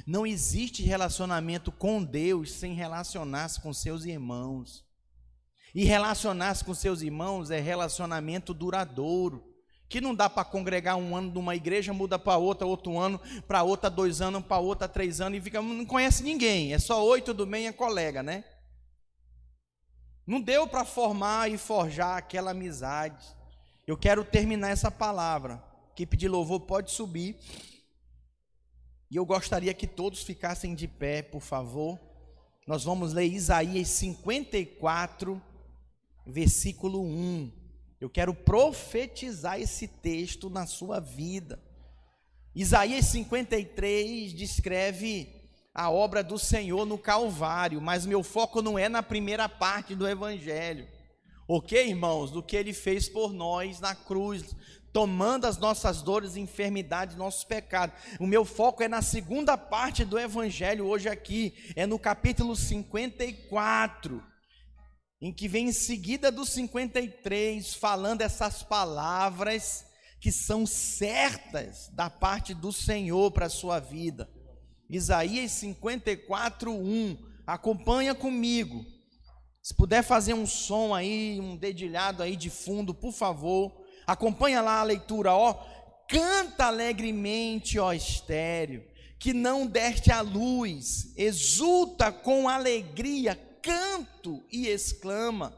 Não 0.07 0.25
existe 0.25 0.83
relacionamento 0.83 1.71
com 1.71 2.03
Deus 2.03 2.51
sem 2.51 2.73
relacionar-se 2.73 3.59
com 3.59 3.73
seus 3.73 4.05
irmãos. 4.05 4.85
E 5.75 5.83
relacionar-se 5.83 6.65
com 6.65 6.73
seus 6.73 7.01
irmãos 7.01 7.51
é 7.51 7.59
relacionamento 7.59 8.53
duradouro 8.53 9.50
que 9.91 9.99
não 9.99 10.15
dá 10.15 10.29
para 10.29 10.45
congregar 10.45 10.95
um 10.95 11.17
ano 11.17 11.33
numa 11.33 11.53
igreja, 11.53 11.91
muda 11.91 12.17
para 12.17 12.37
outra, 12.37 12.65
outro 12.65 12.97
ano, 12.97 13.19
para 13.45 13.61
outra, 13.61 13.89
dois 13.89 14.21
anos, 14.21 14.41
para 14.41 14.57
outra, 14.57 14.87
três 14.87 15.19
anos, 15.19 15.37
e 15.37 15.41
fica, 15.41 15.61
não 15.61 15.85
conhece 15.85 16.23
ninguém, 16.23 16.73
é 16.73 16.79
só 16.79 17.05
oi, 17.05 17.21
tudo 17.21 17.45
bem, 17.45 17.67
é 17.67 17.73
colega, 17.73 18.23
né? 18.23 18.45
Não 20.25 20.39
deu 20.39 20.65
para 20.65 20.85
formar 20.85 21.51
e 21.51 21.57
forjar 21.57 22.15
aquela 22.15 22.51
amizade. 22.51 23.35
Eu 23.85 23.97
quero 23.97 24.23
terminar 24.23 24.69
essa 24.69 24.89
palavra. 24.89 25.61
Equipe 25.91 26.15
de 26.15 26.29
louvor 26.29 26.61
pode 26.61 26.89
subir. 26.91 27.37
E 29.09 29.17
eu 29.17 29.25
gostaria 29.25 29.73
que 29.73 29.87
todos 29.87 30.23
ficassem 30.23 30.73
de 30.73 30.87
pé, 30.87 31.21
por 31.21 31.41
favor. 31.41 31.99
Nós 32.65 32.85
vamos 32.85 33.11
ler 33.11 33.25
Isaías 33.25 33.89
54, 33.89 35.41
versículo 36.25 37.03
1. 37.03 37.60
Eu 38.01 38.09
quero 38.09 38.33
profetizar 38.33 39.61
esse 39.61 39.87
texto 39.87 40.49
na 40.49 40.65
sua 40.65 40.99
vida. 40.99 41.61
Isaías 42.55 43.05
53 43.05 44.33
descreve 44.33 45.29
a 45.71 45.91
obra 45.91 46.23
do 46.23 46.39
Senhor 46.39 46.83
no 46.83 46.97
Calvário, 46.97 47.79
mas 47.79 48.03
meu 48.07 48.23
foco 48.23 48.59
não 48.59 48.77
é 48.77 48.89
na 48.89 49.03
primeira 49.03 49.47
parte 49.47 49.93
do 49.93 50.07
Evangelho, 50.07 50.87
ok, 51.47 51.89
irmãos? 51.89 52.31
Do 52.31 52.41
que 52.41 52.55
ele 52.55 52.73
fez 52.73 53.07
por 53.07 53.31
nós 53.31 53.79
na 53.79 53.93
cruz, 53.93 54.55
tomando 54.91 55.45
as 55.45 55.59
nossas 55.59 56.01
dores, 56.01 56.35
enfermidades, 56.35 57.15
nossos 57.15 57.43
pecados. 57.43 57.95
O 58.19 58.25
meu 58.25 58.43
foco 58.43 58.81
é 58.81 58.87
na 58.87 59.03
segunda 59.03 59.55
parte 59.55 60.03
do 60.03 60.17
Evangelho, 60.17 60.87
hoje 60.87 61.07
aqui, 61.07 61.53
é 61.75 61.85
no 61.85 61.99
capítulo 61.99 62.55
54, 62.55 64.30
em 65.21 65.31
que 65.31 65.47
vem 65.47 65.67
em 65.67 65.71
seguida 65.71 66.31
do 66.31 66.45
53, 66.45 67.75
falando 67.75 68.21
essas 68.21 68.63
palavras 68.63 69.85
que 70.19 70.31
são 70.31 70.65
certas 70.65 71.89
da 71.93 72.09
parte 72.09 72.53
do 72.53 72.73
Senhor 72.73 73.31
para 73.31 73.45
a 73.45 73.49
sua 73.49 73.79
vida. 73.79 74.29
Isaías 74.89 75.51
54, 75.51 76.71
1. 76.71 77.17
Acompanha 77.45 78.15
comigo. 78.15 78.85
Se 79.61 79.75
puder 79.75 80.03
fazer 80.03 80.33
um 80.33 80.47
som 80.47 80.93
aí, 80.93 81.39
um 81.39 81.55
dedilhado 81.55 82.23
aí 82.23 82.35
de 82.35 82.49
fundo, 82.49 82.93
por 82.93 83.13
favor. 83.13 83.71
Acompanha 84.07 84.61
lá 84.61 84.79
a 84.79 84.83
leitura, 84.83 85.33
ó. 85.33 85.53
Canta 86.07 86.65
alegremente, 86.65 87.79
ó 87.79 87.93
estéreo, 87.93 88.83
que 89.17 89.33
não 89.33 89.65
deste 89.65 90.11
a 90.11 90.19
luz, 90.21 91.13
exulta 91.15 92.11
com 92.11 92.49
alegria, 92.49 93.39
canto 93.61 94.43
e 94.51 94.67
exclama. 94.67 95.57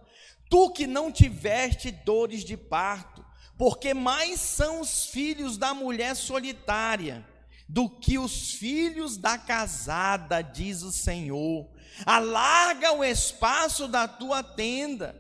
Tu 0.49 0.69
que 0.71 0.85
não 0.85 1.11
tiveste 1.11 1.91
dores 1.91 2.43
de 2.43 2.55
parto, 2.55 3.25
porque 3.57 3.93
mais 3.93 4.39
são 4.39 4.81
os 4.81 5.05
filhos 5.05 5.57
da 5.57 5.73
mulher 5.73 6.15
solitária 6.15 7.25
do 7.67 7.89
que 7.89 8.19
os 8.19 8.51
filhos 8.51 9.17
da 9.17 9.37
casada, 9.37 10.41
diz 10.41 10.83
o 10.83 10.91
Senhor. 10.91 11.67
Alarga 12.05 12.93
o 12.93 13.03
espaço 13.03 13.87
da 13.87 14.07
tua 14.07 14.43
tenda, 14.43 15.15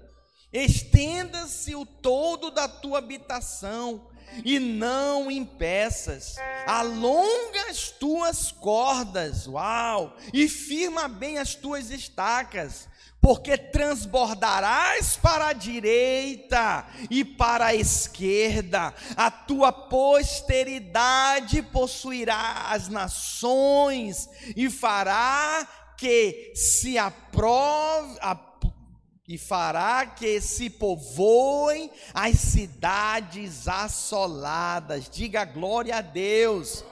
estenda-se 0.51 1.75
o 1.75 1.85
todo 1.85 2.51
da 2.51 2.67
tua 2.67 2.99
habitação, 2.99 4.07
e 4.43 4.59
não 4.59 5.29
impeças. 5.29 6.35
Alonga 6.65 7.69
as 7.69 7.89
tuas 7.89 8.51
cordas, 8.51 9.47
uau, 9.47 10.15
e 10.33 10.47
firma 10.47 11.07
bem 11.07 11.37
as 11.37 11.55
tuas 11.55 11.89
estacas 11.91 12.87
porque 13.23 13.57
transbordarás 13.57 15.15
para 15.15 15.47
a 15.47 15.53
direita 15.53 16.85
e 17.09 17.23
para 17.23 17.67
a 17.67 17.73
esquerda, 17.73 18.93
a 19.15 19.31
tua 19.31 19.71
posteridade 19.71 21.61
possuirá 21.61 22.65
as 22.71 22.89
nações 22.89 24.29
e 24.57 24.69
fará 24.69 25.65
que 25.95 26.51
se 26.53 26.97
aprove, 26.97 28.17
e 29.27 29.37
fará 29.37 30.05
que 30.05 30.41
se 30.41 30.69
povoem 30.69 31.89
as 32.13 32.37
cidades 32.37 33.67
assoladas. 33.67 35.09
Diga 35.09 35.45
glória 35.45 35.97
a 35.97 36.01
Deus. 36.01 36.83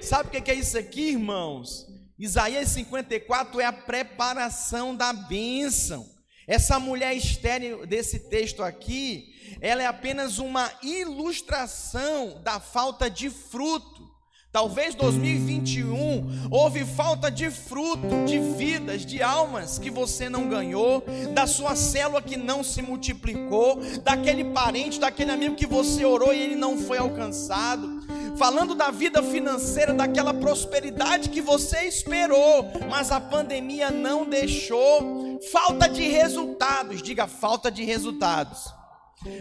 Sabe 0.00 0.28
o 0.28 0.42
que 0.42 0.50
é 0.50 0.54
isso 0.54 0.76
aqui, 0.76 1.10
irmãos? 1.10 1.86
Isaías 2.18 2.68
54 2.68 3.60
é 3.60 3.64
a 3.64 3.72
preparação 3.72 4.94
da 4.94 5.12
bênção. 5.12 6.06
Essa 6.46 6.78
mulher 6.78 7.14
estéril 7.14 7.86
desse 7.86 8.28
texto 8.28 8.62
aqui, 8.62 9.56
ela 9.60 9.82
é 9.82 9.86
apenas 9.86 10.38
uma 10.38 10.70
ilustração 10.82 12.42
da 12.42 12.60
falta 12.60 13.08
de 13.08 13.30
fruto. 13.30 14.09
Talvez 14.52 14.96
2021 14.96 16.48
houve 16.50 16.84
falta 16.84 17.30
de 17.30 17.50
fruto, 17.50 18.24
de 18.26 18.38
vidas, 18.38 19.06
de 19.06 19.22
almas 19.22 19.78
que 19.78 19.90
você 19.90 20.28
não 20.28 20.48
ganhou, 20.48 21.04
da 21.32 21.46
sua 21.46 21.76
célula 21.76 22.20
que 22.20 22.36
não 22.36 22.64
se 22.64 22.82
multiplicou, 22.82 23.80
daquele 24.02 24.44
parente, 24.46 24.98
daquele 24.98 25.30
amigo 25.30 25.54
que 25.54 25.66
você 25.66 26.04
orou 26.04 26.34
e 26.34 26.40
ele 26.40 26.56
não 26.56 26.76
foi 26.76 26.98
alcançado 26.98 28.00
falando 28.36 28.74
da 28.74 28.90
vida 28.90 29.22
financeira, 29.22 29.92
daquela 29.92 30.32
prosperidade 30.32 31.28
que 31.28 31.42
você 31.42 31.82
esperou, 31.82 32.72
mas 32.88 33.12
a 33.12 33.20
pandemia 33.20 33.90
não 33.90 34.24
deixou. 34.24 35.38
Falta 35.52 35.86
de 35.86 36.08
resultados, 36.08 37.02
diga 37.02 37.26
falta 37.26 37.70
de 37.70 37.84
resultados. 37.84 38.72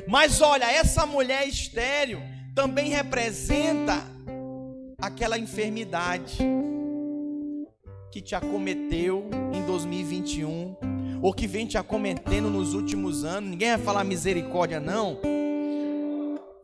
Mas 0.05 0.41
olha, 0.41 0.69
essa 0.69 1.05
mulher 1.05 1.47
estéril 1.47 2.21
também 2.53 2.89
representa 2.89 4.05
aquela 5.01 5.37
enfermidade 5.37 6.37
que 8.11 8.21
te 8.21 8.35
acometeu 8.35 9.29
em 9.53 9.65
2021 9.65 10.75
ou 11.21 11.33
que 11.33 11.47
vem 11.47 11.65
te 11.65 11.77
acometendo 11.77 12.49
nos 12.49 12.73
últimos 12.73 13.23
anos. 13.23 13.49
Ninguém 13.49 13.69
vai 13.69 13.79
falar 13.79 14.03
misericórdia 14.03 14.79
não 14.79 15.19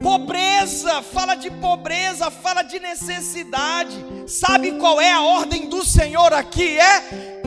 Pobreza, 0.06 1.02
fala 1.02 1.34
de 1.34 1.50
pobreza, 1.50 2.30
fala 2.30 2.62
de 2.62 2.80
necessidade. 2.80 3.96
Sabe 4.28 4.74
qual 4.74 5.02
é 5.02 5.12
a 5.12 5.22
ordem 5.22 5.68
do 5.68 5.84
Senhor 5.84 6.32
aqui? 6.32 6.78
É 6.78 7.02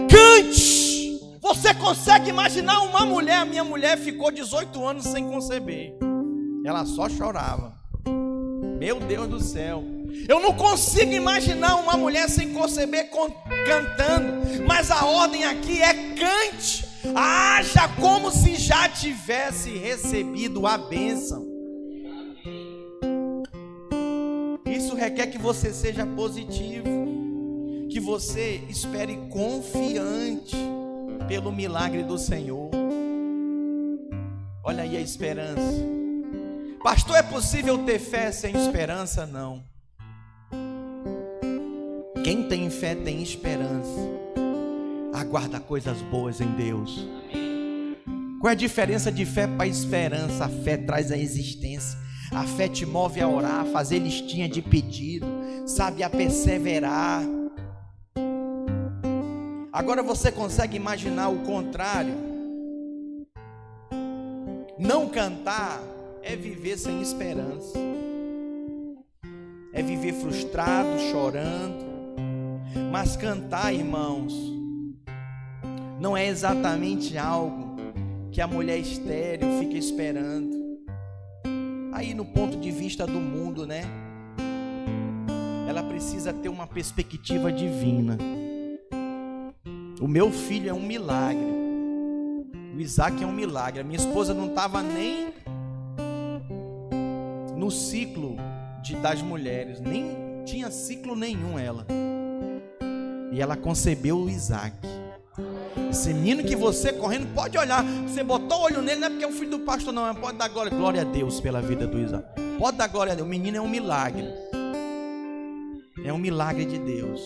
cante. 0.09 1.21
Você 1.41 1.73
consegue 1.75 2.31
imaginar 2.31 2.81
uma 2.83 3.07
mulher? 3.07 3.47
Minha 3.47 3.63
mulher 3.63 3.97
ficou 3.97 4.33
18 4.33 4.85
anos 4.85 5.05
sem 5.05 5.29
conceber. 5.29 5.95
Ela 6.65 6.85
só 6.85 7.09
chorava. 7.09 7.75
Meu 8.79 8.99
Deus 8.99 9.29
do 9.29 9.41
céu. 9.41 9.98
Eu 10.29 10.41
não 10.41 10.53
consigo 10.53 11.13
imaginar 11.13 11.77
uma 11.77 11.97
mulher 11.97 12.29
sem 12.29 12.53
conceber 12.53 13.11
cantando. 13.67 14.65
Mas 14.67 14.91
a 14.91 15.05
ordem 15.05 15.45
aqui 15.45 15.81
é 15.83 15.95
cante. 16.15 16.87
Haja 17.15 17.89
como 18.01 18.31
se 18.31 18.57
já 18.57 18.89
tivesse 18.89 19.71
recebido 19.71 20.67
a 20.67 20.77
bênção. 20.77 21.47
Isso 24.67 24.95
requer 24.95 25.29
que 25.29 25.39
você 25.39 25.73
seja 25.73 26.07
positivo, 26.07 26.89
que 27.91 27.99
você 27.99 28.63
espere 28.69 29.17
confiante 29.31 30.57
pelo 31.27 31.51
milagre 31.51 32.03
do 32.03 32.19
Senhor. 32.19 32.71
Olha 34.63 34.83
aí 34.83 34.97
a 34.97 35.01
esperança. 35.01 35.83
Pastor, 36.83 37.17
é 37.17 37.23
possível 37.23 37.79
ter 37.79 37.99
fé 37.99 38.31
sem 38.31 38.57
esperança? 38.57 39.27
Não. 39.27 39.65
Quem 42.29 42.43
tem 42.43 42.69
fé 42.69 42.95
tem 42.95 43.23
esperança. 43.23 44.07
Aguarda 45.15 45.59
coisas 45.59 46.03
boas 46.03 46.43
em 46.43 46.49
Deus. 46.57 47.09
Qual 48.39 48.51
é 48.51 48.53
a 48.53 48.55
diferença 48.55 49.11
de 49.11 49.25
fé 49.25 49.47
para 49.47 49.67
esperança? 49.67 50.45
A 50.45 50.49
fé 50.51 50.77
traz 50.77 51.11
a 51.11 51.17
existência. 51.17 51.99
A 52.31 52.45
fé 52.45 52.69
te 52.69 52.85
move 52.85 53.19
a 53.23 53.27
orar, 53.27 53.61
a 53.61 53.65
fazer 53.65 54.01
listinha 54.01 54.47
de 54.47 54.61
pedido, 54.61 55.27
sabe, 55.65 56.03
a 56.03 56.11
perseverar. 56.11 57.23
Agora 59.73 60.03
você 60.03 60.31
consegue 60.31 60.77
imaginar 60.77 61.31
o 61.31 61.39
contrário? 61.47 62.13
Não 64.79 65.09
cantar 65.09 65.81
é 66.23 66.37
viver 66.37 66.77
sem 66.77 67.01
esperança, 67.01 67.79
é 69.73 69.83
viver 69.83 70.13
frustrado, 70.13 70.99
chorando. 71.11 71.88
Mas 72.91 73.17
cantar, 73.17 73.73
irmãos, 73.73 74.35
não 76.01 76.17
é 76.17 76.27
exatamente 76.27 77.19
algo 77.19 77.77
que 78.31 78.41
a 78.41 78.47
mulher 78.47 78.79
estéreo 78.79 79.59
fica 79.59 79.77
esperando. 79.77 80.57
Aí 81.93 82.15
no 82.15 82.25
ponto 82.25 82.57
de 82.59 82.71
vista 82.71 83.07
do 83.07 83.21
mundo, 83.21 83.67
né? 83.67 83.83
Ela 85.69 85.83
precisa 85.83 86.33
ter 86.33 86.49
uma 86.49 86.67
perspectiva 86.67 87.53
divina. 87.53 88.17
O 90.01 90.07
meu 90.07 90.31
filho 90.31 90.71
é 90.71 90.73
um 90.73 90.81
milagre. 90.81 91.59
O 92.75 92.81
Isaac 92.81 93.23
é 93.23 93.27
um 93.27 93.33
milagre. 93.33 93.81
A 93.81 93.85
minha 93.85 93.99
esposa 93.99 94.33
não 94.33 94.51
estava 94.51 94.83
nem 94.83 95.35
no 97.57 97.71
ciclo 97.71 98.37
de, 98.83 98.95
das 98.97 99.21
mulheres, 99.21 99.81
nem 99.81 100.17
tinha 100.45 100.71
ciclo 100.71 101.17
nenhum 101.17 101.59
ela. 101.59 101.85
E 103.33 103.41
ela 103.41 103.57
concebeu 103.57 104.19
o 104.19 104.29
Isaac. 104.29 104.77
Esse 105.91 106.13
menino 106.13 106.43
que 106.43 106.57
você 106.57 106.93
correndo 106.93 107.33
pode 107.35 107.57
olhar. 107.57 107.85
Você 108.07 108.23
botou 108.23 108.59
o 108.59 108.63
olho 108.63 108.83
nele, 108.83 109.01
não 109.01 109.07
é 109.07 109.11
porque 109.11 109.25
é 109.25 109.29
o 109.29 109.33
filho 109.33 109.51
do 109.51 109.59
pastor, 109.61 109.93
não. 109.93 110.15
Pode 110.15 110.37
dar 110.37 110.49
glória, 110.49 110.71
glória 110.71 111.01
a 111.03 111.05
Deus 111.05 111.41
pela 111.41 111.61
vida 111.61 111.87
do 111.87 111.99
Isaac. 111.99 112.25
Pode 112.59 112.77
dar 112.77 112.89
glória 112.89 113.13
a 113.13 113.17
Deus. 113.17 113.27
O 113.27 113.31
menino 113.31 113.57
é 113.57 113.61
um 113.61 113.69
milagre. 113.69 114.27
É 116.05 116.13
um 116.13 116.19
milagre 116.19 116.65
de 116.65 116.79
Deus. 116.79 117.21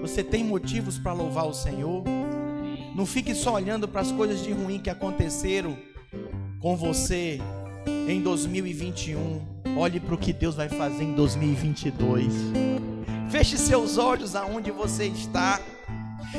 Você 0.00 0.22
tem 0.22 0.44
motivos 0.44 0.98
para 0.98 1.12
louvar 1.12 1.46
o 1.46 1.54
Senhor? 1.54 2.04
Não 2.94 3.04
fique 3.04 3.34
só 3.34 3.54
olhando 3.54 3.86
para 3.86 4.00
as 4.00 4.10
coisas 4.10 4.42
de 4.42 4.52
ruim 4.52 4.78
que 4.78 4.90
aconteceram 4.90 5.76
com 6.60 6.76
você 6.76 7.40
em 8.08 8.20
2021. 8.22 9.56
Olhe 9.76 10.00
para 10.00 10.14
o 10.14 10.18
que 10.18 10.32
Deus 10.32 10.54
vai 10.54 10.68
fazer 10.68 11.04
em 11.04 11.14
2022. 11.14 12.32
Feche 13.30 13.58
seus 13.58 13.98
olhos 13.98 14.36
aonde 14.36 14.70
você 14.70 15.06
está. 15.06 15.60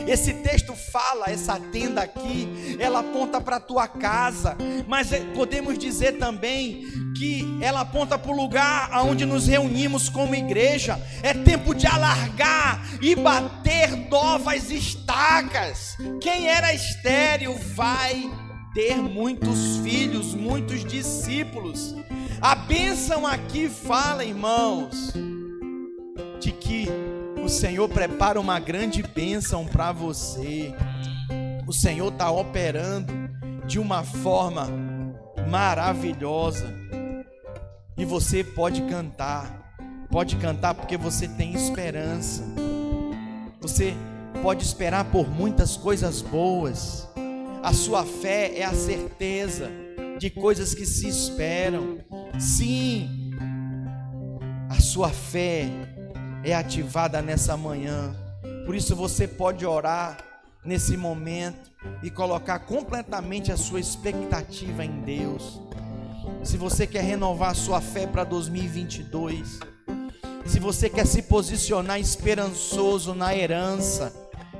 Esse 0.07 0.33
texto 0.33 0.73
fala, 0.73 1.25
essa 1.27 1.59
tenda 1.59 2.01
aqui, 2.01 2.77
ela 2.79 2.99
aponta 2.99 3.39
para 3.41 3.55
a 3.55 3.59
tua 3.59 3.88
casa, 3.88 4.55
mas 4.88 5.11
é, 5.11 5.19
podemos 5.33 5.77
dizer 5.77 6.17
também 6.17 6.85
que 7.17 7.43
ela 7.61 7.81
aponta 7.81 8.17
para 8.17 8.31
o 8.31 8.35
lugar 8.35 8.89
aonde 8.91 9.25
nos 9.25 9.47
reunimos 9.47 10.09
como 10.09 10.35
igreja. 10.35 10.99
É 11.23 11.33
tempo 11.33 11.73
de 11.73 11.88
alargar 11.88 12.85
e 13.01 13.15
bater 13.15 13.95
novas 14.09 14.69
estacas. 14.69 15.97
Quem 16.21 16.47
era 16.47 16.73
estéril 16.73 17.57
vai 17.73 18.29
ter 18.73 18.97
muitos 18.97 19.77
filhos, 19.77 20.35
muitos 20.35 20.85
discípulos. 20.85 21.95
A 22.41 22.53
bênção 22.53 23.25
aqui 23.25 23.67
fala, 23.67 24.23
irmãos, 24.23 25.13
de 26.39 26.51
que 26.51 26.88
o 27.43 27.49
Senhor 27.49 27.88
prepara 27.89 28.39
uma 28.39 28.59
grande 28.59 29.01
bênção 29.01 29.65
para 29.65 29.91
você. 29.91 30.73
O 31.65 31.73
Senhor 31.73 32.11
está 32.11 32.29
operando 32.31 33.13
de 33.65 33.79
uma 33.79 34.03
forma 34.03 34.67
maravilhosa. 35.49 36.73
E 37.97 38.05
você 38.05 38.43
pode 38.43 38.81
cantar, 38.83 39.75
pode 40.09 40.35
cantar 40.35 40.73
porque 40.73 40.97
você 40.97 41.27
tem 41.27 41.53
esperança. 41.53 42.43
Você 43.61 43.93
pode 44.41 44.63
esperar 44.63 45.05
por 45.05 45.29
muitas 45.29 45.75
coisas 45.75 46.21
boas. 46.21 47.07
A 47.63 47.73
sua 47.73 48.05
fé 48.05 48.59
é 48.59 48.63
a 48.63 48.73
certeza 48.73 49.69
de 50.19 50.29
coisas 50.29 50.73
que 50.73 50.85
se 50.85 51.07
esperam. 51.07 51.97
Sim, 52.39 53.31
a 54.69 54.79
sua 54.79 55.09
fé 55.09 55.96
é 56.51 56.55
ativada 56.55 57.21
nessa 57.21 57.57
manhã. 57.57 58.15
Por 58.65 58.73
isso 58.73 58.95
você 58.95 59.27
pode 59.27 59.65
orar 59.65 60.17
nesse 60.63 60.95
momento 60.95 61.69
e 62.01 62.09
colocar 62.09 62.59
completamente 62.59 63.51
a 63.51 63.57
sua 63.57 63.81
expectativa 63.81 64.83
em 64.83 65.01
Deus. 65.01 65.61
Se 66.43 66.55
você 66.55 66.87
quer 66.87 67.03
renovar 67.03 67.51
a 67.51 67.53
sua 67.53 67.81
fé 67.81 68.07
para 68.07 68.23
2022, 68.23 69.59
se 70.45 70.59
você 70.59 70.89
quer 70.89 71.05
se 71.05 71.21
posicionar 71.21 71.99
esperançoso 71.99 73.13
na 73.13 73.35
herança 73.35 74.13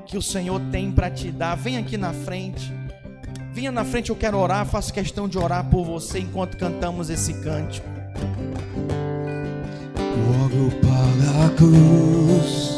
que 0.06 0.18
o 0.18 0.22
Senhor 0.22 0.60
tem 0.70 0.92
para 0.92 1.10
te 1.10 1.30
dar, 1.30 1.54
vem 1.54 1.78
aqui 1.78 1.96
na 1.96 2.12
frente. 2.12 2.70
Venha 3.52 3.72
na 3.72 3.84
frente, 3.84 4.10
eu 4.10 4.16
quero 4.16 4.38
orar, 4.38 4.66
faço 4.66 4.92
questão 4.92 5.26
de 5.26 5.38
orar 5.38 5.68
por 5.70 5.84
você 5.84 6.18
enquanto 6.18 6.58
cantamos 6.58 7.08
esse 7.08 7.34
cântico. 7.34 7.88
Logo 10.28 10.70
para 10.82 11.46
a 11.46 11.48
cruz. 11.50 12.76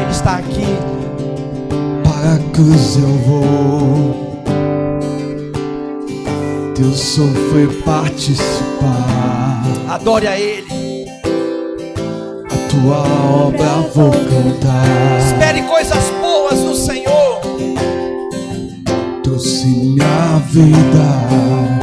Ele 0.00 0.10
está 0.10 0.36
aqui. 0.36 0.64
Para 2.02 2.36
a 2.36 2.38
cruz 2.54 2.96
eu 2.96 3.18
vou. 3.26 4.32
Teu 6.74 6.90
foi 7.50 7.66
participar. 7.82 9.62
Adore 9.90 10.26
a 10.26 10.40
Ele. 10.40 11.04
A 12.46 12.56
tua 12.70 13.02
obra 13.46 13.90
vou 13.94 14.10
cantar. 14.10 15.20
Espere 15.26 15.62
coisas 15.64 16.10
boas 16.18 16.58
no 16.60 16.74
Senhor. 16.74 17.42
Trouxe 19.22 19.66
minha 19.66 20.38
vida 20.50 21.81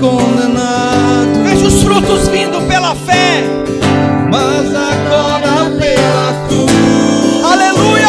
condenado. 0.00 1.42
Veja 1.44 1.66
os 1.66 1.82
frutos 1.82 2.28
vindo 2.28 2.60
pela 2.62 2.94
fé. 2.94 3.44
Mas 4.30 4.74
agora 4.74 5.70
pela 5.78 6.46
cruz. 6.48 7.44
Aleluia. 7.44 8.08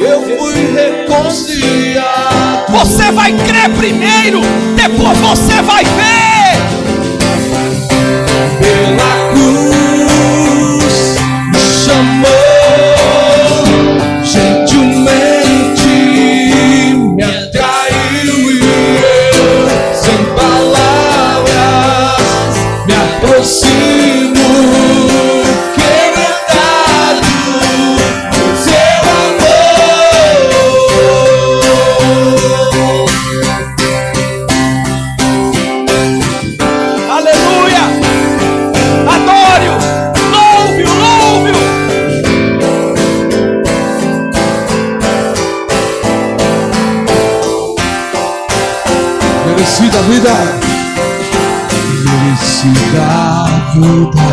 Eu 0.00 0.22
fui 0.22 0.72
reconciliado. 0.74 2.72
Você 2.72 3.12
vai 3.12 3.32
crer 3.32 3.70
primeiro, 3.76 4.40
depois 4.76 5.18
você 5.18 5.62
vai 5.62 5.84
ver. 5.84 6.31
Vida, 50.08 50.34
merecida 52.04 53.08
vida. 53.74 54.30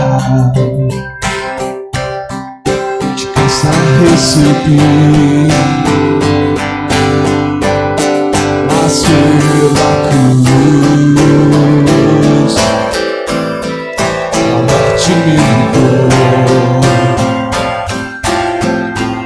De 3.15 3.25
cansar 3.27 3.73
recebi, 4.01 5.47
mas 8.67 8.95
pela 9.03 9.91
cruz, 10.09 12.55
a 14.33 14.35
morte 14.67 15.11
me 15.11 15.35
livrou. 15.35 16.81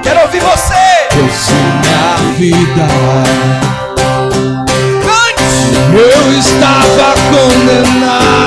Quero 0.02 0.20
ouvir 0.22 0.41
você. 0.41 0.84
Trouxe 1.10 1.54
minha 1.54 2.16
vida 2.38 2.88
eu 3.28 3.43
estava 6.38 7.14
condenado. 7.30 8.43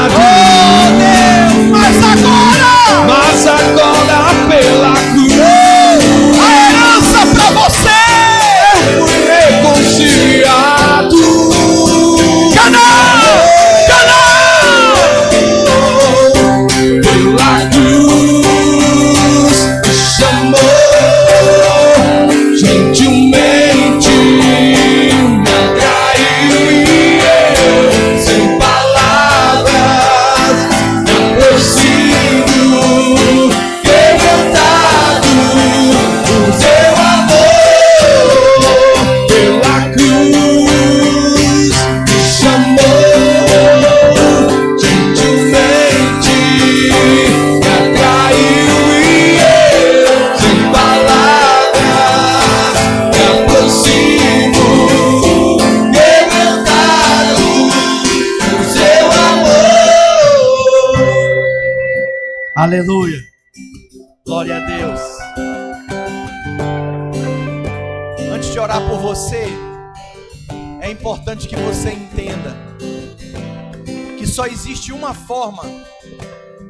Forma 75.16 75.64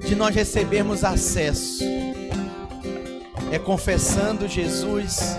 de 0.01 0.15
nós 0.15 0.35
recebermos 0.35 1.05
acesso. 1.05 1.85
É 3.53 3.59
confessando 3.59 4.49
Jesus 4.49 5.37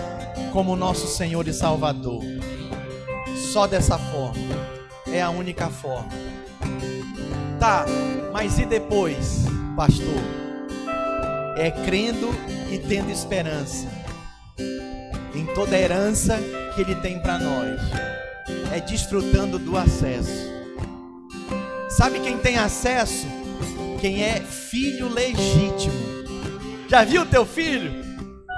como 0.51 0.75
nosso 0.75 1.07
Senhor 1.07 1.47
e 1.47 1.53
Salvador. 1.53 2.21
só 3.53 3.65
dessa 3.65 3.97
forma. 3.97 4.55
É 5.11 5.21
a 5.21 5.29
única 5.29 5.67
forma. 5.69 6.09
Tá, 7.59 7.85
mas 8.31 8.59
e 8.59 8.65
depois, 8.65 9.45
pastor? 9.75 10.21
É 11.55 11.71
crendo 11.71 12.29
e 12.71 12.77
tendo 12.77 13.09
esperança 13.09 13.87
em 15.33 15.45
toda 15.53 15.75
a 15.75 15.79
herança 15.79 16.37
que 16.75 16.81
Ele 16.81 16.95
tem 16.95 17.19
para 17.19 17.39
nós. 17.39 17.79
É 18.73 18.79
desfrutando 18.79 19.57
do 19.57 19.77
acesso. 19.77 20.56
Sabe 21.97 22.19
quem 22.19 22.37
tem 22.37 22.59
acesso? 22.59 23.25
Quem 23.99 24.21
é 24.21 24.39
filho 24.39 25.09
legítimo. 25.09 25.95
Já 26.87 27.03
viu 27.03 27.25
teu 27.25 27.43
filho? 27.43 27.91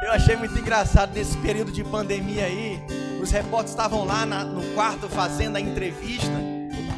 Eu 0.03 0.11
achei 0.11 0.35
muito 0.35 0.59
engraçado 0.59 1.13
nesse 1.13 1.37
período 1.37 1.71
de 1.71 1.81
pandemia 1.81 2.43
aí. 2.43 2.77
Os 3.21 3.31
repórteres 3.31 3.71
estavam 3.71 4.03
lá 4.03 4.25
na, 4.25 4.43
no 4.43 4.61
quarto 4.73 5.07
fazendo 5.07 5.55
a 5.55 5.61
entrevista. 5.61 6.33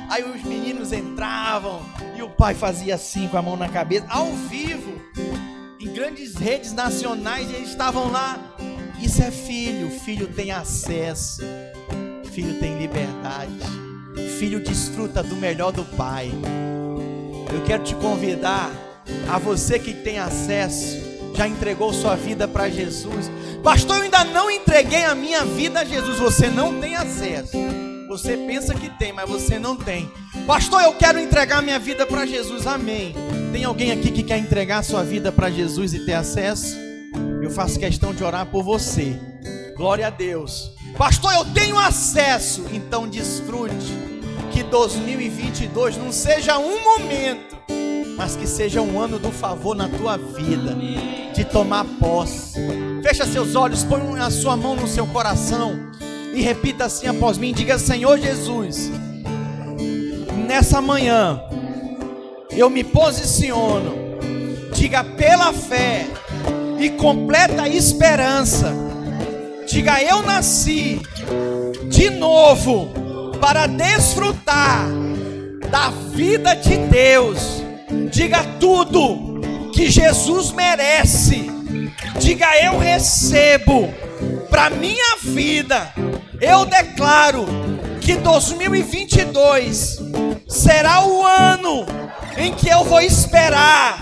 Aí 0.09 0.23
os 0.23 0.41
meninos 0.41 0.91
entravam 0.91 1.79
e 2.17 2.23
o 2.23 2.29
pai 2.31 2.55
fazia 2.55 2.95
assim 2.95 3.27
com 3.27 3.37
a 3.37 3.41
mão 3.43 3.55
na 3.55 3.69
cabeça, 3.69 4.07
ao 4.09 4.31
vivo, 4.33 4.99
em 5.79 5.93
grandes 5.93 6.33
redes 6.33 6.73
nacionais, 6.73 7.51
e 7.51 7.53
eles 7.53 7.69
estavam 7.69 8.11
lá. 8.11 8.39
Isso 8.99 9.21
é 9.21 9.29
filho, 9.29 9.91
filho 9.91 10.27
tem 10.27 10.51
acesso, 10.51 11.43
filho 12.31 12.59
tem 12.59 12.79
liberdade, 12.79 13.59
filho 14.39 14.59
desfruta 14.59 15.21
do 15.21 15.35
melhor 15.35 15.71
do 15.71 15.83
pai. 15.83 16.31
Eu 17.53 17.63
quero 17.63 17.83
te 17.83 17.95
convidar, 17.95 18.71
a 19.29 19.37
você 19.37 19.79
que 19.79 19.93
tem 19.93 20.19
acesso, 20.19 20.99
já 21.35 21.47
entregou 21.47 21.93
sua 21.93 22.15
vida 22.15 22.47
para 22.47 22.69
Jesus. 22.69 23.31
Pastor, 23.63 23.97
eu 23.97 24.03
ainda 24.03 24.23
não 24.23 24.49
entreguei 24.49 25.03
a 25.05 25.15
minha 25.15 25.43
vida 25.45 25.81
a 25.81 25.85
Jesus. 25.85 26.19
Você 26.19 26.47
não 26.47 26.79
tem 26.79 26.95
acesso. 26.95 27.57
Você 28.07 28.35
pensa 28.35 28.73
que 28.75 28.89
tem, 28.89 29.13
mas 29.13 29.29
você 29.29 29.57
não 29.57 29.75
tem. 29.75 30.11
Pastor, 30.45 30.81
eu 30.81 30.93
quero 30.93 31.19
entregar 31.19 31.61
minha 31.61 31.79
vida 31.79 32.05
para 32.05 32.25
Jesus. 32.25 32.67
Amém. 32.67 33.15
Tem 33.53 33.63
alguém 33.63 33.91
aqui 33.91 34.11
que 34.11 34.23
quer 34.23 34.37
entregar 34.37 34.83
sua 34.83 35.03
vida 35.03 35.31
para 35.31 35.49
Jesus 35.49 35.93
e 35.93 36.05
ter 36.05 36.13
acesso? 36.13 36.75
Eu 37.41 37.49
faço 37.49 37.79
questão 37.79 38.13
de 38.13 38.23
orar 38.23 38.45
por 38.45 38.63
você. 38.63 39.17
Glória 39.77 40.07
a 40.07 40.09
Deus. 40.09 40.71
Pastor, 40.97 41.33
eu 41.33 41.45
tenho 41.45 41.77
acesso. 41.77 42.65
Então 42.71 43.07
desfrute. 43.07 44.11
Que 44.51 44.63
2022 44.63 45.97
não 45.97 46.11
seja 46.11 46.57
um 46.57 46.83
momento, 46.83 47.55
mas 48.17 48.35
que 48.35 48.45
seja 48.45 48.81
um 48.81 48.99
ano 48.99 49.17
do 49.17 49.31
favor 49.31 49.73
na 49.75 49.87
tua 49.87 50.17
vida, 50.17 50.75
de 51.33 51.45
tomar 51.45 51.85
posse. 51.99 52.59
Fecha 53.01 53.25
seus 53.25 53.55
olhos, 53.55 53.83
põe 53.85 54.19
a 54.19 54.29
sua 54.29 54.57
mão 54.57 54.75
no 54.75 54.87
seu 54.87 55.07
coração 55.07 55.91
e 56.33 56.41
repita 56.41 56.85
assim 56.85 57.07
após 57.07 57.37
mim: 57.37 57.53
diga, 57.53 57.77
Senhor 57.77 58.17
Jesus, 58.19 58.91
nessa 60.47 60.81
manhã 60.81 61.41
eu 62.51 62.69
me 62.69 62.83
posiciono, 62.83 63.93
diga 64.73 65.03
pela 65.03 65.53
fé 65.53 66.07
e 66.79 66.89
completa 66.91 67.67
esperança, 67.67 68.73
diga 69.71 70.03
eu 70.03 70.21
nasci 70.21 71.01
de 71.89 72.09
novo 72.09 72.91
para 73.39 73.67
desfrutar 73.67 74.85
da 75.69 75.89
vida 76.13 76.53
de 76.55 76.75
Deus, 76.75 77.63
diga 78.11 78.43
tudo 78.59 79.39
que 79.73 79.89
Jesus 79.89 80.51
merece, 80.51 81.49
diga 82.19 82.47
eu 82.61 82.77
recebo 82.77 83.87
para 84.49 84.69
minha 84.71 85.15
vida. 85.23 85.93
Eu 86.41 86.65
declaro 86.65 87.45
que 88.01 88.15
2022 88.15 89.99
será 90.49 91.05
o 91.05 91.25
ano 91.25 91.85
em 92.35 92.53
que 92.53 92.67
eu 92.67 92.83
vou 92.83 92.99
esperar 92.99 93.99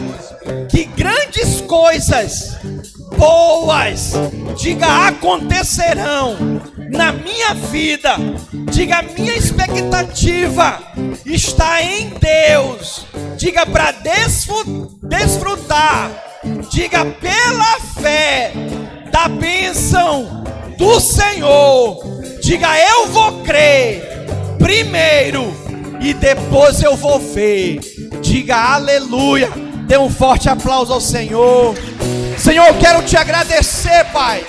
que 0.68 0.86
grandes 0.86 1.62
coisas 1.62 2.58
boas, 3.20 4.14
diga, 4.58 5.08
acontecerão 5.08 6.36
na 6.90 7.12
minha 7.12 7.54
vida. 7.54 8.16
Diga, 8.72 9.04
minha 9.16 9.36
expectativa 9.36 10.80
está 11.26 11.84
em 11.84 12.10
Deus. 12.10 13.06
Diga 13.38 13.66
para 13.66 13.92
desfrutar. 15.04 16.10
Diga 16.72 17.06
pela 17.06 17.80
fé 18.02 18.54
da 19.12 19.28
bênção 19.28 20.44
do 20.78 21.00
Senhor 21.02 22.20
Diga, 22.42 22.70
eu 22.80 23.08
vou 23.08 23.44
crer 23.44 24.02
primeiro 24.58 25.54
e 26.00 26.16
depois 26.16 26.82
eu 26.82 26.96
vou 26.96 27.20
ver. 27.20 27.80
Diga 28.22 28.56
aleluia. 28.56 29.52
Dê 29.86 29.98
um 29.98 30.10
forte 30.10 30.50
aplauso 30.50 30.92
ao 30.92 31.00
Senhor. 31.00 31.76
Senhor, 32.40 32.68
eu 32.68 32.76
quero 32.76 33.04
te 33.04 33.18
agradecer, 33.18 34.06
Pai, 34.14 34.46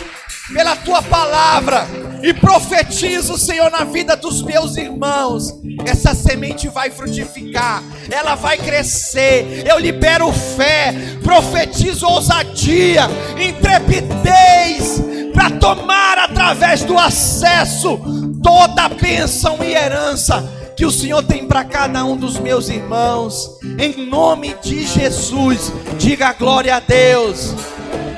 pela 0.52 0.76
tua 0.76 1.02
palavra. 1.02 1.86
E 2.22 2.32
profetizo, 2.32 3.36
Senhor, 3.36 3.68
na 3.70 3.82
vida 3.82 4.14
dos 4.14 4.42
meus 4.42 4.76
irmãos. 4.76 5.52
Essa 5.84 6.14
semente 6.14 6.68
vai 6.68 6.90
frutificar, 6.90 7.82
ela 8.10 8.36
vai 8.36 8.58
crescer. 8.58 9.64
Eu 9.66 9.78
libero 9.78 10.32
fé, 10.32 10.94
profetizo 11.22 12.06
ousadia, 12.06 13.08
intrepidez 13.38 15.02
para 15.32 15.50
tomar 15.50 16.18
através 16.18 16.82
do 16.82 16.96
acesso 16.96 18.00
toda 18.42 18.84
a 18.84 18.88
bênção 18.88 19.58
e 19.64 19.74
herança 19.74 20.59
que 20.80 20.86
o 20.86 20.90
Senhor 20.90 21.22
tem 21.22 21.46
para 21.46 21.62
cada 21.62 22.02
um 22.06 22.16
dos 22.16 22.38
meus 22.38 22.70
irmãos. 22.70 23.58
Em 23.78 24.06
nome 24.06 24.56
de 24.62 24.86
Jesus, 24.86 25.70
diga 25.98 26.32
glória 26.32 26.74
a 26.76 26.80
Deus. 26.80 27.54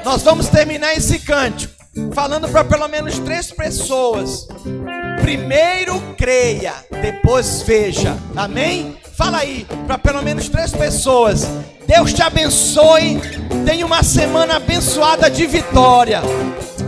Nós 0.04 0.22
vamos 0.22 0.46
terminar 0.46 0.94
esse 0.94 1.18
cântico 1.18 1.72
falando 2.14 2.48
para 2.48 2.62
pelo 2.62 2.86
menos 2.86 3.18
três 3.18 3.50
pessoas. 3.50 4.46
Primeiro 5.20 6.00
creia, 6.16 6.72
depois 7.02 7.62
veja. 7.62 8.16
Amém? 8.36 8.96
Fala 9.18 9.38
aí 9.38 9.66
para 9.88 9.98
pelo 9.98 10.22
menos 10.22 10.48
três 10.48 10.70
pessoas. 10.70 11.44
Deus 11.84 12.12
te 12.12 12.22
abençoe. 12.22 13.20
Tenha 13.66 13.84
uma 13.84 14.04
semana 14.04 14.58
abençoada 14.58 15.28
de 15.28 15.46
vitória. 15.48 16.22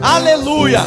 Aleluia. 0.00 0.82